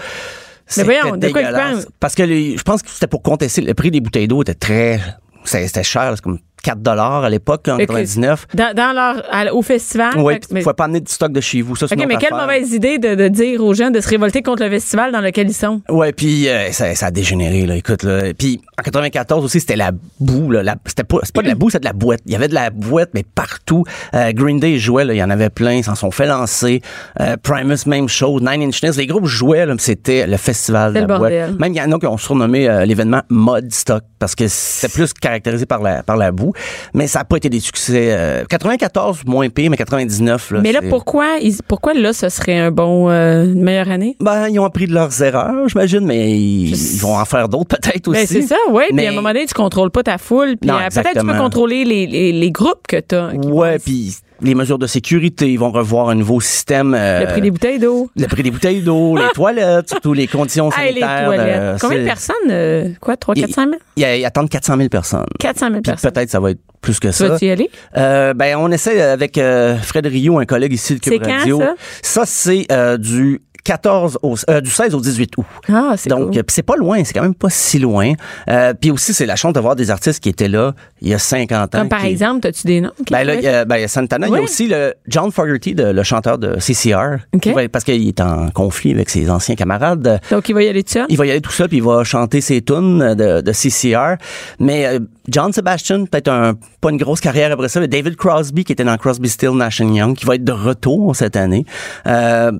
Mais 0.78 0.84
voyons, 0.84 1.18
de 1.18 1.28
quoi 1.30 1.42
il 1.42 1.46
dégueulasse. 1.48 1.54
parle? 1.54 1.86
Parce 2.00 2.16
que 2.16 2.24
les- 2.24 2.58
je 2.58 2.64
pense 2.64 2.82
que 2.82 2.90
c'était 2.90 3.08
pour 3.08 3.22
contester. 3.22 3.62
Le 3.62 3.74
prix 3.74 3.92
des 3.92 4.00
bouteilles 4.02 4.28
d'eau 4.28 4.42
était 4.42 4.54
très... 4.54 5.00
C'était 5.44 5.68
c'était 5.68 5.84
cher, 5.84 6.12
c'est 6.16 6.22
comme 6.22 6.40
4 6.62 6.80
dollars 6.82 7.24
à 7.24 7.30
l'époque, 7.30 7.68
en 7.68 7.78
Fait 7.78 7.86
que 7.86 7.94
99. 7.94 8.48
Dans, 8.54 8.74
dans 8.76 8.94
leur, 8.94 9.56
au 9.56 9.62
festival. 9.62 10.14
Oui, 10.18 10.40
puis 10.40 10.48
mais, 10.52 10.60
tu 10.60 10.64
pouvais 10.64 10.74
pas 10.74 10.86
amener 10.86 11.02
du 11.02 11.12
stock 11.12 11.32
de 11.32 11.42
chez 11.42 11.62
vous. 11.62 11.76
Ça, 11.76 11.86
OK, 11.86 11.96
mais 11.96 12.16
quelle 12.18 12.34
affaire. 12.34 12.42
mauvaise 12.42 12.72
idée 12.74 12.98
de, 12.98 13.16
de 13.16 13.28
dire 13.28 13.64
aux 13.64 13.74
gens 13.74 13.92
de 13.92 14.00
se 14.00 14.08
révolter 14.08 14.42
contre 14.42 14.64
le 14.64 14.70
festival 14.70 15.12
dans 15.12 15.22
lequel 15.22 15.50
ils 15.50 15.54
sont. 15.54 15.82
Ouais, 15.90 16.12
puis 16.12 16.48
euh, 16.48 16.72
ça, 16.72 16.94
ça 16.96 17.08
a 17.08 17.12
dégénéré 17.12 17.66
là. 17.66 17.76
Écoute 17.76 18.04
là. 18.04 18.34
Puis 18.38 18.62
en 18.80 18.84
94 18.84 19.44
aussi, 19.44 19.60
c'était 19.60 19.76
la 19.76 19.92
boue 20.20 20.52
là. 20.52 20.76
C'était 20.86 21.04
pas, 21.04 21.20
pas 21.34 21.42
de 21.42 21.48
la 21.48 21.56
boue, 21.56 21.70
c'est 21.70 21.80
de 21.80 21.86
la 21.86 21.94
boîte. 21.94 22.22
Il 22.26 22.32
y 22.32 22.36
avait 22.36 22.48
de 22.48 22.54
la 22.54 22.70
boîte, 22.70 23.10
mais 23.14 23.24
partout. 23.24 23.84
Euh, 24.14 24.32
Green 24.34 24.60
Day 24.60 24.78
jouait 24.78 25.06
là. 25.06 25.14
Il 25.14 25.18
y 25.18 25.24
en 25.24 25.30
avait 25.30 25.50
plein. 25.50 25.74
Ils 25.74 25.84
s'en 25.84 25.96
sont 25.96 26.12
fait 26.12 26.26
lancer. 26.28 26.82
Euh, 27.20 27.38
Primus 27.42 27.86
même 27.88 28.08
chose. 28.08 28.42
Nine 28.42 28.62
Inch 28.64 28.82
Nails. 28.84 28.98
Les 28.98 29.08
groupes 29.08 29.26
jouaient 29.26 29.66
là. 29.66 29.74
C'était 29.78 30.28
le 30.28 30.38
festival 30.38 30.94
de 30.94 31.00
C'était 31.00 31.12
la 31.12 31.18
boîte. 31.18 31.60
Même 31.60 31.74
il 31.74 31.78
y 31.78 31.82
en 31.82 31.92
a 31.92 32.00
qui 32.00 32.08
ont 32.08 32.18
surnommé 32.18 32.68
l'événement 32.86 33.22
Modstock 33.30 34.04
parce 34.20 34.36
que 34.36 34.48
c'était 34.48 34.94
plus 34.94 35.14
caractérisé 35.14 35.66
par 35.66 35.82
la 35.82 36.04
par 36.04 36.18
la 36.18 36.32
boue. 36.32 36.51
Mais 36.94 37.08
ça 37.08 37.20
a 37.22 37.24
pas 37.24 37.38
été 37.38 37.50
des 37.50 37.60
succès. 37.60 38.10
euh, 38.12 38.44
94 38.50 39.20
moins 39.26 39.50
pire, 39.50 39.70
mais 39.70 39.78
99 39.78 40.52
là. 40.52 40.60
mais 40.62 40.72
là, 40.72 40.80
pourquoi, 40.90 41.38
ils- 41.42 41.58
pourquoi 41.68 41.94
là, 41.94 42.14
ce 42.14 42.30
serait 42.30 42.58
un 42.58 42.72
bon, 42.72 43.10
euh, 43.10 43.46
une 43.46 43.62
meilleure 43.64 43.90
année? 43.90 44.16
Ben, 44.20 44.48
ils 44.50 44.60
ont 44.60 44.66
appris 44.66 44.88
de 44.88 44.94
leurs 44.94 45.22
erreurs, 45.24 45.68
j'imagine, 45.68 46.06
mais 46.06 46.32
ils, 46.32 46.70
ils 46.96 47.00
vont 47.00 47.18
en 47.18 47.26
faire 47.26 47.48
d'autres 47.50 47.76
peut-être 47.78 48.08
aussi. 48.08 48.20
Ben, 48.22 48.28
c'est 48.28 48.42
ça, 48.42 48.56
oui. 48.72 48.84
Puis 48.88 48.96
Mais- 48.96 49.08
à 49.08 49.12
un 49.12 49.14
moment 49.14 49.30
donné, 49.30 49.46
tu 49.46 49.54
contrôles 49.54 49.92
pas 49.92 50.04
ta 50.04 50.18
foule. 50.18 50.58
Puis 50.60 50.70
euh, 50.70 50.74
peut-être 50.90 51.20
tu 51.20 51.26
peux 51.26 51.38
contrôler 51.38 51.84
les, 51.86 52.08
les, 52.08 52.32
les 52.32 52.52
groupes 52.52 52.88
que 52.88 52.98
tu 53.00 53.16
as. 53.16 53.30
Ouais, 53.34 53.80
puis 53.80 54.16
les 54.42 54.56
mesures 54.56 54.78
de 54.80 54.88
sécurité, 54.88 55.52
ils 55.52 55.60
vont 55.60 55.72
revoir 55.72 56.10
un 56.10 56.16
nouveau 56.16 56.40
système. 56.42 56.94
euh, 56.98 57.22
Le 57.22 57.28
prix 57.28 57.42
des 57.42 57.52
bouteilles 57.52 57.80
d'eau. 57.80 58.10
le 58.16 58.28
prix 58.28 58.44
des 58.44 58.52
bouteilles 58.52 58.82
d'eau, 58.82 59.16
les 59.18 59.30
toilettes, 59.34 59.90
surtout 59.90 60.14
les 60.14 60.28
conditions 60.28 60.70
Hey, 60.72 60.94
les 60.94 61.02
sanitaires. 61.02 61.26
toilettes. 61.26 61.48
euh, 61.62 61.78
Combien 61.80 62.00
de 62.00 62.04
personnes? 62.06 62.36
euh, 62.50 62.90
quoi, 63.00 63.18
300, 63.18 63.42
400 63.42 63.64
000? 63.66 63.76
Ils, 64.18 64.26
attendent 64.26 64.50
400 64.50 64.78
000 64.78 64.90
personnes. 64.90 65.26
400 65.40 65.68
000 65.68 65.72
Puis 65.82 65.92
personnes. 65.92 66.12
peut-être 66.12 66.30
ça 66.30 66.40
va 66.40 66.52
être 66.52 66.60
plus 66.82 67.00
que 67.00 67.12
ça. 67.12 67.28
vas-y 67.28 67.46
y 67.46 67.52
aller? 67.52 67.70
Euh, 67.98 68.34
ben, 68.34 68.56
on 68.58 68.72
essaie 68.72 69.00
avec 69.02 69.38
euh, 69.38 69.78
Fred 69.78 70.06
Rio, 70.08 70.40
un 70.40 70.46
collègue 70.46 70.74
ici 70.74 70.96
de 70.96 71.00
Cube 71.00 71.22
quand, 71.24 71.30
Radio. 71.32 71.60
ça? 71.60 71.74
Ça, 72.02 72.24
c'est 72.26 72.66
euh, 72.72 72.98
du 72.98 73.42
14 73.64 74.18
au, 74.24 74.36
euh, 74.50 74.62
du 74.62 74.70
16 74.70 74.96
au 74.96 75.02
18 75.02 75.38
août. 75.38 75.46
Ah, 75.70 75.94
c'est 75.98 76.10
Donc, 76.10 76.34
cool. 76.34 76.44
c'est 76.50 76.64
pas 76.64 76.76
loin, 76.76 77.04
c'est 77.04 77.14
quand 77.14 77.22
même 77.22 77.36
pas 77.36 77.50
si 77.50 77.80
loin. 77.80 78.14
Euh, 78.50 78.74
puis 78.80 78.92
aussi, 78.92 79.14
c'est 79.14 79.26
la 79.26 79.36
chance 79.36 79.54
de 79.54 79.60
voir 79.60 79.76
des 79.76 79.92
artistes 79.92 80.20
qui 80.22 80.30
étaient 80.30 80.48
là 80.48 80.74
il 81.02 81.10
y 81.10 81.14
a 81.14 81.20
50 81.20 81.76
ans. 81.76 81.80
Comme 81.80 81.90
par 81.90 82.02
qui- 82.02 82.08
exemple, 82.08 82.48
as-tu 82.48 82.68
des 82.68 82.82
noms? 82.82 82.92
Ben 83.10 83.24
là, 83.24 83.34
pourraient- 83.34 83.38
il 83.38 83.46
y 83.46 83.48
a, 83.48 83.66
ben, 83.66 83.78
il 83.78 83.82
y 83.82 83.86
a 83.86 83.88
Santana. 83.88 84.28
Il 84.28 84.34
y 84.34 84.38
a 84.38 84.42
aussi 84.42 84.68
le 84.68 84.94
John 85.08 85.32
Fogerty, 85.32 85.74
le 85.78 86.04
chanteur 86.04 86.38
de 86.38 86.60
CCR, 86.60 87.18
OK. 87.34 87.42
qui 87.42 87.52
va- 87.52 87.68
parce 87.70 87.84
qu'il 87.84 88.08
est 88.08 88.20
en 88.22 88.50
conflit 88.50 88.92
avec 88.92 89.10
ses 89.10 89.30
anciens 89.30 89.56
camarades. 89.56 90.20
Donc, 90.32 90.50
il 90.50 90.54
va 90.56 90.64
y 90.64 90.68
aller 90.68 90.84
tout 90.84 90.94
seul? 90.94 91.06
Il 91.10 91.18
va 91.18 91.26
y 91.26 91.32
aller 91.32 91.42
tout 91.42 91.52
seul, 91.52 91.68
puis 91.68 91.78
il 91.78 91.84
va 91.84 92.04
chanter 92.04 92.42
ses 92.42 92.62
tunes 92.62 93.16
de, 93.16 93.42
de 93.42 93.52
CCR. 93.52 94.16
Mais 94.60 94.86
euh, 94.88 95.00
John 95.30 95.54
Sebastian, 95.54 96.06
peut-être 96.06 96.28
un, 96.30 96.54
pas 96.82 96.90
une 96.90 96.98
grosse 96.98 97.20
carrière 97.22 97.52
après 97.52 97.70
ça, 97.70 97.80
mais 97.80 97.88
David 97.88 98.16
Crosby, 98.16 98.64
qui 98.64 98.72
était 98.74 98.84
dans 98.84 98.98
Crosby, 98.98 99.30
Still, 99.30 99.52
Nash 99.52 99.80
Young, 99.80 100.16
qui 100.16 100.26
va 100.26 100.36
être 100.36 100.44
de 100.44 100.52
retour 100.52 101.16
cette 101.16 101.36
année. 101.36 101.66
Euh, 102.08 102.52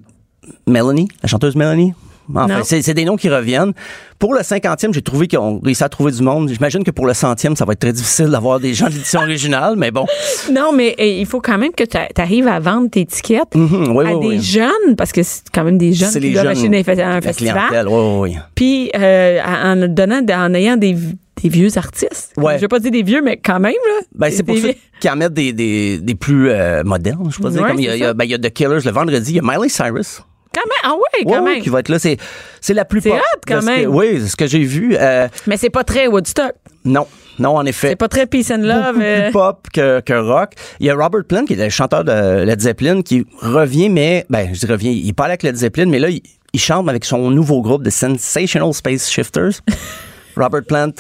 Melanie, 0.68 1.08
la 1.24 1.28
chanteuse 1.30 1.56
Melanie? 1.56 1.94
Enfin, 2.34 2.62
c'est 2.64 2.94
des 2.94 3.04
noms 3.04 3.18
qui 3.18 3.28
reviennent. 3.30 3.74
Pour 4.18 4.34
le 4.34 4.40
50e, 4.40 4.94
j'ai 4.94 5.02
trouvé 5.02 5.28
qu'on 5.28 5.60
réussi 5.60 5.84
à 5.84 5.90
trouver 5.90 6.14
du 6.14 6.22
monde. 6.22 6.48
J'imagine 6.50 6.82
que 6.84 6.92
pour 6.92 7.06
le 7.06 7.14
centième, 7.14 7.58
ça 7.58 7.66
va 7.66 7.74
être 7.74 7.80
très 7.80 7.92
difficile 7.92 8.28
d'avoir 8.28 8.60
des 8.60 8.74
gens 8.74 8.86
de 8.88 8.92
l'édition 8.94 9.20
originale, 9.22 9.74
mais 9.76 9.92
bon. 9.92 10.06
Non, 10.52 10.72
mais 10.74 10.96
eh, 10.98 11.20
il 11.20 11.26
faut 11.26 11.42
quand 11.42 11.58
même 11.58 11.74
que 11.74 11.84
tu 11.84 11.98
arrives 12.22 12.48
à 12.48 12.60
vendre 12.62 12.90
tes 12.90 13.06
tickets 13.06 13.54
Mhm, 13.54 13.92
oui, 13.98 14.06
à 14.08 14.16
oui, 14.16 14.22
des 14.30 14.36
oui. 14.38 14.42
jeunes, 14.42 14.96
parce 14.98 15.12
que 15.12 15.24
c'est 15.24 15.42
quand 15.54 15.66
même 15.66 15.78
des 15.78 15.92
jeunes 15.92 16.10
C'est 16.12 16.22
qui 16.22 16.32
doivent 16.32 16.54
jeunes, 16.56 16.74
acheter 16.74 17.02
un 17.04 17.20
festival. 17.22 17.54
clientèle, 17.68 17.88
oui, 17.90 18.00
oui, 18.00 18.30
oui. 18.34 18.38
Puis 18.56 18.92
euh, 18.96 19.42
en 19.44 19.88
donnant, 19.90 20.22
en 20.30 20.54
ayant 20.54 20.78
des, 20.78 20.94
des 20.94 21.50
vieux 21.50 21.78
artistes. 21.78 22.34
Ouais. 22.38 22.56
Je 22.56 22.62
vais 22.62 22.68
pas 22.70 22.80
dire 22.80 22.92
des 22.92 23.04
vieux, 23.04 23.22
mais 23.22 23.38
quand 23.44 23.60
même 23.60 23.74
là. 23.74 24.06
Ben, 24.16 24.32
c'est 24.32 24.44
pour 24.44 24.56
vieux- 24.56 24.76
qui 25.02 25.10
en 25.10 25.18
mettent 25.18 25.34
des, 25.34 25.52
des, 25.52 25.98
des 25.98 26.16
plus 26.16 26.50
euh, 26.50 26.84
modernes, 26.86 27.30
je 27.36 27.42
peux 27.42 27.50
dire. 27.50 27.64
Ouais, 27.64 27.76
y 27.76 27.90
a, 27.90 27.98
y 27.98 28.04
a- 28.06 28.14
ben, 28.14 28.24
il 28.24 28.32
y 28.32 28.36
a 28.36 28.38
The 28.38 28.52
Killers 28.54 28.80
le 28.86 28.92
vendredi, 28.92 29.32
il 29.32 29.36
y 29.36 29.40
a 29.40 29.42
Miley 29.44 29.68
Cyrus. 29.68 30.22
Quand 30.54 30.62
même, 30.66 30.72
ah 30.84 30.94
ouais, 30.96 31.24
quand 31.26 31.44
Ouais, 31.44 31.54
même. 31.54 31.62
qui 31.64 31.70
va 31.70 31.80
être 31.80 31.90
là. 31.90 31.98
C'est, 32.00 32.18
c'est 32.60 32.74
la 32.74 32.84
plus 32.86 33.02
C'est 33.02 33.12
hot, 33.12 33.18
quand 33.48 33.58
de 33.58 33.62
ce 33.62 33.66
que- 33.66 33.72
même. 33.72 33.96
oui, 33.96 34.20
c'est 34.22 34.28
ce 34.28 34.36
que 34.36 34.48
j'ai 34.48 34.64
vu. 34.64 34.96
Euh, 35.00 35.28
Mais 35.48 35.56
c'est 35.58 35.70
pas 35.70 35.84
très 35.84 36.08
Woodstock. 36.08 36.52
non, 36.84 37.08
non, 37.40 37.56
en 37.56 37.66
effet. 37.66 37.90
C'est 37.90 37.96
pas 37.96 38.10
très 38.10 38.26
peace 38.28 38.52
and 38.52 38.58
love. 38.64 38.94
beaucoup 38.94 39.02
euh. 39.02 39.24
plus 39.24 39.32
pop 39.32 39.68
que, 39.74 40.00
que 40.02 40.14
rock. 40.14 40.52
Il 40.82 40.88
y 40.88 40.90
a 40.90 40.96
Robert 40.96 41.24
Plant, 41.28 41.46
qui 41.46 41.54
est 41.54 41.64
le 41.64 41.70
chanteur 41.70 42.04
de 42.04 42.44
Led 42.44 42.60
Zeppelin, 42.60 43.02
qui 43.02 43.26
revient, 43.42 43.90
mais, 43.90 44.26
ben, 44.30 44.50
je 44.54 44.60
dis 44.60 44.66
revient, 44.66 44.92
il 44.92 45.14
pas 45.14 45.26
avec 45.26 45.44
Led 45.44 45.56
Zeppelin, 45.56 45.86
mais 45.86 46.00
là, 46.00 46.10
il, 46.10 46.22
il 46.54 46.60
chante 46.60 46.90
avec 46.90 47.06
son 47.06 47.30
nouveau 47.32 47.62
groupe, 47.62 47.84
The 47.86 47.90
Sensational 47.90 48.74
Space 48.74 49.10
Shifters. 49.10 49.62
Robert 50.36 50.64
Plant, 50.68 50.92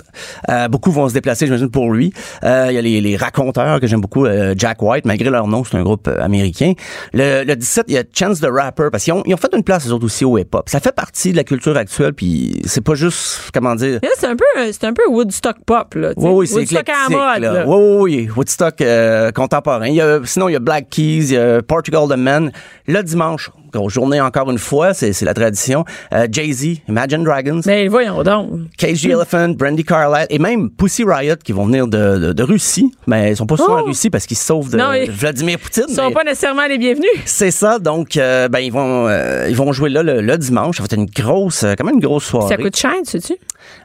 euh, 0.49 0.67
beaucoup 0.67 0.91
vont 0.91 1.07
se 1.09 1.13
déplacer, 1.13 1.45
j'imagine, 1.45 1.69
pour 1.69 1.91
lui. 1.91 2.13
Euh, 2.43 2.67
il 2.69 2.75
y 2.75 2.77
a 2.77 2.81
les, 2.81 3.01
les 3.01 3.17
raconteurs 3.17 3.79
que 3.79 3.87
j'aime 3.87 4.01
beaucoup, 4.01 4.25
euh, 4.25 4.53
Jack 4.57 4.81
White, 4.81 5.05
malgré 5.05 5.29
leur 5.29 5.47
nom, 5.47 5.63
c'est 5.63 5.77
un 5.77 5.83
groupe 5.83 6.07
euh, 6.07 6.21
américain. 6.21 6.73
Le, 7.13 7.43
le 7.43 7.55
17, 7.55 7.85
il 7.87 7.93
y 7.95 7.97
a 7.97 8.03
Chance 8.13 8.39
the 8.41 8.47
Rapper, 8.51 8.89
parce 8.91 9.03
qu'ils 9.03 9.13
ont, 9.13 9.23
ils 9.25 9.33
ont 9.33 9.37
fait 9.37 9.53
une 9.55 9.63
place, 9.63 9.87
eux 9.87 9.93
autres 9.93 10.05
aussi, 10.05 10.25
au 10.25 10.37
hip-hop. 10.37 10.67
Ça 10.69 10.79
fait 10.79 10.93
partie 10.95 11.31
de 11.31 11.37
la 11.37 11.43
culture 11.43 11.75
actuelle, 11.77 12.13
puis 12.13 12.61
c'est 12.65 12.83
pas 12.83 12.95
juste, 12.95 13.49
comment 13.53 13.75
dire... 13.75 13.99
C'est 14.17 14.27
un 14.27 14.35
peu, 14.35 14.45
c'est 14.71 14.83
un 14.85 14.93
peu 14.93 15.07
Woodstock 15.09 15.57
pop 15.65 15.95
là. 15.95 16.11
Oui, 16.17 16.29
oui, 16.31 16.47
c'est 16.47 16.55
Woodstock 16.55 16.89
à 16.89 17.09
la 17.09 17.17
mode. 17.17 17.41
là. 17.41 17.53
là. 17.53 17.63
Oui, 17.67 17.75
oui, 17.77 17.97
oui. 18.27 18.29
Woodstock 18.35 18.81
euh, 18.81 19.31
contemporain. 19.31 19.87
Il 19.87 19.95
y 19.95 20.01
a, 20.01 20.19
sinon, 20.25 20.49
il 20.49 20.53
y 20.53 20.55
a 20.55 20.59
Black 20.59 20.89
Keys, 20.89 21.01
il 21.01 21.31
y 21.33 21.37
a 21.37 21.61
Portugal 21.61 22.07
the 22.09 22.17
Man. 22.17 22.51
Le 22.87 23.01
dimanche, 23.01 23.49
grosse 23.71 23.93
journée 23.93 24.19
encore 24.21 24.49
une 24.51 24.57
fois, 24.57 24.93
c'est 24.93 25.13
c'est 25.13 25.25
la 25.25 25.33
tradition. 25.33 25.85
Euh, 26.13 26.27
Jay-Z, 26.31 26.77
Imagine 26.89 27.23
Dragons, 27.23 27.61
Mais 27.65 27.87
voyons 27.87 28.21
donc. 28.23 28.49
Cage 28.77 29.01
the 29.01 29.05
Elephant, 29.07 29.49
Brandy 29.49 29.83
Carlisle 29.83 30.27
et 30.29 30.39
même 30.39 30.69
Pussy 30.69 31.03
Riot 31.05 31.35
qui 31.43 31.51
vont 31.51 31.65
venir 31.65 31.87
de, 31.87 32.17
de, 32.17 32.33
de 32.33 32.43
Russie. 32.43 32.91
Mais 33.07 33.31
ils 33.31 33.37
sont 33.37 33.45
pas 33.47 33.57
souvent 33.57 33.77
Oh! 33.77 33.81
en 33.81 33.85
Russie 33.85 34.09
parce 34.09 34.25
qu'ils 34.25 34.37
se 34.37 34.45
sauvent 34.45 34.69
de 34.71 34.77
Non, 34.77 34.91
Vladimir 35.09 35.59
Poutine. 35.59 35.83
Ils 35.89 35.95
sont 35.95 36.11
pas 36.11 36.23
nécessairement 36.23 36.65
les 36.67 36.77
bienvenus. 36.77 37.09
c'est 37.25 37.51
ça, 37.51 37.79
donc 37.79 38.17
euh, 38.17 38.47
ben 38.47 38.59
ils 38.59 38.71
vont 38.71 39.07
euh, 39.07 39.47
ils 39.49 39.55
vont 39.55 39.71
jouer 39.71 39.89
là 39.89 40.03
le, 40.03 40.21
le 40.21 40.37
dimanche. 40.37 40.77
Ça 40.77 40.83
va 40.83 40.85
être 40.85 40.95
une 40.97 41.05
grosse, 41.05 41.63
euh, 41.63 41.73
quand 41.77 41.85
même 41.85 41.95
une 41.95 42.01
grosse 42.01 42.25
soirée. 42.25 42.47
Ça 42.49 42.57
coûte 42.57 42.75
cher, 42.75 42.93
sais-tu? 43.03 43.35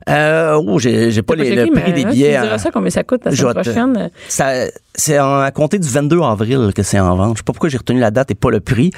Euh, 0.09 0.61
oh, 0.67 0.79
j'ai 0.79 1.23
pas 1.23 1.35
les, 1.35 1.55
le 1.55 1.71
prix 1.73 1.93
des 1.93 2.05
billets. 2.05 2.37
Tu 2.37 2.43
diras 2.43 2.59
ça 2.59 2.71
combien 2.71 2.91
ça 2.91 3.05
coûte 3.05 3.25
la 3.25 3.33
semaine 3.35 3.55
prochaine. 3.55 4.11
Ça, 4.29 4.67
c'est 4.97 5.19
à 5.19 5.51
compter 5.55 5.79
du 5.79 5.89
22 5.89 6.21
avril 6.23 6.71
que 6.75 6.83
c'est 6.83 6.99
en 6.99 7.17
vente. 7.17 7.37
Je 7.37 7.39
sais 7.39 7.45
pas 7.45 7.53
pourquoi 7.53 7.69
j'ai 7.69 7.79
retenu 7.79 8.01
la 8.01 8.11
date 8.11 8.31
et 8.31 8.35
pas 8.35 8.51
le 8.51 8.61
prix. 8.61 8.91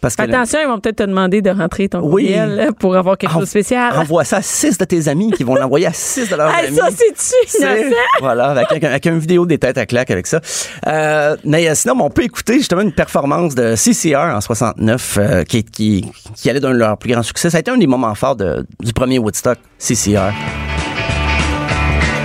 Parce 0.00 0.16
que 0.16 0.22
Attention, 0.22 0.58
ils 0.62 0.68
vont 0.68 0.78
peut-être 0.78 0.96
te 0.96 1.02
demander 1.02 1.40
de 1.40 1.50
rentrer 1.50 1.88
ton 1.88 2.00
courriel 2.00 2.70
pour 2.78 2.96
avoir 2.96 3.16
quelque 3.16 3.32
chose 3.32 3.42
de 3.42 3.46
spécial. 3.46 3.96
Envoie 3.96 4.24
ça 4.24 4.38
à 4.38 4.42
6 4.42 4.78
de 4.78 4.84
tes 4.84 5.08
amis 5.08 5.32
qui 5.32 5.44
vont 5.44 5.54
l'envoyer 5.54 5.86
à 5.86 5.92
6 5.92 6.28
de 6.28 6.36
leurs 6.36 6.54
amis. 6.54 6.76
ça, 6.76 6.88
c'est-tu 6.90 7.58
innocent? 7.58 7.96
Voilà, 8.20 8.50
avec, 8.50 9.06
une 9.06 9.18
vidéo 9.18 9.46
des 9.46 9.58
têtes 9.58 9.78
à 9.78 9.86
claque 9.86 10.10
avec 10.10 10.26
ça. 10.26 10.40
Euh, 10.86 11.36
mais 11.44 11.68
euh, 11.68 11.74
sinon, 11.74 11.94
on 12.00 12.10
peut 12.10 12.24
écouter 12.24 12.54
justement 12.54 12.82
une 12.82 12.92
performance 12.92 13.54
de 13.54 13.74
CCR 13.76 14.34
en 14.34 14.40
69 14.40 15.18
euh, 15.18 15.44
qui, 15.44 15.64
qui, 15.64 16.50
allait 16.50 16.60
d'un 16.60 16.72
de 16.72 16.78
leurs 16.78 16.98
plus 16.98 17.12
grands 17.12 17.22
succès. 17.22 17.50
Ça 17.50 17.56
a 17.56 17.60
été 17.60 17.70
un 17.70 17.78
des 17.78 17.86
moments 17.86 18.14
forts 18.14 18.36
du 18.36 18.92
premier 18.94 19.18
Woodstock, 19.18 19.58
CCR. 19.78 20.25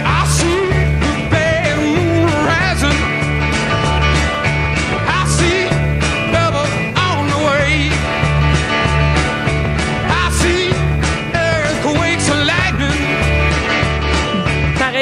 I 0.06 0.26
see 0.28 0.62
the 1.04 1.14
bad 1.30 1.78
moon 1.78 2.26
rising. 2.50 3.00
I 5.08 5.22
see 5.38 5.68
trouble 6.32 6.68
on 6.98 7.28
the 7.28 7.40
way. 7.48 7.92
I 10.10 10.26
see 10.40 10.74
earthquakes 11.36 12.28
and 12.30 12.44
lightning. 12.48 13.02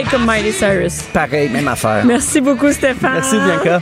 comme 0.09 0.25
Miley 0.25 0.51
Cyrus. 0.51 1.03
Pareil, 1.13 1.49
même 1.49 1.67
affaire. 1.67 2.05
Merci 2.05 2.41
beaucoup, 2.41 2.71
Stéphane. 2.71 3.13
Merci, 3.13 3.37
Bianca. 3.37 3.81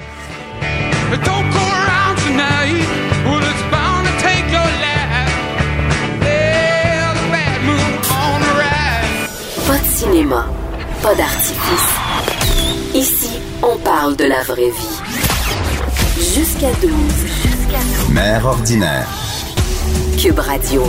Cinéma, 9.97 10.45
pas 11.01 11.15
d'artifice. 11.15 11.91
Ici, 12.93 13.39
on 13.63 13.75
parle 13.79 14.15
de 14.15 14.25
la 14.25 14.43
vraie 14.43 14.69
vie. 14.69 15.01
Jusqu'à 16.35 16.71
12. 16.79 16.91
Mère 18.11 18.45
ordinaire. 18.45 19.07
Cube 20.19 20.37
Radio. 20.37 20.83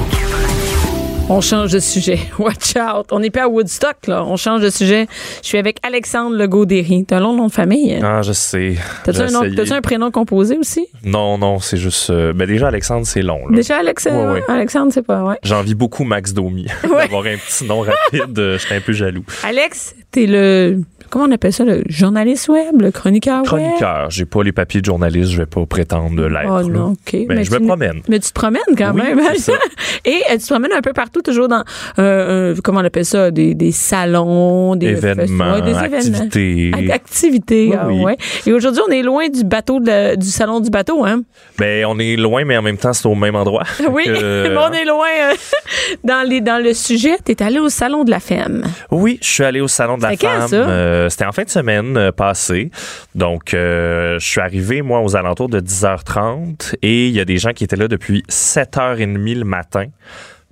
On 1.30 1.42
change 1.42 1.72
de 1.72 1.78
sujet. 1.78 2.18
Watch 2.38 2.74
out. 2.76 3.06
On 3.12 3.20
n'est 3.20 3.28
plus 3.28 3.42
à 3.42 3.48
Woodstock, 3.48 4.06
là. 4.06 4.24
On 4.24 4.36
change 4.36 4.62
de 4.62 4.70
sujet. 4.70 5.06
Je 5.42 5.46
suis 5.48 5.58
avec 5.58 5.76
Alexandre 5.82 6.34
Legaudéry. 6.34 7.04
T'as 7.06 7.18
un 7.18 7.20
long 7.20 7.34
nom 7.36 7.48
de 7.48 7.52
famille? 7.52 7.98
Ah, 8.02 8.22
je 8.22 8.32
sais. 8.32 8.76
T'as-tu 9.04 9.20
un, 9.20 9.26
nom- 9.26 9.42
un 9.42 9.80
prénom 9.82 10.10
composé 10.10 10.56
aussi? 10.56 10.86
Non, 11.04 11.36
non, 11.36 11.58
c'est 11.58 11.76
juste. 11.76 12.08
euh, 12.08 12.32
ben 12.32 12.46
déjà, 12.48 12.68
Alexandre, 12.68 13.06
c'est 13.06 13.20
long. 13.20 13.46
là. 13.46 13.56
Déjà, 13.56 13.76
Alex, 13.78 14.06
Ouais, 14.06 14.12
ouais. 14.26 14.42
Alexandre, 14.48 14.90
c'est 14.90 15.02
pas, 15.02 15.22
ouais. 15.22 15.36
J'envie 15.42 15.74
beaucoup 15.74 16.04
Max 16.04 16.32
Domi 16.32 16.66
d'avoir 16.82 17.26
un 17.26 17.36
petit 17.36 17.64
nom 17.66 17.80
rapide. 17.80 18.38
euh, 18.38 18.58
J'étais 18.58 18.76
un 18.76 18.80
peu 18.80 18.92
jaloux. 18.94 19.24
Alex, 19.44 19.94
t'es 20.10 20.24
le, 20.26 20.80
comment 21.10 21.24
on 21.26 21.32
appelle 21.32 21.52
ça, 21.52 21.64
le 21.64 21.82
journaliste 21.88 22.48
web, 22.48 22.80
le 22.80 22.90
chroniqueur 22.90 23.38
web? 23.38 23.46
Chroniqueur, 23.46 24.10
j'ai 24.10 24.24
pas 24.24 24.42
les 24.42 24.52
papiers 24.52 24.80
de 24.80 24.86
journaliste, 24.86 25.30
je 25.32 25.38
vais 25.38 25.46
pas 25.46 25.64
prétendre 25.66 26.26
l'être. 26.28 26.48
Oh 26.50 26.68
là. 26.68 26.78
non, 26.78 26.86
OK. 26.92 27.16
Ben, 27.28 27.42
je 27.42 27.50
me 27.50 27.58
tu- 27.58 27.66
promène. 27.66 28.00
Mais 28.08 28.18
tu 28.20 28.28
te 28.28 28.34
promènes 28.34 28.60
quand 28.76 28.92
Oui, 28.94 29.02
même. 29.02 29.18
ça. 29.36 29.52
Et 30.04 30.22
euh, 30.30 30.34
tu 30.34 30.38
te 30.38 30.46
promènes 30.48 30.72
un 30.72 30.80
peu 30.80 30.92
partout, 30.92 31.22
toujours 31.22 31.48
dans, 31.48 31.64
euh, 31.98 32.52
euh, 32.52 32.54
comment 32.62 32.80
on 32.80 32.84
appelle 32.84 33.04
ça, 33.04 33.30
des, 33.30 33.54
des 33.54 33.72
salons, 33.72 34.76
des 34.76 34.88
Événements, 34.88 35.54
festivals, 35.54 35.62
des 35.62 35.70
événements. 35.70 36.18
activités. 36.20 36.70
Ac- 36.74 36.92
Activités, 36.92 37.68
Oui, 37.70 37.76
ah 37.80 37.86
oui. 37.88 38.00
ouais. 38.00 38.16
Et 38.46 38.52
aujourd'hui, 38.52 38.82
on 38.88 38.90
est 38.92 39.02
loin 39.02 39.28
du 39.28 39.44
bateau, 39.44 39.80
de 39.80 39.86
la- 39.86 40.16
du 40.16 40.26
salon 40.26 40.60
du 40.60 40.70
bateau, 40.70 41.04
hein? 41.04 41.22
Ben, 41.58 41.84
on 41.86 41.98
est 41.98 42.16
loin, 42.16 42.44
mais 42.44 42.56
en 42.56 42.62
même 42.62 42.76
temps, 42.78 42.92
c'est 42.92 43.06
au 43.06 43.14
même 43.14 43.34
endroit. 43.36 43.64
Oui, 43.90 44.04
mais 44.06 44.56
on 44.56 44.72
est 44.72 44.84
loin 44.84 45.06
dans, 46.04 46.26
les, 46.28 46.40
dans 46.40 46.62
le 46.62 46.74
sujet. 46.74 47.16
T'es 47.24 47.42
allé 47.42 47.58
au 47.58 47.68
salon 47.68 48.04
de 48.04 48.10
la 48.10 48.20
femme. 48.20 48.64
Oui, 48.90 49.18
je 49.22 49.28
suis 49.28 49.44
allé 49.44 49.60
au 49.60 49.68
salon 49.68 49.96
de 49.96 50.02
la 50.02 50.10
C'était 50.10 50.26
quand, 50.26 50.38
femme. 50.40 50.48
ça? 50.48 50.56
Euh, 50.98 51.08
C'était 51.08 51.24
en 51.26 51.32
fin 51.32 51.44
de 51.44 51.48
semaine 51.50 51.96
euh, 51.96 52.12
passée. 52.12 52.70
Donc, 53.14 53.54
euh, 53.54 54.18
je 54.18 54.26
suis 54.28 54.40
arrivé, 54.40 54.82
moi, 54.82 55.00
aux 55.00 55.16
alentours 55.16 55.48
de 55.48 55.60
10h30 55.60 56.74
et 56.82 57.06
il 57.08 57.14
y 57.14 57.20
a 57.20 57.24
des 57.24 57.38
gens 57.38 57.52
qui 57.52 57.64
étaient 57.64 57.76
là 57.76 57.88
depuis 57.88 58.22
7h30 58.28 59.38
le 59.38 59.44
matin 59.44 59.86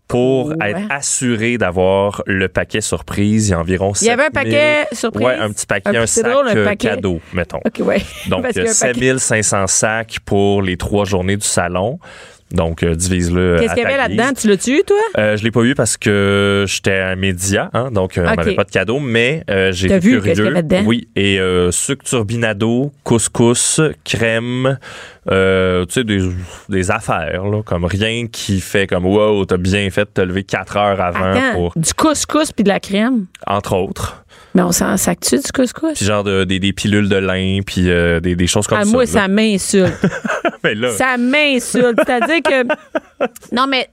pour 0.08 0.48
Ouais. 0.50 0.70
être 0.70 0.80
assurés 0.88 1.58
d'avoir 1.58 2.22
le 2.26 2.48
paquet 2.48 2.80
surprise. 2.80 3.48
Il 3.48 3.50
y 3.50 3.54
a 3.54 3.58
environ 3.60 3.92
Il 4.00 4.06
y 4.06 4.10
avait 4.10 4.22
un 4.22 4.26
7000 4.26 4.32
paquet 4.52 4.86
surprise? 4.92 5.26
Ouais, 5.26 5.34
un 5.34 5.50
petit 5.50 5.66
paquet, 5.66 5.96
Un- 5.96 6.06
sac 6.06 6.24
drôle, 6.30 6.48
un 6.48 6.64
paquet? 6.64 6.88
cadeau, 6.90 7.20
mettons. 7.32 7.58
OK, 7.64 7.80
ouais. 7.84 8.00
Donc, 8.28 8.42
Parce 8.42 8.52
qu'il 8.54 8.62
y 8.62 8.66
a 8.66 8.68
euh, 8.68 8.72
un 8.72 8.92
paquet. 8.92 8.94
7500 8.94 9.66
sacs 9.66 10.18
pour 10.24 10.62
les 10.62 10.76
trois 10.76 11.04
journées 11.06 11.36
du 11.36 11.46
salon. 11.46 11.98
Donc, 12.52 12.82
euh, 12.84 12.94
divise-le. 12.94 13.56
Qu'est-ce 13.58 13.72
à 13.72 13.74
qu'il 13.74 13.82
y 13.82 13.86
avait 13.86 13.96
là-dedans? 13.96 14.30
Tu 14.40 14.46
l'as-tu, 14.48 14.82
toi? 14.86 14.96
Euh, 15.18 15.36
je 15.36 15.42
l'ai 15.42 15.50
pas 15.50 15.62
eu 15.62 15.74
parce 15.74 15.96
que 15.96 16.64
j'étais 16.68 16.98
un 17.00 17.16
média, 17.16 17.70
hein, 17.74 17.90
donc 17.90 18.16
euh, 18.16 18.26
on 18.26 18.34
n'avait 18.36 18.54
pas 18.54 18.62
de 18.64 18.70
cadeau, 18.70 19.00
mais 19.00 19.42
euh, 19.50 19.72
j'ai 19.72 19.86
été 19.86 19.98
vu 19.98 20.10
curieux. 20.12 20.20
qu'est-ce 20.22 20.42
qu'il 20.42 20.54
y 20.54 20.76
avait? 20.76 20.86
Oui, 20.86 21.08
et 21.16 21.40
euh, 21.40 21.72
sucre 21.72 22.04
turbinado, 22.04 22.92
couscous, 23.02 23.80
crème, 24.04 24.78
euh, 25.30 25.84
tu 25.86 25.94
sais, 25.94 26.04
des, 26.04 26.20
des 26.68 26.90
affaires, 26.92 27.44
là, 27.46 27.62
comme 27.64 27.84
rien 27.84 28.26
qui 28.28 28.60
fait 28.60 28.86
comme 28.86 29.06
wow, 29.06 29.44
t'as 29.44 29.56
bien 29.56 29.90
fait 29.90 30.04
de 30.04 30.10
te 30.10 30.20
lever 30.20 30.44
4 30.44 30.76
heures 30.76 31.00
avant 31.00 31.32
Attends, 31.32 31.52
pour, 31.54 31.72
du 31.74 31.94
couscous 31.94 32.52
puis 32.52 32.62
de 32.62 32.68
la 32.68 32.78
crème? 32.78 33.26
entre 33.46 33.74
autres. 33.74 34.24
Mais 34.56 34.62
on 34.62 34.72
s'en 34.72 34.96
sac-tu 34.96 35.36
du 35.36 35.52
couscous? 35.54 35.92
Puis 35.96 36.06
genre 36.06 36.24
de- 36.24 36.44
des, 36.44 36.58
des 36.58 36.72
pilules 36.72 37.10
de 37.10 37.16
lin, 37.16 37.60
puis 37.64 37.90
euh, 37.90 38.20
des, 38.20 38.34
des 38.34 38.46
choses 38.46 38.66
comme 38.66 38.78
Ah, 38.80 38.84
ça. 38.86 38.90
moi, 38.90 39.04
là. 39.04 39.06
ça 39.10 39.28
m'insulte. 39.28 39.92
Mais 40.64 40.74
là, 40.74 40.90
ça 40.92 41.18
m'insulte. 41.18 41.98
C'est-à-dire 42.06 42.42
que. 42.42 42.64
Non, 43.52 43.66
mais 43.66 43.88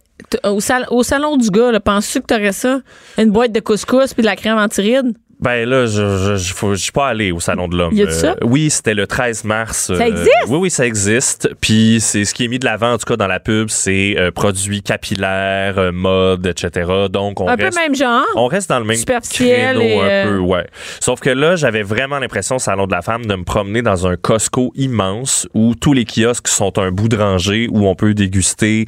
au, 0.45 0.59
sal- 0.61 0.87
au 0.89 1.03
salon 1.03 1.35
du 1.37 1.49
gars, 1.49 1.71
là, 1.71 1.79
penses-tu 1.81 2.21
que 2.21 2.27
t'aurais 2.27 2.51
ça? 2.53 2.79
Une 3.17 3.29
boîte 3.31 3.51
de 3.51 3.59
couscous 3.59 4.13
puis 4.13 4.21
de 4.21 4.27
la 4.27 4.35
crème 4.37 4.57
anti-rides? 4.57 5.13
Ben 5.43 5.67
là, 5.67 5.85
je 5.85 6.17
je, 6.17 6.35
je, 6.37 6.53
faut- 6.53 6.73
je 6.73 6.81
suis 6.81 6.91
pas 6.91 7.07
allé 7.07 7.31
au 7.31 7.39
salon 7.39 7.67
de 7.67 7.75
l'homme. 7.77 7.93
Ça? 8.11 8.35
oui, 8.43 8.69
c'était 8.69 8.93
le 8.93 9.07
13 9.07 9.43
mars. 9.43 9.87
Ça 9.87 9.93
euh, 9.93 9.99
existe? 9.99 10.29
Oui, 10.47 10.57
oui, 10.57 10.69
ça 10.69 10.85
existe. 10.85 11.49
Puis 11.59 11.97
c'est 11.99 12.23
ce 12.25 12.33
qui 12.33 12.45
est 12.45 12.47
mis 12.47 12.59
de 12.59 12.65
l'avant 12.65 12.93
en 12.93 12.97
tout 12.97 13.05
cas 13.05 13.17
dans 13.17 13.27
la 13.27 13.39
pub, 13.39 13.69
c'est 13.69 14.15
euh, 14.17 14.31
produits 14.31 14.81
capillaires, 14.81 15.77
euh, 15.77 15.91
mode, 15.91 16.45
etc. 16.47 16.89
Donc 17.11 17.41
on 17.41 17.47
Un 17.47 17.55
reste 17.55 17.75
peu 17.77 17.83
même 17.83 17.95
genre. 17.95 18.23
on 18.35 18.47
reste 18.47 18.69
dans 18.69 18.79
le 18.79 18.85
même 18.85 18.95
Superficiel 18.97 19.75
créneau 19.75 19.81
et, 19.81 19.99
un 20.01 20.05
euh, 20.05 20.27
peu, 20.29 20.37
ouais. 20.39 20.65
Sauf 20.99 21.19
que 21.19 21.29
là, 21.29 21.55
j'avais 21.55 21.83
vraiment 21.83 22.19
l'impression 22.19 22.55
au 22.55 22.59
salon 22.59 22.87
de 22.87 22.91
la 22.91 23.01
femme 23.01 23.25
de 23.25 23.35
me 23.35 23.43
promener 23.43 23.81
dans 23.81 24.07
un 24.07 24.15
Costco 24.15 24.71
immense 24.75 25.47
où 25.53 25.75
tous 25.75 25.93
les 25.93 26.05
kiosques 26.05 26.47
sont 26.47 26.79
un 26.79 26.91
bout 26.91 27.09
de 27.09 27.17
rangée 27.17 27.67
où 27.69 27.87
on 27.87 27.95
peut 27.95 28.13
déguster 28.13 28.85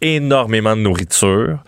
énormément 0.00 0.76
de 0.76 0.82
nourriture. 0.82 1.58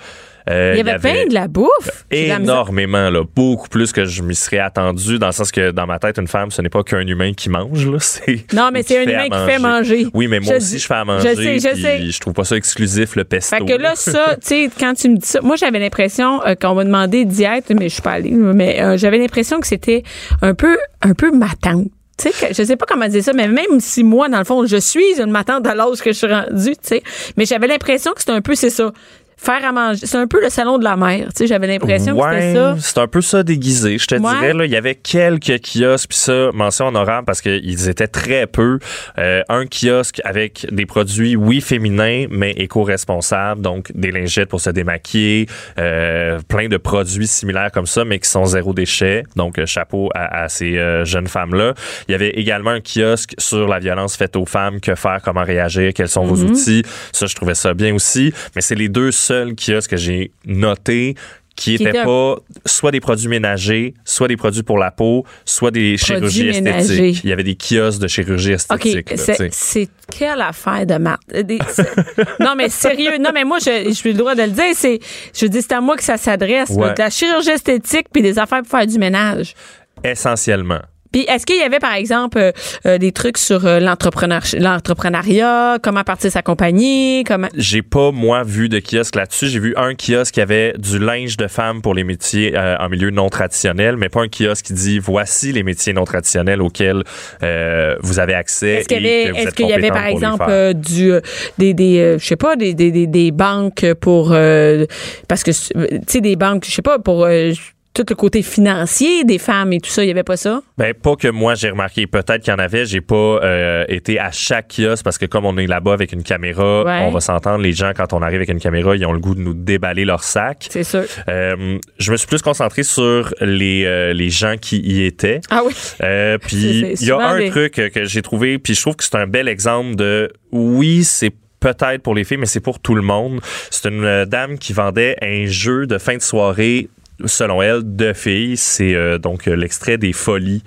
Euh, 0.50 0.72
Il 0.74 0.78
y 0.78 0.88
avait 0.88 0.98
plein 0.98 1.26
de 1.26 1.32
la 1.34 1.48
bouffe. 1.48 2.04
Énormément, 2.10 3.10
là, 3.10 3.22
beaucoup 3.34 3.68
plus 3.68 3.92
que 3.92 4.04
je 4.04 4.22
m'y 4.22 4.34
serais 4.34 4.58
attendu, 4.58 5.18
dans 5.18 5.26
le 5.28 5.32
sens 5.32 5.50
que 5.50 5.70
dans 5.70 5.86
ma 5.86 5.98
tête, 5.98 6.18
une 6.18 6.28
femme, 6.28 6.50
ce 6.50 6.60
n'est 6.62 6.68
pas 6.68 6.82
qu'un 6.82 7.06
humain 7.06 7.32
qui 7.32 7.48
mange, 7.48 7.86
là, 7.88 7.98
Non, 8.52 8.70
mais 8.72 8.82
c'est 8.82 8.98
un 8.98 9.02
humain 9.02 9.28
qui 9.28 9.50
fait 9.52 9.58
manger. 9.58 10.06
Oui, 10.12 10.26
mais 10.28 10.40
moi 10.40 10.52
Je 10.52 10.56
aussi, 10.58 10.74
dis- 10.74 10.78
je 10.80 10.86
fais 10.86 10.94
à 10.94 11.04
manger. 11.04 11.30
je 11.30 11.42
sais, 11.42 11.54
je 11.74 11.80
sais. 11.80 12.10
Je 12.10 12.20
trouve 12.20 12.34
pas 12.34 12.44
ça 12.44 12.56
exclusif, 12.56 13.16
le 13.16 13.24
pesto. 13.24 13.56
Fait 13.56 13.64
que 13.64 13.80
là, 13.80 13.92
ça, 13.94 14.36
tu 14.40 14.46
sais, 14.48 14.70
quand 14.78 14.94
tu 14.94 15.08
me 15.08 15.16
dis 15.16 15.26
ça, 15.26 15.40
moi, 15.42 15.56
j'avais 15.56 15.78
l'impression 15.78 16.44
euh, 16.46 16.54
qu'on 16.54 16.74
m'a 16.74 16.84
demandé 16.84 17.24
diète, 17.24 17.70
mais 17.70 17.88
je 17.88 17.94
suis 17.94 18.02
pas 18.02 18.12
allée, 18.12 18.30
mais 18.32 18.82
euh, 18.82 18.96
j'avais 18.96 19.18
l'impression 19.18 19.60
que 19.60 19.66
c'était 19.66 20.02
un 20.42 20.54
peu, 20.54 20.76
un 21.02 21.14
peu 21.14 21.30
ma 21.32 21.48
tante. 21.60 21.86
Tu 22.16 22.30
sais, 22.30 22.54
je 22.54 22.62
sais 22.62 22.76
pas 22.76 22.86
comment 22.88 23.08
dire 23.08 23.24
ça, 23.24 23.32
mais 23.32 23.48
même 23.48 23.80
si 23.80 24.04
moi, 24.04 24.28
dans 24.28 24.38
le 24.38 24.44
fond, 24.44 24.64
je 24.66 24.76
suis 24.76 25.20
une 25.20 25.32
matante 25.32 25.66
à 25.66 25.74
l'âge 25.74 25.98
que 26.00 26.12
je 26.12 26.16
suis 26.18 26.28
rendue, 26.32 26.70
tu 26.70 26.76
sais, 26.82 27.02
mais 27.36 27.44
j'avais 27.44 27.66
l'impression 27.66 28.12
que 28.12 28.20
c'était 28.20 28.30
un 28.32 28.40
peu, 28.40 28.54
c'est 28.54 28.70
ça, 28.70 28.92
faire 29.36 29.64
à 29.64 29.72
manger. 29.72 30.06
C'est 30.06 30.16
un 30.16 30.26
peu 30.26 30.40
le 30.40 30.48
salon 30.50 30.78
de 30.78 30.84
la 30.84 30.96
mer, 30.96 31.26
tu 31.28 31.32
sais, 31.38 31.46
j'avais 31.46 31.66
l'impression 31.66 32.16
que 32.16 32.22
c'était 32.30 32.54
ça. 32.54 32.76
c'est 32.78 32.98
un 32.98 33.06
peu 33.06 33.20
ça 33.20 33.42
déguisé. 33.42 33.98
Je 33.98 34.06
te 34.06 34.14
Ouais. 34.14 34.20
dirais, 34.20 34.52
là, 34.54 34.64
il 34.64 34.70
y 34.70 34.76
avait 34.76 34.94
quelques 34.94 35.60
kiosques, 35.62 36.08
puis 36.10 36.18
ça, 36.18 36.50
mention 36.54 36.86
honorable 36.88 37.24
parce 37.26 37.40
qu'ils 37.40 37.88
étaient 37.88 38.06
très 38.06 38.46
peu. 38.46 38.78
Euh, 39.18 39.42
un 39.48 39.64
kiosque 39.66 40.20
avec 40.24 40.66
des 40.70 40.86
produits, 40.86 41.36
oui, 41.36 41.60
féminins, 41.60 42.26
mais 42.30 42.52
éco-responsables, 42.52 43.60
donc 43.60 43.90
des 43.94 44.10
lingettes 44.10 44.48
pour 44.48 44.60
se 44.60 44.70
démaquiller, 44.70 45.46
euh, 45.78 46.38
plein 46.48 46.68
de 46.68 46.76
produits 46.76 47.26
similaires 47.26 47.70
comme 47.72 47.86
ça, 47.86 48.04
mais 48.04 48.18
qui 48.18 48.28
sont 48.28 48.44
zéro 48.44 48.72
déchet. 48.72 49.24
Donc, 49.36 49.58
euh, 49.58 49.66
chapeau 49.66 50.10
à, 50.14 50.44
à 50.44 50.48
ces 50.48 50.78
euh, 50.78 51.04
jeunes 51.04 51.28
femmes-là. 51.28 51.74
Il 52.08 52.12
y 52.12 52.14
avait 52.14 52.30
également 52.30 52.70
un 52.70 52.80
kiosque 52.80 53.34
sur 53.38 53.66
la 53.68 53.78
violence 53.78 54.16
faite 54.16 54.36
aux 54.36 54.46
femmes, 54.46 54.80
que 54.80 54.94
faire, 54.94 55.20
comment 55.22 55.42
réagir, 55.44 55.92
quels 55.94 56.08
sont 56.08 56.24
Mm-hmm. 56.24 56.28
vos 56.28 56.44
outils. 56.44 56.82
Ça, 57.12 57.26
je 57.26 57.34
trouvais 57.34 57.54
ça 57.54 57.74
bien 57.74 57.94
aussi. 57.94 58.32
Mais 58.56 58.62
c'est 58.62 58.74
les 58.74 58.88
deux 58.88 59.10
seuls 59.24 59.54
kiosques 59.54 59.90
que 59.90 59.96
j'ai 59.96 60.30
notés 60.46 61.14
qui 61.56 61.76
Qui 61.76 61.84
étaient 61.84 61.90
étaient- 61.90 62.04
pas 62.04 62.34
soit 62.66 62.90
des 62.90 62.98
produits 62.98 63.28
ménagers, 63.28 63.94
soit 64.04 64.26
des 64.26 64.36
produits 64.36 64.64
pour 64.64 64.76
la 64.76 64.90
peau, 64.90 65.24
soit 65.44 65.70
des 65.70 65.96
chirurgies 65.96 66.46
ménagers. 66.50 66.78
esthétiques. 66.80 67.20
Il 67.22 67.30
y 67.30 67.32
avait 67.32 67.44
des 67.44 67.54
kiosques 67.54 68.00
de 68.00 68.08
chirurgie 68.08 68.52
esthétique. 68.52 69.08
c'est, 69.52 69.88
quelle 70.10 70.40
affaire 70.40 70.84
de 70.84 70.96
marde? 70.98 71.20
Euh, 71.32 71.44
non, 72.40 72.54
mais 72.56 72.68
sérieux. 72.68 73.18
Non, 73.20 73.30
mais 73.32 73.44
moi, 73.44 73.58
je, 73.60 73.84
je 73.86 73.92
suis 73.94 74.10
le 74.12 74.18
droit 74.18 74.34
de 74.34 74.42
le 74.42 74.48
dire. 74.50 74.64
C'est, 74.74 74.98
je 75.32 75.46
dis, 75.46 75.62
c'est 75.62 75.72
à 75.74 75.80
moi 75.80 75.96
que 75.96 76.02
ça 76.02 76.16
s'adresse. 76.16 76.70
Ouais. 76.70 76.92
La 76.98 77.08
chirurgie 77.08 77.50
esthétique 77.50 78.06
puis 78.12 78.20
des 78.22 78.36
affaires 78.36 78.62
pour 78.62 78.70
faire 78.76 78.86
du 78.88 78.98
ménage. 78.98 79.54
Essentiellement. 80.02 80.80
Puis 81.14 81.22
est-ce 81.28 81.46
qu'il 81.46 81.58
y 81.58 81.62
avait, 81.62 81.78
par 81.78 81.94
exemple, 81.94 82.38
euh, 82.38 82.50
euh, 82.86 82.98
des 82.98 83.12
trucs 83.12 83.38
sur 83.38 83.64
euh, 83.66 83.78
l'entrepreneur, 83.78 84.42
l'entrepreneuriat, 84.58 85.78
comment 85.80 86.02
partir 86.02 86.32
sa 86.32 86.42
compagnie, 86.42 87.22
comment... 87.22 87.46
J'ai 87.56 87.82
pas, 87.82 88.10
moi, 88.10 88.42
vu 88.42 88.68
de 88.68 88.80
kiosque 88.80 89.14
là-dessus. 89.14 89.46
J'ai 89.46 89.60
vu 89.60 89.74
un 89.76 89.94
kiosque 89.94 90.34
qui 90.34 90.40
avait 90.40 90.74
du 90.76 90.98
linge 90.98 91.36
de 91.36 91.46
femme 91.46 91.82
pour 91.82 91.94
les 91.94 92.02
métiers 92.02 92.56
euh, 92.56 92.76
en 92.80 92.88
milieu 92.88 93.10
non 93.10 93.28
traditionnel, 93.28 93.96
mais 93.96 94.08
pas 94.08 94.22
un 94.22 94.28
kiosque 94.28 94.64
qui 94.64 94.72
dit 94.72 94.98
voici 94.98 95.52
les 95.52 95.62
métiers 95.62 95.92
non 95.92 96.02
traditionnels 96.02 96.60
auxquels 96.60 97.04
euh, 97.44 97.94
vous 98.02 98.18
avez 98.18 98.34
accès. 98.34 98.80
Est-ce 98.80 98.88
qu'il 98.88 99.02
y 99.02 99.06
avait, 99.06 99.40
est-ce 99.40 99.54
qu'il 99.54 99.68
y 99.68 99.72
avait 99.72 99.90
par 99.90 100.06
exemple 100.06 100.74
du 100.74 101.12
des 101.58 101.74
des 101.74 102.16
je 102.18 102.26
sais 102.26 102.34
pas 102.34 102.56
des 102.56 102.74
des, 102.74 103.06
des, 103.06 103.30
banques 103.30 103.86
pour 104.00 104.32
euh, 104.32 104.86
parce 105.28 105.44
que 105.44 105.52
tu 105.52 105.98
sais 106.08 106.20
des 106.20 106.34
banques 106.34 106.64
je 106.66 106.72
sais 106.72 106.82
pas 106.82 106.98
pour 106.98 107.24
euh, 107.24 107.52
tout 107.94 108.04
le 108.10 108.14
côté 108.16 108.42
financier 108.42 109.24
des 109.24 109.38
femmes 109.38 109.72
et 109.72 109.80
tout 109.80 109.88
ça 109.88 110.02
il 110.04 110.08
y 110.08 110.10
avait 110.10 110.24
pas 110.24 110.36
ça? 110.36 110.62
Ben, 110.78 110.92
pas 110.94 111.14
que 111.16 111.28
moi 111.28 111.54
j'ai 111.54 111.70
remarqué. 111.70 112.06
Peut-être 112.06 112.42
qu'il 112.42 112.50
y 112.52 112.54
en 112.54 112.58
avait. 112.58 112.84
J'ai 112.86 113.00
pas 113.00 113.14
euh, 113.14 113.84
été 113.88 114.18
à 114.18 114.30
chaque 114.32 114.74
kiosque 114.76 115.04
parce 115.04 115.16
que 115.16 115.26
comme 115.26 115.44
on 115.44 115.56
est 115.56 115.66
là-bas 115.66 115.92
avec 115.92 116.12
une 116.12 116.22
caméra, 116.24 116.84
Ouais. 116.84 117.00
on 117.06 117.10
va 117.10 117.20
s'entendre. 117.20 117.62
Les 117.62 117.72
gens, 117.72 117.92
quand 117.96 118.12
on 118.12 118.20
arrive 118.20 118.36
avec 118.38 118.48
une 118.50 118.58
caméra, 118.60 118.96
ils 118.96 119.06
ont 119.06 119.12
le 119.12 119.20
goût 119.20 119.34
de 119.36 119.40
nous 119.40 119.54
déballer 119.54 120.04
leur 120.04 120.24
sac. 120.24 120.66
c'est 120.70 120.82
sûr 120.84 121.04
Euh, 121.28 121.78
je 121.98 122.10
me 122.12 122.16
suis 122.16 122.26
plus 122.26 122.42
concentré 122.42 122.82
sur 122.82 123.32
les, 123.40 123.84
euh, 123.84 124.12
les 124.12 124.28
gens 124.30 124.56
qui 124.60 124.80
y 124.80 125.04
étaient. 125.04 125.40
ah 125.50 125.62
oui 125.64 125.72
Euh, 126.02 126.36
puis 126.38 126.96
il 127.00 127.06
y 127.06 127.10
a 127.12 127.18
un 127.18 127.38
des- 127.38 127.50
truc 127.50 127.74
que 127.94 128.04
j'ai 128.04 128.22
trouvé, 128.22 128.58
puis 128.58 128.74
je 128.74 128.80
trouve 128.80 128.96
que 128.96 129.04
c'est 129.04 129.14
un 129.16 129.26
bel 129.28 129.46
exemple 129.48 129.94
de 129.94 130.32
oui, 130.50 131.04
c'est 131.04 131.32
peut-être 131.60 132.02
pour 132.02 132.14
les 132.14 132.24
filles, 132.24 132.36
mais 132.38 132.46
c'est 132.46 132.60
pour 132.60 132.80
tout 132.80 132.94
le 132.94 133.02
monde. 133.02 133.40
C'est 133.70 133.88
une 133.88 134.04
euh, 134.04 134.24
dame 134.26 134.58
qui 134.58 134.72
vendait 134.72 135.16
un 135.22 135.46
jeu 135.46 135.86
de 135.86 135.96
fin 135.98 136.16
de 136.16 136.22
soirée 136.22 136.88
selon 137.26 137.62
elle, 137.62 137.80
de 137.96 138.12
filles. 138.12 138.56
C'est 138.56 138.94
euh, 138.94 139.18
donc 139.18 139.46
l'extrait 139.46 139.98
des 139.98 140.12
folies 140.12 140.62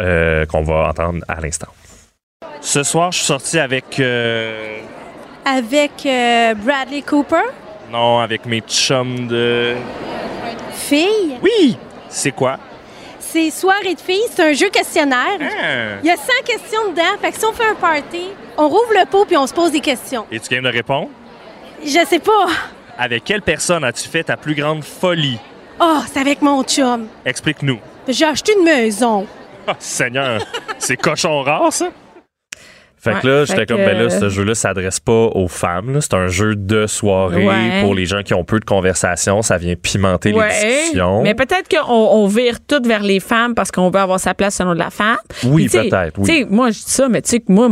euh, 0.00 0.44
qu'on 0.46 0.62
va 0.62 0.88
entendre 0.88 1.24
à 1.28 1.40
l'instant. 1.40 1.68
Ce 2.60 2.82
soir, 2.82 3.12
je 3.12 3.18
suis 3.18 3.26
sorti 3.26 3.58
avec. 3.58 3.98
euh, 4.00 4.78
Avec 5.44 5.92
euh, 6.06 6.54
Bradley 6.54 7.02
Cooper, 7.02 7.42
non, 7.90 8.18
avec 8.18 8.46
mes 8.46 8.60
chums 8.62 9.28
de. 9.28 9.74
fille. 10.72 11.36
Oui! 11.42 11.78
C'est 12.08 12.32
quoi? 12.32 12.58
C'est 13.20 13.50
Soirée 13.50 13.94
de 13.94 14.00
filles, 14.00 14.22
c'est 14.32 14.42
un 14.42 14.52
jeu 14.52 14.70
questionnaire. 14.70 15.38
Ah. 15.40 15.98
Il 16.02 16.06
y 16.06 16.10
a 16.10 16.16
100 16.16 16.22
questions 16.44 16.90
dedans. 16.90 17.02
Fait 17.20 17.32
que 17.32 17.38
si 17.38 17.44
on 17.44 17.52
fait 17.52 17.66
un 17.68 17.74
party, 17.74 18.22
on 18.56 18.68
rouvre 18.68 18.92
le 18.92 19.04
pot 19.06 19.24
puis 19.26 19.36
on 19.36 19.46
se 19.46 19.52
pose 19.52 19.72
des 19.72 19.80
questions. 19.80 20.26
Es-tu 20.32 20.48
game 20.54 20.64
de 20.64 20.68
répondre? 20.70 21.08
Je 21.84 22.04
sais 22.08 22.18
pas. 22.20 22.46
Avec 22.98 23.24
quelle 23.24 23.42
personne 23.42 23.84
as-tu 23.84 24.08
fait 24.08 24.24
ta 24.24 24.36
plus 24.36 24.54
grande 24.54 24.82
folie? 24.84 25.38
Oh, 25.80 26.00
c'est 26.10 26.20
avec 26.20 26.40
mon 26.42 26.62
chum. 26.64 27.06
Explique-nous. 27.24 27.78
J'ai 28.08 28.24
acheté 28.24 28.54
une 28.58 28.64
maison. 28.64 29.26
Ah, 29.66 29.74
Seigneur, 29.78 30.40
c'est 30.78 30.96
cochon 30.96 31.42
rare, 31.42 31.72
ça? 31.72 31.88
Fait 33.14 33.20
que 33.20 33.26
là, 33.26 33.44
j'étais 33.44 33.66
comme, 33.66 33.78
que- 33.78 33.84
ben 33.86 33.98
là, 33.98 34.10
ce 34.10 34.28
jeu-là 34.28 34.54
s'adresse 34.54 35.00
pas 35.00 35.12
aux 35.34 35.48
femmes. 35.48 35.98
C'est 36.00 36.14
un 36.14 36.28
jeu 36.28 36.54
de 36.56 36.86
soirée 36.86 37.46
Ouais. 37.46 37.80
pour 37.82 37.94
les 37.94 38.06
gens 38.06 38.22
qui 38.22 38.34
ont 38.34 38.44
peu 38.44 38.58
de 38.60 38.64
conversation. 38.64 39.42
Ça 39.42 39.56
vient 39.58 39.74
pimenter 39.80 40.32
les 40.32 40.38
discussions. 40.48 41.22
Mais 41.22 41.34
peut-être 41.34 41.68
qu'on 41.68 41.92
on 41.92 42.26
vire 42.26 42.58
tout 42.66 42.82
vers 42.86 43.02
les 43.02 43.20
femmes 43.20 43.54
parce 43.54 43.70
qu'on 43.70 43.90
veut 43.90 44.00
avoir 44.00 44.20
sa 44.20 44.34
place 44.34 44.56
selon 44.56 44.72
la 44.72 44.90
femme. 44.90 45.16
Oui, 45.44 45.68
peut-être, 45.68 46.18
oui. 46.18 46.44
Moi, 46.48 46.70
je 46.70 46.78
dis 46.78 46.84
ça, 46.90 47.08
mais 47.08 47.22
tu 47.22 47.30
sais 47.30 47.40
que 47.40 47.50
moi, 47.52 47.68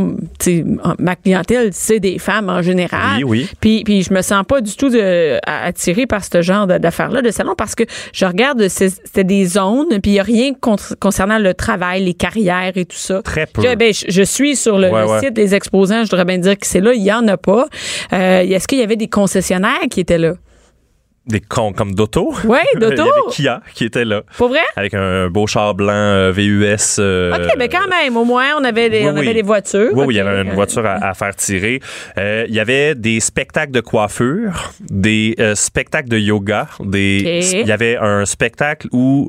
ma 0.99 1.17
clientèle, 1.17 1.71
c'est 1.73 2.01
des 2.01 2.19
femmes 2.19 2.49
en 2.49 2.63
général. 2.63 3.17
Oui, 3.19 3.25
oui. 3.25 3.49
Puis, 3.61 3.83
puis 3.85 4.03
je 4.03 4.13
me 4.13 4.23
sens 4.23 4.45
pas 4.47 4.61
du 4.61 4.75
tout 4.77 4.89
de, 4.91 5.39
attirée 5.47 6.07
par 6.07 6.25
ce 6.25 6.43
genre 6.43 6.67
d'affaires-là 6.67 7.23
de 7.23 7.31
salon 7.31 7.55
parce 7.57 7.75
que 7.75 7.85
je 8.13 8.25
regarde, 8.25 8.69
c'est- 8.69 9.01
c'était 9.05 9.25
des 9.25 9.45
zones, 9.47 10.01
puis 10.03 10.13
il 10.13 10.15
y 10.15 10.21
a 10.21 10.23
rien 10.23 10.53
concernant 11.01 11.39
le 11.39 11.55
travail, 11.55 12.05
les 12.05 12.15
carrières 12.15 12.73
et 12.77 12.85
tout 12.85 12.97
ça. 12.97 13.23
Très 13.23 13.47
peu. 13.47 13.63
Je, 13.63 13.75
ben, 13.75 13.93
je, 13.93 14.05
je 14.09 14.23
suis 14.23 14.57
sur 14.57 14.79
le, 14.79 14.89
le 14.89 15.24
site 15.27 15.35
des 15.35 15.55
exposants, 15.55 16.05
je 16.05 16.11
voudrais 16.11 16.25
bien 16.25 16.39
dire 16.39 16.59
que 16.59 16.67
c'est 16.67 16.81
là, 16.81 16.93
il 16.95 17.03
y 17.03 17.13
en 17.13 17.27
a 17.29 17.37
pas. 17.37 17.67
Euh, 18.13 18.41
Est-ce 18.41 18.67
qu'il 18.69 18.79
y 18.79 18.83
avait 18.83 18.97
des 18.97 19.09
concessionnaires 19.09 19.81
qui 19.91 20.01
étaient 20.01 20.19
là? 20.19 20.35
Des 21.27 21.41
cons 21.41 21.73
comme 21.73 21.95
d'auto. 21.95 22.35
Oui, 22.45 22.59
Il 22.75 22.83
y 22.83 22.85
avait 22.85 22.97
d'auto. 22.97 23.11
Kia 23.31 23.63
qui 23.75 23.85
était 23.87 24.05
là. 24.05 24.23
Pour 24.37 24.49
vrai? 24.49 24.61
Avec 24.77 24.93
un 24.93 25.31
beau 25.31 25.47
char 25.47 25.75
blanc 25.75 25.89
euh, 25.95 26.31
VUS. 26.31 26.97
euh, 26.99 27.35
OK, 27.35 27.55
mais 27.57 27.71
quand 27.71 27.89
même, 27.89 28.15
au 28.19 28.27
moins, 28.27 28.49
on 28.61 28.63
avait 28.65 28.91
des, 28.91 28.99
Oui, 28.99 29.05
on 29.07 29.17
avait 29.17 29.29
oui. 29.29 29.33
des 29.35 29.41
voitures. 29.43 29.89
Oui, 29.95 30.05
oui, 30.09 30.15
il 30.15 30.17
y 30.19 30.21
avait 30.21 30.43
une 30.43 30.53
voiture 30.53 30.85
à, 30.85 30.97
à 31.03 31.15
faire 31.15 31.35
tirer. 31.35 31.81
Euh, 32.19 32.45
il 32.47 32.55
y 32.55 32.61
avait 32.61 32.95
des 32.95 33.21
spectacles 33.21 33.73
de 33.73 33.81
coiffure, 33.81 34.75
des 34.81 35.35
euh, 35.41 35.55
spectacles 35.55 36.11
de 36.11 36.19
yoga, 36.19 36.69
des. 36.81 37.41
Il 37.55 37.67
y 37.67 37.73
avait 37.73 37.97
un 37.97 38.27
spectacle 38.27 38.89
où. 38.93 39.29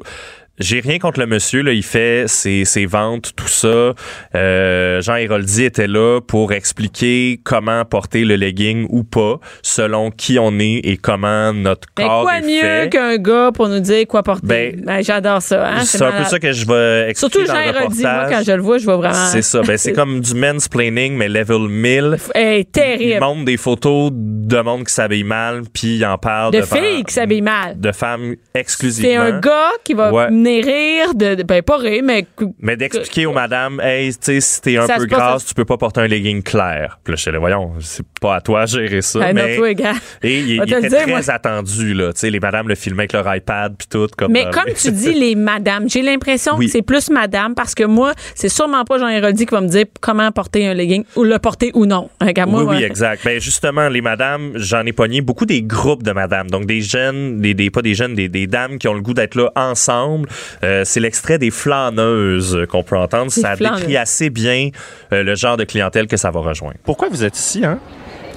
J'ai 0.59 0.79
rien 0.79 0.99
contre 0.99 1.19
le 1.19 1.25
monsieur, 1.27 1.61
là, 1.61 1.73
il 1.73 1.83
fait 1.83 2.25
ses, 2.27 2.63
ses 2.63 2.85
ventes, 2.85 3.33
tout 3.35 3.47
ça. 3.47 3.93
Euh, 4.35 5.01
Jean 5.01 5.15
Héroldi 5.15 5.63
était 5.65 5.87
là 5.87 6.21
pour 6.21 6.53
expliquer 6.53 7.41
comment 7.43 7.83
porter 7.83 8.23
le 8.23 8.35
legging 8.35 8.85
ou 8.89 9.03
pas, 9.03 9.39
selon 9.61 10.11
qui 10.11 10.39
on 10.39 10.57
est 10.59 10.79
et 10.83 10.97
comment 10.97 11.51
notre 11.51 11.87
Mais 11.97 12.05
corps 12.05 12.23
quoi 12.23 12.37
est 12.37 12.41
mieux 12.41 12.61
fait. 12.61 12.89
qu'un 12.89 13.17
gars 13.17 13.51
pour 13.53 13.67
nous 13.67 13.79
dire 13.81 14.07
quoi 14.07 14.23
porter? 14.23 14.47
Ben, 14.47 14.81
Ben, 14.85 15.03
J'adore 15.03 15.41
ça. 15.41 15.67
Hein? 15.67 15.83
C'est 15.83 16.01
un 16.01 16.11
peu 16.13 16.23
ça 16.23 16.39
que 16.39 16.51
je 16.51 16.65
vais 16.65 17.09
expliquer 17.09 17.39
Surtout 17.39 17.47
dans 17.47 17.53
Jean 17.55 17.61
Héroldi, 17.69 18.01
moi, 18.03 18.25
quand 18.29 18.41
je 18.45 18.51
le 18.53 18.61
vois, 18.61 18.77
je 18.77 18.85
vois 18.85 18.97
vraiment... 18.97 19.25
C'est 19.31 19.41
ça. 19.41 19.61
Ben, 19.61 19.77
c'est 19.77 19.93
comme 19.93 20.21
du 20.21 20.35
mansplaining, 20.35 21.15
mais 21.17 21.27
level 21.27 21.67
1000. 21.67 22.17
Hey, 22.33 22.59
Il 22.61 22.65
terrible. 22.65 23.19
montre 23.19 23.45
des 23.45 23.57
photos 23.57 24.09
de 24.13 24.59
monde 24.61 24.85
qui 24.85 24.93
s'habille 24.93 25.23
mal, 25.23 25.63
puis 25.73 25.97
il 25.97 26.05
en 26.05 26.17
parle 26.17 26.53
De 26.53 26.61
filles 26.61 27.03
qui 27.03 27.13
s'habillent 27.13 27.41
mal. 27.41 27.79
de 27.79 27.91
femmes 27.91 28.35
exclusivement. 28.53 29.09
C'est 29.11 29.17
un 29.17 29.39
gars 29.39 29.71
qui 29.83 29.93
va 29.93 30.13
Ouais. 30.13 30.27
Venir 30.45 30.65
rire, 30.65 31.13
de, 31.15 31.43
ben 31.43 31.61
pas 31.61 31.77
rire, 31.77 32.03
mais... 32.03 32.25
Mais 32.59 32.77
d'expliquer 32.77 33.25
aux 33.25 33.33
madames, 33.33 33.79
hey, 33.81 34.11
tu 34.11 34.17
sais, 34.21 34.41
si 34.41 34.61
t'es 34.61 34.77
un 34.77 34.87
Ça 34.87 34.97
peu 34.97 35.05
grasse, 35.05 35.45
tu 35.45 35.53
peux 35.53 35.65
pas 35.65 35.77
porter 35.77 36.01
un 36.01 36.07
legging 36.07 36.43
clair. 36.43 36.99
Puis 37.03 37.13
là, 37.13 37.17
je 37.17 37.29
là, 37.29 37.39
voyons, 37.39 37.73
c'est 37.79 38.05
pas 38.21 38.35
à 38.35 38.41
toi 38.41 38.65
de 38.65 38.69
gérer 38.69 39.01
ça. 39.01 39.19
Ben, 39.19 39.35
non, 39.35 39.43
mais 39.43 39.55
toi, 39.55 39.73
gars. 39.73 39.93
et 40.23 40.39
il, 40.39 40.61
était 40.61 40.81
dire, 40.81 41.01
très 41.01 41.07
moi. 41.07 41.29
attendu, 41.29 41.93
là. 41.93 42.13
Tu 42.13 42.19
sais, 42.21 42.29
les 42.29 42.39
madames 42.39 42.67
le 42.67 42.75
filmaient 42.75 43.01
avec 43.01 43.13
leur 43.13 43.35
iPad, 43.35 43.75
puis 43.77 43.87
tout. 43.89 44.07
Comme 44.17 44.31
Mais 44.31 44.45
dans 44.45 44.51
comme 44.51 44.73
tu 44.73 44.91
dis, 44.91 45.13
les 45.13 45.35
madames, 45.35 45.89
j'ai 45.89 46.01
l'impression 46.01 46.53
Oui. 46.57 46.65
que 46.65 46.71
c'est 46.71 46.81
plus 46.81 47.09
madame 47.09 47.55
parce 47.55 47.75
que 47.75 47.83
moi, 47.83 48.13
c'est 48.35 48.49
sûrement 48.49 48.83
pas 48.85 48.97
Jean 48.99 49.07
Héroldi 49.07 49.45
qui 49.45 49.53
va 49.53 49.61
me 49.61 49.67
dire 49.67 49.85
comment 50.01 50.31
porter 50.31 50.67
un 50.67 50.73
legging 50.73 51.03
ou 51.15 51.23
le 51.23 51.39
porter 51.39 51.71
ou 51.73 51.85
non. 51.85 52.09
Regarde, 52.21 52.49
moi, 52.49 52.63
oui, 52.63 52.77
oui, 52.77 52.83
exact. 52.83 53.23
Ben 53.25 53.39
justement, 53.39 53.89
les 53.89 54.01
madames, 54.01 54.51
j'en 54.55 54.85
ai 54.85 54.93
pogné 54.93 55.21
beaucoup 55.21 55.45
des 55.45 55.61
groupes 55.61 56.03
de 56.03 56.11
madames. 56.11 56.49
Donc 56.49 56.65
des 56.65 56.81
jeunes, 56.81 57.41
des, 57.41 57.53
des 57.53 57.69
pas 57.69 57.81
des 57.81 57.95
jeunes, 57.95 58.15
des, 58.15 58.29
des 58.29 58.47
dames 58.47 58.77
qui 58.77 58.87
ont 58.87 58.93
le 58.93 59.01
goût 59.01 59.13
d'être 59.13 59.35
là 59.35 59.51
ensemble. 59.55 60.29
Euh, 60.63 60.83
c'est 60.86 60.99
l'extrait 60.99 61.38
des 61.38 61.51
flâneuses 61.51 62.65
qu'on 62.69 62.83
peut 62.83 62.97
entendre. 62.97 63.25
Des 63.33 63.41
Ça 63.41 63.55
flâneuses. 63.55 63.79
décrit 63.81 63.97
assez 63.97 64.29
bien 64.29 64.69
euh, 65.13 65.23
le 65.23 65.36
genre 65.36 65.57
de 65.57 65.63
clientèle 65.63 66.07
que 66.07 66.17
ça 66.17 66.31
va 66.31 66.39
rejoindre. 66.39 66.75
Pourquoi 66.83 67.09
vous 67.09 67.23
êtes 67.23 67.38
ici, 67.38 67.65
hein? 67.65 67.79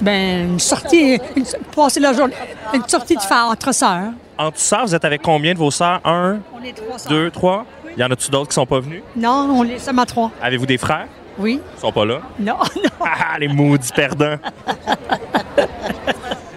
Ben, 0.01 0.51
une 0.51 0.59
sortie, 0.59 1.19
une, 1.35 1.43
passer 1.75 1.99
la 1.99 2.13
journée, 2.13 2.33
une 2.73 2.87
sortie 2.87 3.15
de 3.17 3.21
faire 3.21 3.45
entre 3.51 3.73
sœurs. 3.73 4.11
En 4.37 4.47
tout 4.51 4.57
ça, 4.57 4.83
vous 4.85 4.95
êtes 4.95 5.03
avec 5.03 5.21
combien 5.21 5.53
de 5.53 5.57
vos 5.59 5.71
sœurs? 5.71 5.99
Un, 6.05 6.39
On 6.57 6.63
est 6.63 6.71
trois 6.71 6.97
sœurs. 6.97 7.11
deux, 7.11 7.29
trois? 7.31 7.65
Y 7.97 8.03
en 8.03 8.11
a-tu 8.11 8.31
d'autres 8.31 8.47
qui 8.47 8.53
sont 8.55 8.65
pas 8.65 8.79
venus? 8.79 9.01
Non, 9.17 9.49
on 9.51 9.65
est 9.65 9.77
seulement 9.79 10.05
trois. 10.05 10.31
Avez-vous 10.41 10.65
des 10.65 10.77
frères? 10.77 11.07
Oui. 11.37 11.59
Ils 11.77 11.81
sont 11.81 11.91
pas 11.91 12.05
là? 12.05 12.21
Non, 12.39 12.55
non. 12.75 12.89
Ah, 13.01 13.37
les 13.39 13.49
maudits 13.49 13.91
perdants! 13.93 14.37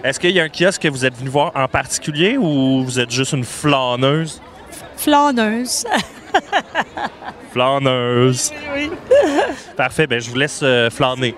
Est-ce 0.05 0.18
qu'il 0.18 0.30
y 0.32 0.40
a 0.40 0.45
un 0.45 0.49
kiosque 0.49 0.82
que 0.82 0.88
vous 0.88 1.05
êtes 1.05 1.16
venu 1.16 1.28
voir 1.30 1.53
en 1.55 1.68
particulier 1.68 2.36
ou 2.36 2.82
vous 2.84 2.99
êtes 3.01 3.11
juste 3.11 3.32
une 3.32 3.45
flâneuse? 3.45 4.40
Flâneuse. 5.03 5.84
Flâneuse. 7.53 8.50
Oui. 8.74 8.90
Parfait, 9.76 10.07
ben 10.07 10.20
je 10.20 10.30
vous 10.30 10.36
laisse 10.36 10.61
euh, 10.62 10.90
flâner. 10.90 11.34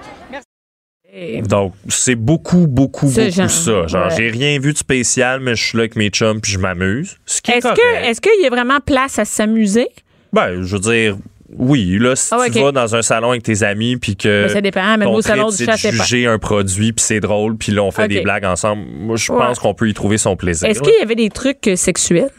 Donc, 1.49 1.75
c'est 1.89 2.17
beaucoup, 2.17 2.67
beaucoup, 2.67 3.09
Ce 3.09 3.21
beaucoup 3.21 3.31
genre, 3.33 3.51
ça. 3.51 3.87
Genre, 3.87 4.07
ouais. 4.09 4.15
j'ai 4.17 4.31
rien 4.31 4.59
vu 4.59 4.73
de 4.73 4.79
spécial, 4.79 5.39
mais 5.41 5.55
je 5.55 5.63
suis 5.65 5.77
là 5.79 5.83
avec 5.83 5.95
mes 5.97 6.09
chums 6.11 6.41
puis 6.41 6.51
je 6.53 6.59
m'amuse. 6.59 7.17
Ce 7.25 7.41
qui 7.41 7.53
est, 7.53 7.59
Est-ce 7.59 7.69
que, 7.69 8.05
est-ce 8.05 8.21
qu'il 8.21 8.43
y 8.43 8.47
a 8.47 8.51
vraiment 8.51 8.81
place 8.81 9.19
à 9.21 9.25
s'amuser? 9.25 9.89
Ben, 10.33 10.63
je 10.63 10.75
veux 10.77 10.81
dire, 10.81 11.17
oui, 11.57 11.99
là, 12.01 12.17
si 12.17 12.31
Ah 12.35 12.45
tu 12.53 12.61
vas 12.61 12.73
dans 12.73 12.97
un 12.97 13.03
salon 13.03 13.31
avec 13.31 13.45
tes 13.45 13.63
amis 13.63 13.97
puis 13.97 14.17
que 14.17 14.47
Ben, 14.47 14.53
ça 14.53 14.61
dépend, 14.61 14.85
même 14.99 15.05
ton 15.05 15.15
au 15.15 15.23
salon 15.23 15.47
trip, 15.51 15.59
du 15.59 15.65
c'est 15.65 15.67
chat, 15.67 15.73
de 15.77 15.79
c'est 15.93 15.97
pas. 15.99 16.05
juger 16.05 16.27
un 16.27 16.39
produit 16.41 16.93
puis 16.93 17.05
c'est 17.05 17.21
drôle 17.21 17.57
puis 17.57 17.71
là, 17.71 17.85
on 17.85 17.93
fait 17.93 18.09
des 18.09 18.21
blagues 18.23 18.45
ensemble, 18.45 18.83
moi, 18.85 19.15
je 19.17 19.31
Ouais. 19.33 19.39
pense 19.39 19.61
qu'on 19.61 19.73
peut 19.75 19.89
y 19.89 19.95
trouver 19.95 20.19
son 20.19 20.35
plaisir. 20.35 20.69
Est-ce 20.69 20.81
qu'il 20.81 20.95
y 20.99 21.03
avait 21.03 21.15
des 21.15 21.31
trucs 21.31 21.69
euh, 21.69 21.77
sexuels? 21.77 22.31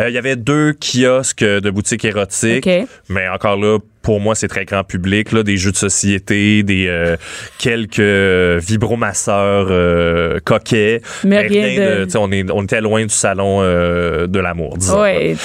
Euh, 0.00 0.08
Il 0.08 0.14
y 0.14 0.18
avait 0.18 0.36
deux 0.36 0.72
kiosques 0.74 1.42
de 1.44 1.70
boutiques 1.70 2.04
érotiques, 2.04 2.68
mais 3.08 3.28
encore 3.28 3.56
là, 3.56 3.78
pour 4.02 4.20
moi, 4.20 4.34
c'est 4.34 4.48
très 4.48 4.64
grand 4.64 4.84
public. 4.84 5.32
Là, 5.32 5.42
des 5.42 5.56
jeux 5.56 5.72
de 5.72 5.76
société, 5.76 6.62
des 6.62 6.86
euh, 6.88 7.16
quelques 7.58 7.98
euh, 7.98 8.60
vibromasseurs 8.62 9.66
euh, 9.70 10.38
coquets. 10.44 11.00
Mais 11.24 11.40
rien 11.40 12.04
de- 12.04 12.08
sais, 12.10 12.18
On, 12.18 12.30
est, 12.32 12.50
on 12.50 12.62
était 12.64 12.80
loin 12.80 13.02
du 13.02 13.14
salon 13.14 13.58
euh, 13.62 14.26
de 14.26 14.38
l'amour, 14.38 14.76
disons. 14.78 15.02
Oui, 15.02 15.36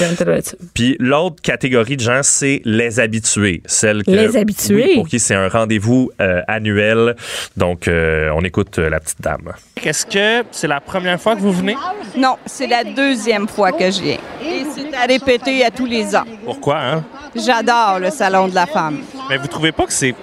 Puis 0.74 0.96
l'autre 1.00 1.42
catégorie 1.42 1.98
de 1.98 2.02
gens, 2.02 2.22
c'est 2.24 2.62
les 2.66 3.00
habitués. 3.00 3.62
Celles 3.66 4.04
que, 4.04 4.12
Les 4.12 4.38
habitués? 4.38 4.84
oui, 4.90 4.96
pour 4.96 5.08
qui 5.08 5.20
c'est 5.20 5.36
un 5.36 5.48
rendez-vous 5.48 6.12
euh, 6.22 6.42
annuel. 6.48 7.16
Donc, 7.58 7.88
euh, 7.88 8.30
on 8.36 8.42
écoute 8.44 8.80
euh, 8.80 8.90
la 8.90 9.00
petite 9.00 9.22
dame. 9.22 9.54
Est-ce 9.84 10.06
que 10.06 10.46
c'est 10.52 10.68
la 10.68 10.80
première 10.80 11.20
fois 11.20 11.36
que 11.36 11.42
vous 11.42 11.52
venez? 11.52 11.76
Non, 12.18 12.38
c'est 12.46 12.68
la 12.68 12.84
deuxième 12.84 13.48
fois 13.48 13.72
que 13.72 13.92
je 13.92 14.02
viens. 14.02 14.18
Et 14.42 14.64
c'est 14.74 14.96
à 14.96 15.06
répéter 15.06 15.66
à 15.66 15.72
tous 15.72 15.86
les 15.86 16.16
ans. 16.16 16.24
Pourquoi, 16.46 16.78
hein? 16.80 17.04
J'adore 17.36 18.00
le 18.00 18.10
Salon 18.10 18.48
de 18.48 18.56
la 18.56 18.66
femme. 18.66 19.02
Mais 19.30 19.38
vous 19.38 19.48
trouvez 19.48 19.72
pas 19.72 19.86
que 19.86 19.94
c'est 19.94 20.16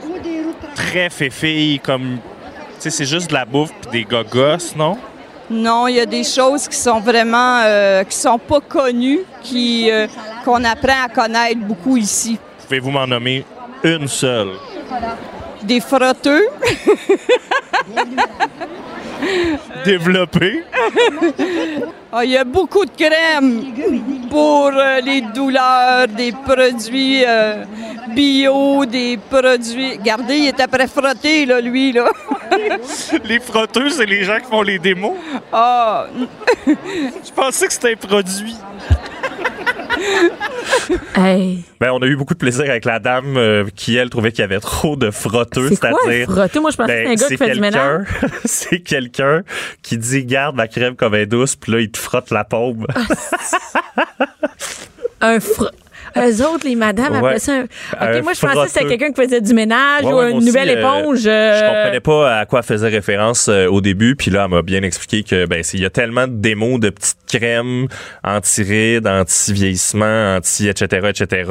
très 0.74 1.10
féfille 1.10 1.80
comme. 1.80 2.18
Tu 2.76 2.84
sais, 2.84 2.90
c'est 2.90 3.04
juste 3.04 3.28
de 3.28 3.34
la 3.34 3.44
bouffe 3.44 3.72
puis 3.82 3.90
des 3.90 4.04
gogos, 4.04 4.74
non? 4.76 4.96
Non, 5.50 5.88
il 5.88 5.96
y 5.96 6.00
a 6.00 6.06
des 6.06 6.22
choses 6.22 6.68
qui 6.68 6.76
sont 6.76 7.00
vraiment, 7.00 7.60
euh, 7.64 8.04
qui 8.04 8.16
sont 8.16 8.38
pas 8.38 8.60
connues, 8.60 9.20
qui 9.42 9.90
euh, 9.90 10.06
qu'on 10.44 10.62
apprend 10.64 11.04
à 11.04 11.08
connaître 11.08 11.60
beaucoup 11.60 11.96
ici. 11.96 12.38
Pouvez-vous 12.64 12.90
m'en 12.92 13.06
nommer 13.06 13.44
une 13.82 14.06
seule? 14.06 14.50
Des 15.62 15.80
frotteux, 15.80 16.46
Développée? 19.84 20.62
Ah, 22.12 22.24
il 22.24 22.32
y 22.32 22.36
a 22.36 22.42
beaucoup 22.42 22.84
de 22.84 22.90
crèmes 22.90 23.72
pour 24.28 24.72
euh, 24.74 24.98
les 25.00 25.20
douleurs, 25.20 26.08
des 26.08 26.32
produits 26.32 27.22
euh, 27.24 27.62
bio, 28.08 28.84
des 28.84 29.16
produits. 29.16 29.92
Regardez, 29.92 30.38
il 30.38 30.48
est 30.48 30.58
après 30.58 30.88
frotté, 30.88 31.46
là, 31.46 31.60
lui, 31.60 31.92
là. 31.92 32.08
les 33.24 33.38
frotteux, 33.38 33.90
c'est 33.90 34.06
les 34.06 34.24
gens 34.24 34.38
qui 34.40 34.46
font 34.50 34.62
les 34.62 34.80
démos? 34.80 35.14
Ah, 35.52 36.06
Je 36.66 37.30
pensais 37.32 37.68
que 37.68 37.72
c'était 37.72 37.92
un 37.92 37.96
produit. 38.08 38.56
Hey. 41.14 41.62
Ben, 41.80 41.90
on 41.92 41.98
a 42.02 42.06
eu 42.06 42.16
beaucoup 42.16 42.34
de 42.34 42.38
plaisir 42.38 42.64
avec 42.68 42.84
la 42.84 42.98
dame 42.98 43.36
euh, 43.36 43.64
qui, 43.74 43.96
elle, 43.96 44.10
trouvait 44.10 44.32
qu'il 44.32 44.40
y 44.40 44.44
avait 44.44 44.60
trop 44.60 44.96
de 44.96 45.10
frotteux. 45.10 45.68
C'est 45.70 45.78
quoi, 45.80 45.90
C'est-à-dire. 46.04 46.30
frotteux? 46.30 46.60
Moi, 46.60 46.70
je 46.70 46.76
pensais 46.76 47.04
que 47.04 47.10
c'était 47.10 47.10
un 47.10 47.14
gars 47.14 47.28
qui 47.28 47.36
fait 47.36 47.44
du 47.54 47.60
quelqu'un- 47.60 47.98
ménage. 47.98 48.06
c'est 48.44 48.80
quelqu'un 48.80 49.42
qui 49.82 49.98
dit 49.98 50.24
garde 50.24 50.56
ma 50.56 50.68
crème 50.68 50.96
comme 50.96 51.14
elle 51.14 51.22
est 51.22 51.26
douce, 51.26 51.56
puis 51.56 51.72
là, 51.72 51.80
il 51.80 51.90
te 51.90 51.98
frotte 51.98 52.30
la 52.30 52.44
paume. 52.44 52.86
Un 55.20 55.38
fr... 55.40 55.70
Eux 56.16 56.44
autres, 56.46 56.66
les 56.66 56.76
madames, 56.76 57.12
Ouais. 57.12 57.18
appelaient 57.18 57.38
ça 57.38 57.52
un... 57.54 57.62
OK, 57.64 57.68
Un 58.00 58.22
moi, 58.22 58.32
je 58.34 58.40
pensais 58.40 58.64
que 58.64 58.68
c'était 58.70 58.86
quelqu'un 58.86 59.12
qui 59.12 59.22
faisait 59.22 59.40
du 59.40 59.54
ménage 59.54 60.04
Ouais, 60.04 60.12
ou 60.12 60.16
ouais, 60.16 60.30
une 60.32 60.44
nouvelle 60.44 60.68
aussi, 60.70 60.76
euh, 60.78 60.80
éponge. 60.80 61.22
euh, 61.26 61.58
Je 61.60 61.66
comprenais 61.66 62.00
pas 62.00 62.38
à 62.40 62.46
quoi 62.46 62.60
elle 62.60 62.66
faisait 62.66 62.88
référence 62.88 63.48
euh, 63.48 63.66
au 63.66 63.80
début, 63.80 64.16
puis 64.16 64.30
là, 64.30 64.44
elle 64.44 64.50
m'a 64.50 64.62
bien 64.62 64.82
expliqué 64.82 65.22
que 65.22 65.46
ben 65.46 65.62
il 65.72 65.80
y 65.80 65.84
a 65.84 65.90
tellement 65.90 66.26
de 66.26 66.34
démos 66.34 66.80
de 66.80 66.90
petites 66.90 67.16
crèmes 67.28 67.86
anti-rides, 68.24 69.06
anti-vieillissement, 69.06 70.36
anti 70.36 70.68
etc 70.68 71.06
etc 71.08 71.50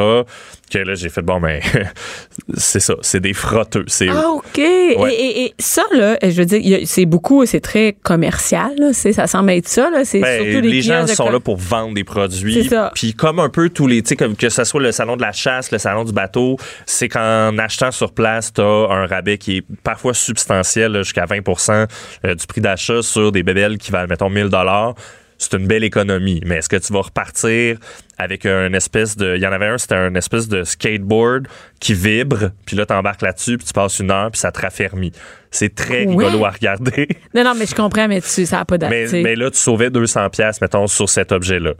que 0.72 0.78
là 0.78 0.94
j'ai 0.94 1.10
fait 1.10 1.24
bon 1.24 1.40
ben 1.40 1.60
c'est 2.56 2.80
ça, 2.80 2.94
c'est 3.02 3.20
des 3.20 3.34
frotteux, 3.34 3.86
c'est 3.88 4.08
Ah, 4.10 4.30
OK. 4.30 4.60
Et, 4.60 4.96
Ouais. 4.98 5.14
et- 5.14 5.46
et 5.46 5.54
ça, 5.60 5.84
là, 5.96 6.18
je 6.22 6.30
veux 6.30 6.46
dire, 6.46 6.80
c'est 6.86 7.06
beaucoup, 7.06 7.46
c'est 7.46 7.60
très 7.60 7.96
commercial. 8.04 8.72
Là, 8.78 8.90
c'est- 8.94 9.14
ça 9.14 9.28
semble 9.28 9.52
être 9.52 9.68
ça. 9.68 9.90
Là, 9.90 10.04
c'est 10.06 10.20
Ben, 10.20 10.52
surtout 10.52 10.68
les 10.68 10.82
gens 10.82 11.04
de 11.04 11.10
sont 11.10 11.30
là 11.30 11.40
pour 11.40 11.58
vendre 11.58 11.94
des 11.96 12.04
produits. 12.04 12.70
Puis 12.96 13.14
comme 13.14 13.40
un 13.40 13.50
peu 13.50 13.70
tous 13.70 13.88
les, 13.88 14.02
tu 14.02 14.10
sais, 14.10 14.16
comme 14.16 14.36
que 14.36 14.49
ce 14.50 14.64
soit 14.64 14.82
le 14.82 14.92
salon 14.92 15.16
de 15.16 15.22
la 15.22 15.32
chasse, 15.32 15.72
le 15.72 15.78
salon 15.78 16.04
du 16.04 16.14
bateau, 16.14 16.58
c'est 16.86 17.10
qu'en 17.10 17.58
achetant 17.58 17.92
sur 17.92 18.14
place, 18.14 18.54
tu 18.54 18.62
as 18.62 18.88
un 18.90 19.06
rabais 19.06 19.38
qui 19.38 19.58
est 19.58 19.64
parfois 19.84 20.14
substantiel, 20.14 20.98
jusqu'à 20.98 21.26
20% 21.26 21.88
euh, 22.26 22.36
du 22.36 22.48
prix 22.48 22.62
d'achat 22.62 23.02
sur 23.02 23.32
des 23.32 23.44
bébelles 23.44 23.78
qui 23.78 23.92
valent, 23.92 24.08
mettons, 24.08 24.30
1000 24.30 24.50
dollars. 24.50 24.96
C'est 25.38 25.54
une 25.54 25.68
belle 25.68 25.86
économie. 25.86 26.42
Mais 26.46 26.58
est-ce 26.58 26.68
que 26.68 26.76
tu 26.76 26.92
vas 26.92 27.00
repartir 27.00 27.78
avec 28.18 28.46
un 28.46 28.74
espèce 28.74 29.16
de... 29.16 29.38
Il 29.38 29.42
y 29.42 29.48
en 29.48 29.54
avait 29.54 29.68
un, 29.68 29.78
c'était 29.78 29.96
un 29.96 30.14
espèce 30.16 30.50
de 30.50 30.66
skateboard 30.66 31.48
qui 31.80 31.94
vibre, 31.94 32.52
puis 32.66 32.76
là, 32.76 32.86
t'embarques 32.86 33.22
là-dessus, 33.22 33.58
puis 33.58 33.66
tu 33.66 33.72
passes 33.72 34.00
une 34.00 34.12
heure, 34.12 34.32
puis 34.32 34.40
ça 34.40 34.52
te 34.52 34.60
raffermit. 34.60 35.14
C'est 35.50 35.74
très 35.74 36.00
rigolo 36.00 36.44
à 36.44 36.50
regarder. 36.50 37.08
Non, 37.34 37.46
non, 37.46 37.54
mais 37.58 37.66
je 37.66 37.74
comprends, 37.74 38.10
mais 38.10 38.20
tu, 38.20 38.46
ça 38.46 38.58
n'a 38.58 38.66
pas 38.66 38.78
date. 38.78 38.90
Mais, 38.90 39.08
mais 39.24 39.36
là, 39.36 39.50
tu 39.50 39.58
sauvais 39.58 39.90
200 39.90 40.30
pièces 40.30 40.60
mettons, 40.60 40.88
sur 40.88 41.08
cet 41.08 41.32
objet-là. 41.32 41.74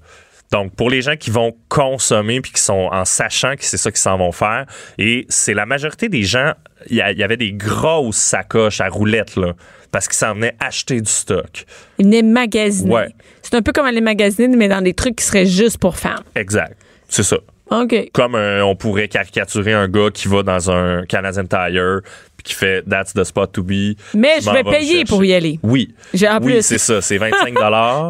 Donc, 0.52 0.76
pour 0.76 0.90
les 0.90 1.02
gens 1.02 1.16
qui 1.16 1.30
vont 1.30 1.56
consommer 1.68 2.42
puis 2.42 2.52
qui 2.52 2.62
sont 2.62 2.90
en 2.92 3.06
sachant 3.06 3.56
que 3.56 3.64
c'est 3.64 3.78
ça 3.78 3.92
qu'ils 3.92 4.00
s'en 4.00 4.18
vont 4.18 4.32
faire, 4.32 4.66
et 4.98 5.26
c'est 5.30 5.54
la 5.54 5.66
majorité 5.66 6.10
des 6.10 6.24
gens, 6.24 6.54
il 6.90 6.98
y, 6.98 7.02
avait 7.02 7.38
des 7.38 7.52
grosses 7.52 8.18
sacoches 8.18 8.82
à 8.82 8.90
roulettes, 8.90 9.36
là, 9.36 9.54
parce 9.92 10.08
qu'ils 10.08 10.18
s'en 10.18 10.34
venaient 10.34 10.56
acheter 10.60 11.02
du 11.02 11.12
stock. 11.12 11.66
Ils 12.00 12.06
venaient 12.06 12.24
magasiner. 12.24 12.92
Ouais. 12.92 13.10
C'est 13.44 13.56
un 13.56 13.62
peu 13.62 13.72
comme 13.74 13.86
aller 13.86 14.02
magasiner, 14.02 14.48
mais 14.56 14.68
dans 14.68 14.82
des 14.82 14.94
trucs 14.94 15.18
qui 15.18 15.26
seraient 15.26 15.46
juste 15.46 15.78
pour 15.78 15.98
femmes. 15.98 16.24
Exact. 16.36 16.76
C'est 17.08 17.24
ça. 17.24 17.38
OK. 17.72 18.10
Comme 18.14 18.36
euh, 18.36 18.64
on 18.64 18.76
pourrait 18.76 19.08
caricaturer 19.08 19.74
un 19.74 19.88
gars 19.88 20.10
qui 20.12 20.28
va 20.28 20.42
dans 20.42 20.72
un 20.72 21.06
Canadian 21.06 21.46
Tire 21.46 22.02
qui 22.44 22.54
fait 22.54 22.84
That's 22.90 23.14
the 23.14 23.24
spot 23.24 23.52
to 23.54 23.64
be. 23.64 23.96
Mais 24.14 24.40
je 24.42 24.50
vais 24.52 24.64
payer 24.64 25.06
pour 25.06 25.24
y 25.24 25.34
aller. 25.34 25.60
Oui. 25.64 25.94
J'ai- 26.14 26.28
en 26.30 26.40
oui, 26.42 26.62
c'est 26.62 26.78
ça. 26.78 27.02
C'est 27.02 27.18
25 27.20 27.54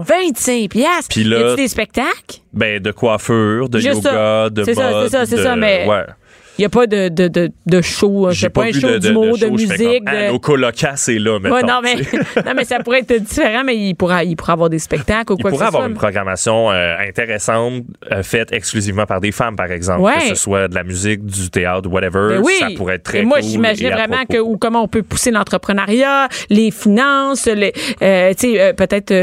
25 0.06 0.70
piastres. 0.70 1.08
Puis 1.10 1.22
Y 1.22 1.24
là- 1.26 1.52
a-tu 1.54 1.62
des 1.62 1.68
spectacles? 1.68 2.40
Ben, 2.54 2.82
de 2.82 2.92
coiffure, 2.92 3.70
de 3.70 3.80
Juste 3.80 3.96
yoga, 3.98 4.12
ça. 4.12 4.50
de 4.50 4.64
C'est 4.64 4.74
ça, 4.74 4.92
mode. 4.92 5.04
c'est 5.10 5.18
ça, 5.18 5.26
c'est 5.26 5.44
ça, 5.44 5.56
mais- 5.56 5.86
Ouais. 5.88 6.06
Il 6.60 6.64
n'y 6.64 6.66
a 6.66 6.70
pas 6.70 6.88
de, 6.88 7.07
de, 7.07 7.30
de, 7.30 7.51
de 7.68 7.82
show. 7.82 8.28
Je 8.30 8.34
J'ai 8.36 8.41
sais 8.47 8.49
pas, 8.49 8.64
un 8.64 8.72
vu 8.72 8.82
show 8.82 8.99
d'humour, 8.99 9.34
de, 9.38 9.39
fais 9.39 9.49
musique. 9.49 9.78
comme, 9.78 10.03
Ah, 10.07 10.28
de... 10.28 10.32
nos 10.34 10.39
c'est 10.97 11.18
là. 11.18 11.38
Ouais, 11.39 11.64
non, 11.64 11.80
mais, 11.82 11.95
non, 12.45 12.51
mais 12.53 12.66
ça 12.66 12.80
pourrait 12.80 12.99
être 12.99 13.14
différent, 13.24 13.64
mais 13.66 13.78
il 13.78 13.95
pourra, 13.95 14.26
il 14.26 14.36
pourra 14.36 14.53
avoir 14.53 14.70
des 14.70 14.78
spectacles 14.80 15.32
ou 15.32 15.36
Il 15.39 15.41
quoi 15.41 15.51
que 15.51 15.55
pourrait 15.55 15.66
ce 15.66 15.68
avoir 15.70 15.84
soit. 15.84 15.89
une 15.89 15.95
programmation 15.95 16.70
euh, 16.70 16.97
intéressante 16.99 17.84
euh, 18.12 18.24
faite 18.24 18.51
exclusivement 18.51 19.05
par 19.05 19.22
des 19.22 19.32
femmes, 19.32 19.55
par 19.55 19.72
exemple. 19.72 20.01
Ouais. 20.01 20.16
Que 20.16 20.28
ce 20.28 20.36
soit 20.36 20.68
de 20.68 20.76
la 20.76 20.84
musique, 20.84 21.26
du 21.26 21.49
théâtre, 21.49 21.89
whatever. 21.89 22.36
Ben 22.36 22.41
oui. 22.43 22.55
Ça 22.60 22.68
pourrait 22.76 22.95
être 22.95 23.03
très 23.03 23.20
Et 23.20 23.24
moi, 23.24 23.39
cool 23.39 23.49
j'imaginais 23.49 23.91
vraiment 23.91 24.26
que 24.30 24.38
ou 24.39 24.57
comment 24.57 24.84
on 24.84 24.88
peut 24.89 25.03
pousser 25.03 25.32
l'entrepreneuriat, 25.32 26.28
les 26.49 26.72
finances, 26.72 27.45
les, 27.47 27.72
euh, 28.01 28.34
tu 28.38 28.53
sais, 28.55 28.74
peut-être 28.74 29.14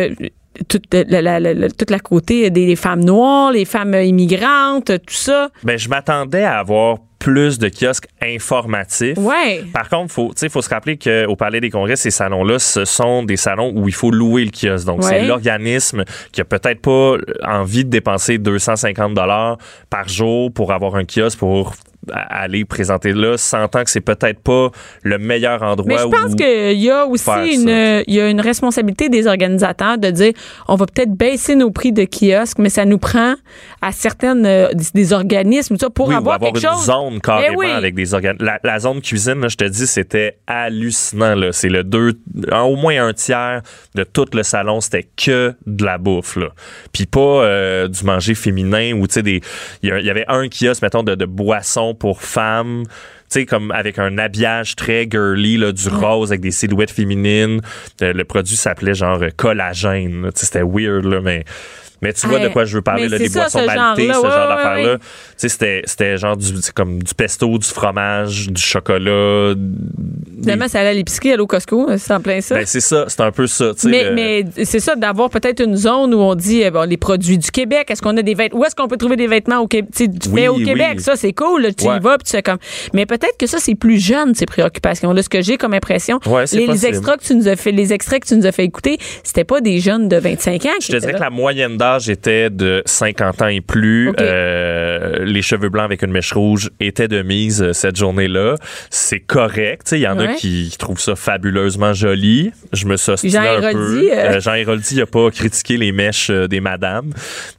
toute 0.68 0.84
la- 0.95 1.39
la- 1.39 1.68
toute 1.68 1.91
la 1.91 1.99
côté 1.99 2.49
des 2.49 2.76
femmes 2.76 3.05
noires, 3.05 3.53
les 3.53 3.66
femmes 3.66 3.93
immigrantes, 3.95 4.87
tout 4.87 5.14
ça. 5.14 5.51
Ben, 5.64 5.78
je 5.78 5.89
m'attendais 5.91 6.45
à 6.45 6.59
avoir 6.61 6.97
plus 7.27 7.59
de 7.59 7.68
kiosques 7.68 8.07
informatifs. 8.22 9.18
Ouais. 9.18 9.64
Par 9.72 9.89
contre, 9.89 10.12
faut, 10.12 10.31
sais, 10.37 10.49
faut 10.49 10.62
se 10.62 10.68
rappeler 10.68 10.97
qu'au 10.97 11.35
Palais 11.35 11.61
des 11.61 11.70
Congrès, 11.70 11.97
ces 11.97 12.12
salons-là, 12.12 12.61
ce 12.61 12.85
sont 12.85 13.24
des 13.24 13.37
salons 13.37 13.72
où 13.74 13.89
il 13.89 13.95
faut 13.95 14.12
louer 14.12 14.45
le 14.45 14.53
kiosque. 14.53 14.87
Donc, 14.87 15.03
Ouais. 15.03 15.09
c'est 15.09 15.27
l'organisme 15.27 16.05
qui 16.31 16.41
a 16.41 16.45
peut-être 16.45 16.81
pas 16.83 17.16
envie 17.45 17.85
de 17.85 17.91
dépenser 17.91 18.39
250 18.39 19.14
dollars 19.14 19.59
par 19.91 20.07
jour 20.09 20.53
pour 20.53 20.72
avoir 20.72 20.95
un 20.95 21.05
kiosque 21.05 21.41
pour 21.41 21.74
aller 22.13 22.65
présenter 22.65 23.13
là, 23.13 23.37
sentant 23.37 23.83
que 23.85 23.91
c'est 23.91 24.01
peut-être 24.01 24.41
pas 24.41 24.71
le 25.03 25.19
meilleur 25.19 25.63
endroit 25.63 25.87
Mais 25.89 25.99
je 25.99 26.07
pense 26.07 26.35
qu'il 26.35 26.79
y 26.81 26.91
a 26.91 27.07
aussi 27.07 27.31
une, 27.55 28.03
il 28.07 28.15
y 28.15 28.21
a 28.21 28.29
une 28.29 28.41
responsabilité 28.41 29.09
des 29.09 29.27
organisateurs 29.27 29.99
de 29.99 30.11
dire 30.11 30.33
on 30.69 30.77
va 30.77 30.87
peut-être 30.87 31.13
baisser 31.13 31.55
nos 31.57 31.71
prix 31.71 31.93
de 31.93 32.05
kiosque, 32.05 32.59
mais 32.59 32.69
ça 32.69 32.85
nous 32.85 32.99
prend 32.99 33.35
à 33.83 33.93
certaines 33.93 34.47
euh, 34.47 34.69
des, 34.73 34.85
des 34.95 35.13
organismes 35.13 35.77
ça, 35.77 35.91
pour 35.91 36.09
oui, 36.09 36.15
ou 36.15 36.19
avoir, 36.19 36.37
avoir 36.37 36.53
quelque 36.53 36.65
une 36.65 36.71
chose. 36.71 36.85
zone 36.87 37.21
carrément 37.21 37.55
Eh 37.63 37.67
oui. 37.67 37.71
avec 37.71 37.95
des 37.95 38.15
organes. 38.15 38.37
La, 38.41 38.59
la 38.63 38.79
zone 38.79 39.01
cuisine, 39.01 39.41
là, 39.41 39.49
je 39.49 39.57
te 39.57 39.65
dis, 39.65 39.87
c'était 39.87 40.39
hallucinant. 40.47 41.35
là. 41.35 41.53
C'est 41.53 41.69
le 41.69 41.85
deux, 41.85 42.13
au 42.53 42.77
moins 42.77 43.07
un 43.09 43.13
tiers 43.13 43.63
de 43.95 44.05
tout 44.05 44.27
le 44.33 44.43
salon, 44.43 44.81
c'était 44.81 45.07
que 45.17 45.55
de 45.67 45.85
la 45.85 45.99
bouffe. 45.99 46.37
Là. 46.37 46.49
Puis 46.93 47.07
pas 47.07 47.21
euh, 47.21 47.89
du 47.89 48.05
manger 48.05 48.35
féminin 48.35 48.93
ou 48.95 49.07
tu 49.07 49.15
sais 49.15 49.23
des. 49.23 49.41
Il 49.83 49.89
y, 49.89 49.93
a- 49.93 49.99
il 50.01 50.07
y 50.07 50.11
avait 50.11 50.25
un 50.29 50.49
kiosque, 50.49 50.83
mettons, 50.83 51.03
de, 51.03 51.15
de 51.15 51.25
boissons 51.25 51.95
pour 51.99 52.22
femmes. 52.22 52.84
Tu 52.84 53.40
sais, 53.40 53.47
comme 53.47 53.72
avec 53.72 53.99
un 53.99 54.18
habillage 54.18 54.76
très 54.76 55.09
girly, 55.11 55.57
là, 55.57 55.72
du 55.72 55.88
rose 55.88 56.30
avec 56.30 56.40
des 56.40 56.53
silhouettes 56.53 56.92
féminines. 56.92 57.61
Euh, 58.03 58.12
le 58.12 58.24
produit 58.24 58.57
s'appelait 58.57 58.94
genre 58.94 59.20
euh, 59.20 59.30
collagène. 59.36 60.30
C'était 60.34 60.62
weird, 60.62 61.05
là, 61.05 61.20
mais. 61.20 61.44
Mais 62.03 62.12
tu 62.12 62.26
vois 62.26 62.38
de 62.38 62.49
quoi 62.49 62.64
je 62.64 62.76
veux 62.76 62.82
parler, 62.82 63.05
Mais 63.05 63.09
là, 63.09 63.18
des 63.18 63.28
ça, 63.28 63.40
boissons 63.40 63.59
ce 63.61 63.66
maltées, 63.66 64.09
ce 64.09 64.12
genre 64.12 64.22
Ouais, 64.24 64.28
ouais, 64.28 64.49
d'affaires-là. 64.49 64.92
ouais. 64.92 64.99
Tu 65.38 65.49
sais, 65.49 65.82
c'était, 65.86 66.16
genre 66.18 66.36
du, 66.36 66.47
c'est 66.61 66.74
comme 66.74 67.03
du 67.03 67.14
pesto, 67.14 67.57
du 67.59 67.66
fromage, 67.66 68.49
du 68.51 68.61
chocolat. 68.62 69.55
Finalement, 70.42 70.66
c'est 70.68 70.78
aller 70.78 70.88
à 70.90 70.92
l'épicerie, 70.92 71.32
aller 71.32 71.40
au 71.40 71.47
Costco, 71.47 71.88
c'est 71.97 72.12
en 72.12 72.20
plein 72.20 72.40
ça. 72.40 72.57
Ben, 72.57 72.66
c'est 72.66 72.80
ça, 72.80 73.07
c'est 73.09 73.20
un 73.22 73.30
peu 73.32 73.47
ça. 73.47 73.72
mais, 73.84 74.05
le- 74.05 74.14
mais 74.14 74.44
c'est 74.64 74.80
ça, 74.80 74.94
d'avoir 74.94 75.30
peut-être 75.30 75.62
une 75.62 75.76
zone 75.76 76.14
où 76.14 76.18
on 76.18 76.34
dit 76.34 76.61
eh, 76.62 76.70
bon, 76.70 76.88
les 76.88 76.97
produits 76.99 77.38
du 77.38 77.51
Québec, 77.51 77.90
est-ce 77.90 78.03
qu'on 78.03 78.16
a 78.16 78.22
des 78.22 78.34
vêtements, 78.34 78.61
où 78.61 78.64
est-ce 78.64 78.74
qu'on 78.76 78.88
peut 78.88 78.97
trouver 78.99 79.16
des 79.16 79.26
vêtements 79.26 79.59
au 79.61 79.66
Québec, 79.66 79.90
fais 79.94 80.49
au 80.49 80.57
oui. 80.57 80.64
Québec, 80.64 81.01
ça 81.01 81.16
c'est 81.16 81.32
cool, 81.32 81.62
là, 81.62 81.72
tu 81.72 81.86
Ouais. 81.86 81.97
y 81.97 82.01
vas, 82.01 82.18
puis 82.18 82.24
tu 82.26 82.32
fais 82.32 82.42
comme. 82.42 82.59
Mais 82.92 83.07
peut-être 83.07 83.36
que 83.38 83.47
ça 83.47 83.59
c'est 83.59 83.74
plus 83.74 83.99
jeune 83.99 84.34
ces 84.34 84.47
préoccupations. 84.47 85.12
Là, 85.12 85.22
ce 85.22 85.28
que 85.28 85.40
j'ai 85.40 85.57
comme 85.57 85.72
impression, 85.74 86.20
les, 86.53 86.66
les 86.66 86.86
extras 86.86 87.16
que 87.16 87.22
tu 87.24 87.34
nous 87.34 87.49
as 87.49 87.57
fait, 87.57 87.72
les 87.72 87.92
extraits 87.92 88.22
que 88.22 88.28
tu 88.28 88.36
nous 88.36 88.47
as 88.47 88.53
fait 88.53 88.64
écouter, 88.64 88.99
c'était 89.22 89.44
pas 89.44 89.61
des 89.61 89.78
jeunes 89.80 90.09
de 90.09 90.16
25 90.16 90.66
ans. 90.66 90.68
Je 90.80 90.88
te 90.88 90.97
dirais 90.97 91.14
que 91.14 91.20
la 91.20 91.30
moyenne 91.30 91.76
d'âge 91.76 91.86
était 92.09 92.51
de 92.51 92.82
50 92.87 93.43
ans 93.43 93.47
et 93.49 93.61
plus. 93.61 94.12
Euh, 94.20 95.24
les 95.24 95.43
cheveux 95.43 95.68
blancs 95.68 95.84
avec 95.84 96.03
une 96.03 96.11
mèche 96.12 96.32
rouge 96.32 96.70
étaient 96.80 97.09
de 97.09 97.22
mise 97.22 97.62
euh, 97.62 97.72
cette 97.72 97.97
journée-là. 97.97 98.55
C'est 98.91 99.20
correct. 99.20 99.89
Il 99.93 99.99
y 99.99 100.09
en 100.09 100.18
Ouais. 100.18 100.28
a 100.28 100.34
qui 100.34 100.74
trouvent 100.78 101.01
ça 101.01 101.14
fabuleusement 101.16 101.93
joli. 101.93 102.53
Je 102.72 102.87
me 102.87 102.97
suis 102.97 103.30
Jean 103.30 103.41
un 103.41 103.45
Héroldi, 103.61 104.09
peu. 104.09 104.12
euh. 104.12 104.37
Euh, 104.37 104.41
Jean 104.41 104.55
Héroldi 104.55 104.97
n'a 104.97 105.07
pas 105.07 105.30
critiqué 105.30 105.76
les 105.76 105.93
mèches 105.93 106.30
des 106.30 106.61
madames. 106.61 107.11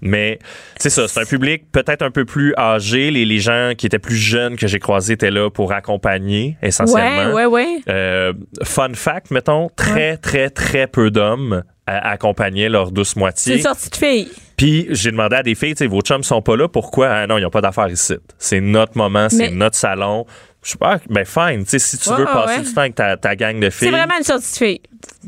Mais 0.01 0.39
c'est 0.77 0.89
ça, 0.89 1.07
c'est 1.07 1.19
un 1.21 1.25
public 1.25 1.63
peut-être 1.71 2.01
un 2.01 2.11
peu 2.11 2.25
plus 2.25 2.53
âgé. 2.57 3.11
Les, 3.11 3.25
les 3.25 3.39
gens 3.39 3.71
qui 3.77 3.85
étaient 3.85 3.99
plus 3.99 4.15
jeunes 4.15 4.55
que 4.55 4.67
j'ai 4.67 4.79
croisés 4.79 5.13
étaient 5.13 5.31
là 5.31 5.49
pour 5.49 5.71
accompagner 5.73 6.57
essentiellement. 6.61 7.33
Ouais, 7.33 7.45
ouais, 7.45 7.81
ouais. 7.87 8.33
Fun 8.63 8.93
fact, 8.93 9.31
mettons, 9.31 9.69
très, 9.75 10.17
très, 10.17 10.49
très 10.49 10.87
peu 10.87 11.11
d'hommes 11.11 11.63
accompagnaient 11.87 12.69
leur 12.69 12.91
douce 12.91 13.09
C'est 13.13 13.19
moitié. 13.19 13.55
une 13.55 13.61
sortie 13.61 13.89
de 13.89 13.95
fille. 13.95 14.29
Puis 14.57 14.87
j'ai 14.89 15.11
demandé 15.11 15.35
à 15.37 15.43
des 15.43 15.55
filles, 15.55 15.75
tu 15.75 15.79
sais, 15.79 15.87
vos 15.87 16.01
chums 16.01 16.23
sont 16.23 16.41
pas 16.41 16.55
là, 16.55 16.67
pourquoi? 16.67 17.09
Ah 17.09 17.27
non, 17.27 17.37
ils 17.37 17.43
n'ont 17.43 17.49
pas 17.49 17.61
d'affaires 17.61 17.89
ici. 17.89 18.15
C'est 18.37 18.59
notre 18.59 18.97
moment, 18.97 19.29
c'est 19.29 19.37
Mais- 19.37 19.51
notre 19.51 19.75
salon. 19.75 20.25
Je 20.63 20.71
sais 20.71 20.77
pas, 20.77 20.97
ben 21.09 21.23
fine, 21.23 21.63
tu 21.63 21.69
sais, 21.69 21.79
si 21.79 21.97
tu 21.97 22.09
Ouais, 22.09 22.15
veux 22.17 22.25
ouais, 22.25 22.33
passer 22.33 22.57
ouais. 22.59 22.65
du 22.65 22.73
temps 22.73 22.81
avec 22.81 22.95
ta, 22.95 23.15
ta 23.15 23.35
gang 23.35 23.57
de 23.59 23.69
C'est 23.69 23.85
filles, 23.85 23.89
vraiment 23.89 24.17
une 24.17 24.23
sortie 24.23 24.51
de 24.51 24.57
fille. 24.57 24.81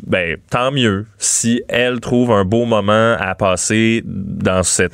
ben 0.06 0.38
tant 0.50 0.72
mieux. 0.72 1.06
Si 1.18 1.62
elles 1.70 2.00
trouvent 2.02 2.32
un 2.32 2.44
beau 2.44 2.66
moment 2.66 3.16
à 3.20 3.36
passer 3.36 4.02
dans 4.06 4.64
cet 4.64 4.92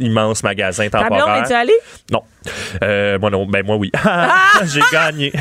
immense 0.00 0.42
magasin 0.42 0.88
Ta 0.88 0.98
blonde, 1.08 1.18
temporaire. 1.18 1.42
es-tu 1.44 1.52
allée? 1.52 1.78
Non. 2.10 2.22
Euh, 2.82 3.18
moi 3.18 3.30
non, 3.30 3.46
ben 3.46 3.64
moi 3.64 3.76
oui. 3.76 3.90
j'ai 4.66 4.80
gagné. 4.92 5.32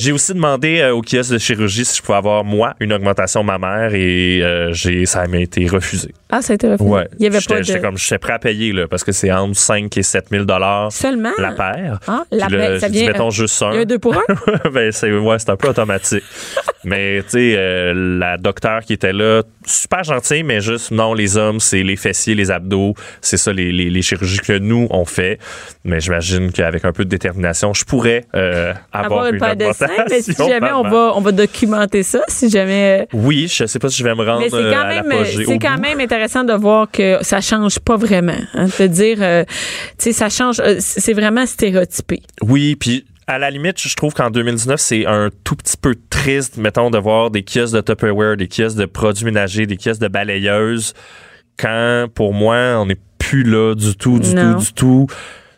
J'ai 0.00 0.10
aussi 0.12 0.34
demandé 0.34 0.80
euh, 0.80 0.92
au 0.94 1.02
kiosque 1.02 1.32
de 1.32 1.38
chirurgie 1.38 1.84
si 1.84 1.98
je 1.98 2.02
pouvais 2.02 2.18
avoir, 2.18 2.42
moi, 2.42 2.74
une 2.80 2.92
augmentation 2.92 3.44
mammaire 3.44 3.94
et 3.94 4.42
euh, 4.42 4.72
j'ai, 4.72 5.06
ça 5.06 5.24
m'a 5.28 5.38
été 5.38 5.68
refusé. 5.68 6.12
Ah, 6.30 6.42
ça 6.42 6.52
a 6.52 6.54
été 6.54 6.68
refusé. 6.68 6.90
Ouais. 6.90 7.06
Il 7.18 7.24
y 7.24 7.26
avait 7.28 7.38
J'étais- 7.38 7.54
pas 7.54 7.62
J'étais 7.62 7.78
de... 7.78 7.84
comme, 7.84 7.96
j'étais 7.96 8.18
prêt 8.18 8.32
à 8.32 8.38
payer, 8.40 8.72
là, 8.72 8.88
parce 8.88 9.04
que 9.04 9.12
c'est 9.12 9.30
entre 9.30 9.56
5 9.56 9.96
et 9.96 10.02
7 10.02 10.26
000 10.32 10.44
dollars 10.46 10.90
Seulement? 10.90 11.30
la 11.38 11.52
paire. 11.52 12.00
Ah, 12.08 12.24
la 12.32 12.48
paire, 12.48 12.80
ça 12.80 12.88
dit, 12.88 12.98
vient, 13.02 13.12
mettons 13.12 13.28
euh, 13.28 13.30
juste 13.30 13.60
Il 13.60 13.64
y 13.64 13.66
a 13.76 13.78
un. 13.78 13.82
un 13.82 13.84
deux 13.84 13.98
pour 14.00 14.16
un? 14.16 14.22
ben, 14.72 14.90
c'est 14.90 15.12
ouais, 15.12 15.38
c'est 15.38 15.50
un 15.50 15.56
peu 15.56 15.68
automatique. 15.68 16.24
mais 16.82 17.22
tu 17.22 17.28
sais, 17.30 17.54
euh, 17.56 18.18
la 18.18 18.36
docteure 18.36 18.80
qui 18.82 18.94
était 18.94 19.12
là, 19.12 19.42
super 19.64 20.02
gentille, 20.02 20.42
mais 20.42 20.60
juste 20.60 20.90
non, 20.90 21.14
les 21.14 21.36
hommes, 21.36 21.60
c'est 21.60 21.84
les 21.84 21.96
fessiers, 21.96 22.34
les 22.34 22.50
abdos, 22.50 22.94
c'est 23.20 23.36
ça 23.36 23.52
les, 23.52 23.70
les, 23.70 23.90
les 23.90 24.02
chirurgies 24.02 24.38
que 24.40 24.58
nous 24.58 24.88
on 24.90 25.04
fait. 25.04 25.38
Mais 25.84 26.00
j'imagine 26.00 26.50
qu'avec 26.52 26.84
un 26.84 26.92
peu 26.92 27.04
de 27.04 27.10
détermination, 27.10 27.74
je 27.74 27.84
pourrais 27.84 28.24
euh, 28.34 28.72
avoir, 28.92 29.24
Avoir 29.24 29.32
une 29.32 29.38
paire 29.38 29.56
de 29.56 29.72
seins, 29.72 30.04
mais 30.10 30.22
si 30.22 30.34
jamais 30.34 30.72
on 30.72 30.82
va, 30.82 31.12
on 31.14 31.20
va 31.20 31.32
documenter 31.32 32.02
ça, 32.02 32.22
si 32.28 32.50
jamais... 32.50 33.08
Oui, 33.12 33.48
je 33.52 33.66
sais 33.66 33.78
pas 33.78 33.88
si 33.88 33.98
je 33.98 34.04
vais 34.04 34.14
me 34.14 34.24
rendre 34.24 34.40
Mais 34.40 34.50
c'est 34.50 34.56
euh, 34.56 34.72
quand 34.72 34.80
à 34.80 35.02
même, 35.02 35.24
c'est 35.24 35.58
quand 35.58 35.74
bout. 35.74 35.82
même 35.82 36.00
intéressant 36.00 36.44
de 36.44 36.52
voir 36.52 36.90
que 36.90 37.18
ça 37.22 37.40
change 37.40 37.78
pas 37.78 37.96
vraiment. 37.96 38.32
Hein, 38.54 38.66
de 38.78 38.86
dire, 38.86 39.18
euh, 39.20 39.44
tu 39.98 40.04
sais, 40.04 40.12
ça 40.12 40.28
change, 40.28 40.60
euh, 40.60 40.76
c'est 40.78 41.12
vraiment 41.12 41.46
stéréotypé. 41.46 42.22
Oui, 42.42 42.76
puis 42.76 43.04
à 43.26 43.38
la 43.38 43.50
limite, 43.50 43.80
je 43.80 43.94
trouve 43.94 44.12
qu'en 44.12 44.30
2019, 44.30 44.78
c'est 44.80 45.06
un 45.06 45.30
tout 45.44 45.56
petit 45.56 45.76
peu 45.76 45.94
triste, 46.10 46.56
mettons, 46.56 46.90
de 46.90 46.98
voir 46.98 47.30
des 47.30 47.42
kiosques 47.42 47.74
de 47.74 47.80
Tupperware, 47.80 48.36
des 48.36 48.48
kiosques 48.48 48.76
de 48.76 48.84
produits 48.86 49.24
ménagers, 49.24 49.66
des 49.66 49.76
kiosques 49.76 50.02
de 50.02 50.08
balayeuses, 50.08 50.94
quand, 51.58 52.06
pour 52.14 52.34
moi, 52.34 52.76
on 52.78 52.86
n'est 52.86 52.98
plus 53.28 53.42
là 53.44 53.74
du 53.74 53.94
tout, 53.96 54.18
du 54.18 54.34
Non. 54.34 54.54
tout, 54.54 54.58
du 54.60 54.72
tout. 54.72 55.06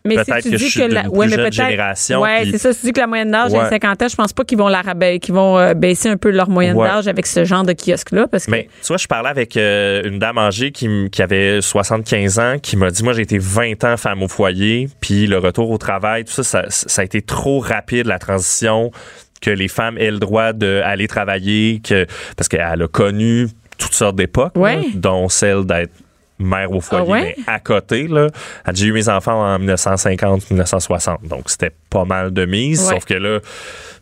Mais 0.04 0.14
Peut-être 0.14 0.40
si 0.44 0.50
que 0.52 0.56
dis 0.56 0.64
je 0.66 0.70
suis 0.70 0.80
que 0.80 0.84
d'une 0.86 0.94
la, 0.94 1.08
ouais, 1.08 1.28
jeune 1.28 1.50
génération, 1.52 2.20
puis- 2.42 2.52
c'est 2.52 2.58
ça. 2.58 2.72
Si 2.72 2.78
tu 2.78 2.86
dis 2.86 2.92
que 2.92 3.00
la 3.00 3.08
moyenne 3.08 3.32
d'âge 3.32 3.52
est 3.52 3.58
Ouais. 3.58 3.68
50 3.68 4.02
ans, 4.02 4.06
je 4.08 4.14
pense 4.14 4.32
pas 4.32 4.44
qu'ils 4.44 4.56
vont 4.56 4.68
la 4.68 4.80
qu'ils 5.18 5.34
vont 5.34 5.58
euh, 5.58 5.74
baisser 5.74 6.08
un 6.08 6.16
peu 6.16 6.30
leur 6.30 6.48
moyenne 6.48 6.76
Ouais. 6.76 6.86
d'âge 6.86 7.08
avec 7.08 7.26
ce 7.26 7.44
genre 7.44 7.64
de 7.64 7.72
kiosque-là, 7.72 8.28
parce 8.28 8.46
que 8.46 8.52
Mais 8.52 8.68
tu 8.82 8.86
vois, 8.86 8.98
je 8.98 9.06
parlais 9.08 9.30
avec 9.30 9.56
euh, 9.56 10.02
une 10.08 10.20
dame 10.20 10.38
âgée 10.38 10.70
qui, 10.70 10.84
m- 10.86 11.10
qui 11.10 11.22
avait 11.22 11.60
75 11.60 12.38
ans, 12.38 12.54
qui 12.62 12.76
m'a 12.76 12.90
dit, 12.90 13.02
moi, 13.02 13.14
j'ai 13.14 13.22
été 13.22 13.38
20 13.38 13.82
ans 13.82 13.96
femme 13.96 14.22
au 14.22 14.28
foyer, 14.28 14.88
puis 15.00 15.26
le 15.26 15.38
retour 15.38 15.72
au 15.72 15.78
travail, 15.78 16.24
tout 16.24 16.30
ça, 16.32 16.44
ça, 16.44 16.64
ça 16.68 17.02
a 17.02 17.04
été 17.04 17.20
trop 17.20 17.58
rapide, 17.58 18.06
la 18.06 18.20
transition, 18.20 18.92
que 19.42 19.50
les 19.50 19.66
femmes 19.66 19.98
aient 19.98 20.12
le 20.12 20.20
droit 20.20 20.52
d'aller 20.52 21.08
travailler, 21.08 21.80
que 21.82 22.06
parce 22.36 22.46
qu'elle 22.48 22.60
a 22.60 22.86
connu 22.86 23.48
toutes 23.76 23.92
sortes 23.94 24.14
d'époques, 24.14 24.52
Ouais. 24.56 24.78
dont 24.94 25.28
celle 25.28 25.64
d'être 25.66 25.90
mère 26.39 26.70
au 26.72 26.80
foyer, 26.80 27.05
Ah 27.07 27.11
ouais? 27.11 27.34
mais 27.39 27.45
à 27.47 27.59
côté, 27.61 28.07
là, 28.09 28.28
j'ai 28.74 28.87
eu 28.87 28.93
mes 28.93 29.09
enfants 29.09 29.43
en 29.55 29.59
1950-1960, 29.59 31.26
donc 31.28 31.49
c'était 31.51 31.72
pas 31.91 32.05
mal 32.05 32.32
de 32.32 32.45
mise, 32.45 32.84
Ouais. 32.87 32.95
sauf 32.95 33.05
que 33.05 33.14
là, 33.14 33.41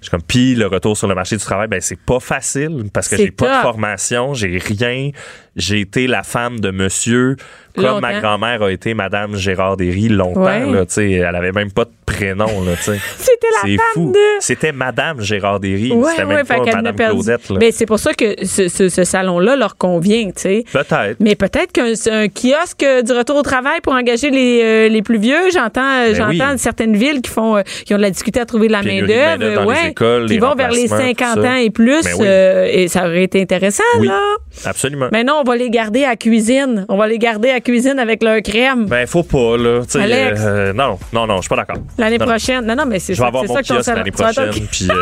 je 0.03 0.11
comme, 0.11 0.23
puis 0.23 0.55
le 0.55 0.67
retour 0.67 0.97
sur 0.97 1.07
le 1.09 1.15
marché 1.15 1.37
du 1.37 1.43
travail, 1.45 1.69
ben 1.69 1.81
c'est 1.81 1.99
pas 1.99 2.21
facile, 2.21 2.85
parce 2.93 3.09
que 3.09 3.17
j'ai 3.17 3.31
pas 3.31 3.59
de 3.59 3.63
formation, 3.63 4.35
j'ai 4.35 4.59
rien, 4.59 5.11
j'ai 5.57 5.81
été 5.81 6.07
la 6.07 6.23
femme 6.23 6.61
de 6.61 6.71
monsieur, 6.71 7.37
comme 7.77 8.01
ma 8.01 8.21
grand-mère 8.21 8.63
a 8.63 8.71
été 8.71 8.95
Madame 8.95 9.37
Gérard 9.37 9.77
Derry 9.77 10.09
longtemps, 10.09 10.43
Ouais. 10.43 10.71
là, 10.71 10.85
elle 10.97 11.37
avait 11.37 11.53
même 11.53 11.73
pas 11.73 11.85
de 11.85 11.91
prénom. 12.07 12.47
C'était 12.81 13.47
la 13.63 13.69
femme 13.69 13.79
fou. 13.95 14.13
de- 14.13 14.19
C'était 14.41 14.73
Madame 14.73 15.21
Gérard 15.21 15.59
Derry, 15.61 15.91
Ouais, 15.93 16.11
c'était 16.11 16.25
ouais, 16.25 16.35
même 16.37 16.47
fait 16.47 16.57
pas 16.57 16.65
Madame. 16.83 16.95
Claudette, 16.97 17.49
là. 17.51 17.57
Mais 17.61 17.73
c'est 17.73 17.87
pour 17.87 17.99
ça 17.99 18.13
que 18.15 18.45
ce, 18.45 18.69
ce- 18.69 18.89
ce 18.89 19.05
salon-là 19.05 19.57
leur 19.57 19.77
convient. 19.77 20.31
Peut-être. 20.35 21.17
Mais 21.21 21.35
peut-être 21.35 21.73
qu'un 21.73 21.93
un 22.11 22.29
kiosque 22.29 22.85
du 23.05 23.13
retour 23.13 23.37
au 23.37 23.43
travail 23.43 23.81
pour 23.83 23.93
engager 23.95 24.31
les, 24.31 24.61
euh, 24.63 24.89
les 24.89 25.03
plus 25.03 25.19
vieux, 25.19 25.51
j'entends 25.53 25.81
euh, 25.83 26.13
Ben 26.13 26.15
j'entends 26.15 26.53
oui. 26.53 26.59
certaines 26.59 26.97
villes 26.97 27.21
qui 27.23 27.31
font 27.31 27.57
euh, 27.57 27.63
qui 27.85 27.95
ont 27.95 27.97
de 27.97 28.03
la 28.03 28.11
difficulté 28.11 28.41
à 28.41 28.47
trouver 28.47 28.69
de 28.69 28.73
la 28.73 28.83
main-d'œuvre, 28.83 29.67
ouais, 29.67 29.91
écoles, 29.91 30.27
qui 30.27 30.39
vont 30.39 30.55
vers 30.55 30.71
les 30.71 30.83
remplacements, 30.87 30.99
50 31.09 31.35
tout 31.37 31.43
ça. 31.43 31.49
ans 31.51 31.55
et 31.57 31.71
plus 31.71 32.05
Ben 32.05 32.13
oui. 32.19 32.27
euh, 32.27 32.69
et 32.71 32.89
ça 32.89 33.05
aurait 33.07 33.25
été 33.25 33.41
intéressant 33.43 33.83
Oui. 33.99 34.07
là. 34.09 34.21
Absolument. 34.65 35.09
Mais 35.13 35.25
non, 35.25 35.43
on 35.45 35.51
va 35.51 35.57
les 35.57 35.69
garder 35.69 36.05
à 36.05 36.17
cuisine. 36.17 36.87
On 36.89 36.97
va 36.97 37.07
les 37.07 37.19
garder 37.19 37.51
à 37.51 37.61
cuisine 37.61 37.99
avec 37.99 38.23
leur 38.23 38.41
crème. 38.41 38.87
Ben, 38.87 39.07
faut 39.07 39.23
pas, 39.23 39.57
là. 39.59 39.81
tu 39.83 39.91
sais, 39.91 40.01
Alex. 40.01 40.41
euh, 40.43 40.73
non, 40.73 40.99
non, 41.13 41.27
non, 41.27 41.37
je 41.37 41.43
suis 41.43 41.49
pas 41.51 41.57
d'accord. 41.57 41.77
L'année 41.99 42.19
prochaine. 42.19 42.65
Non, 42.65 42.75
non, 42.75 42.85
mais 42.87 42.99
c'est 42.99 43.13
Je 43.15 43.19
vais 43.19 43.25
ça, 43.25 43.29
avoir 43.29 43.45
mon 43.45 43.55
ça 43.55 43.63
kiosque 43.63 43.87
l'année 43.95 44.11
prochaine, 44.11 44.51
puis 44.71 44.89
euh, 44.91 44.95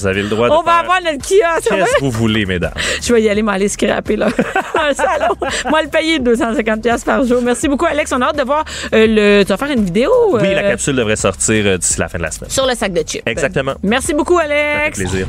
vous 0.00 0.06
avez 0.06 0.22
le 0.22 0.28
droit 0.30 0.48
de 0.48 0.52
On 0.54 0.62
va 0.62 0.70
faire 0.72 0.80
avoir 0.80 1.00
notre 1.02 1.18
kiosque. 1.18 1.68
qu'est-ce 1.68 1.96
que 1.96 2.00
vous 2.04 2.10
voulez, 2.10 2.46
mesdames? 2.46 2.72
Je 3.02 3.12
vais 3.12 3.22
y 3.22 3.28
aller 3.28 3.42
m'aller 3.42 3.68
scraper 3.68 4.16
là. 4.16 4.28
un 4.88 4.94
salon. 4.94 5.34
Moi 5.68 5.82
le 5.82 5.88
payer 5.88 6.18
250 6.18 6.82
pièces 6.82 7.04
par 7.04 7.22
jour. 7.24 7.40
Merci 7.42 7.68
beaucoup 7.68 7.84
Alex, 7.86 8.10
on 8.12 8.20
a 8.22 8.26
hâte 8.28 8.38
de 8.38 8.44
voir 8.44 8.64
euh, 8.94 9.06
le 9.08 9.42
tu 9.44 9.48
vas 9.48 9.56
faire 9.58 9.70
une 9.70 9.84
vidéo 9.84 10.10
Oui, 10.32 10.54
la 10.54 10.62
capsule 10.62 10.96
devrait 10.96 11.16
sortir 11.16 11.64
euh, 11.66 11.76
d'ici 11.78 11.98
la 12.00 12.08
fin 12.08 12.16
de 12.18 12.22
la 12.22 12.30
semaine. 12.30 12.50
sur 12.50 12.66
le 12.66 12.74
sac 12.74 12.92
de 12.92 13.02
chips. 13.02 13.22
Exactement. 13.26 13.74
Merci 13.82 14.14
beaucoup 14.14 14.38
Ça 14.38 14.46
fait 14.46 14.72
Alex. 14.82 14.98
plaisir. 14.98 15.26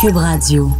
Cube 0.00 0.16
Radio. 0.16 0.70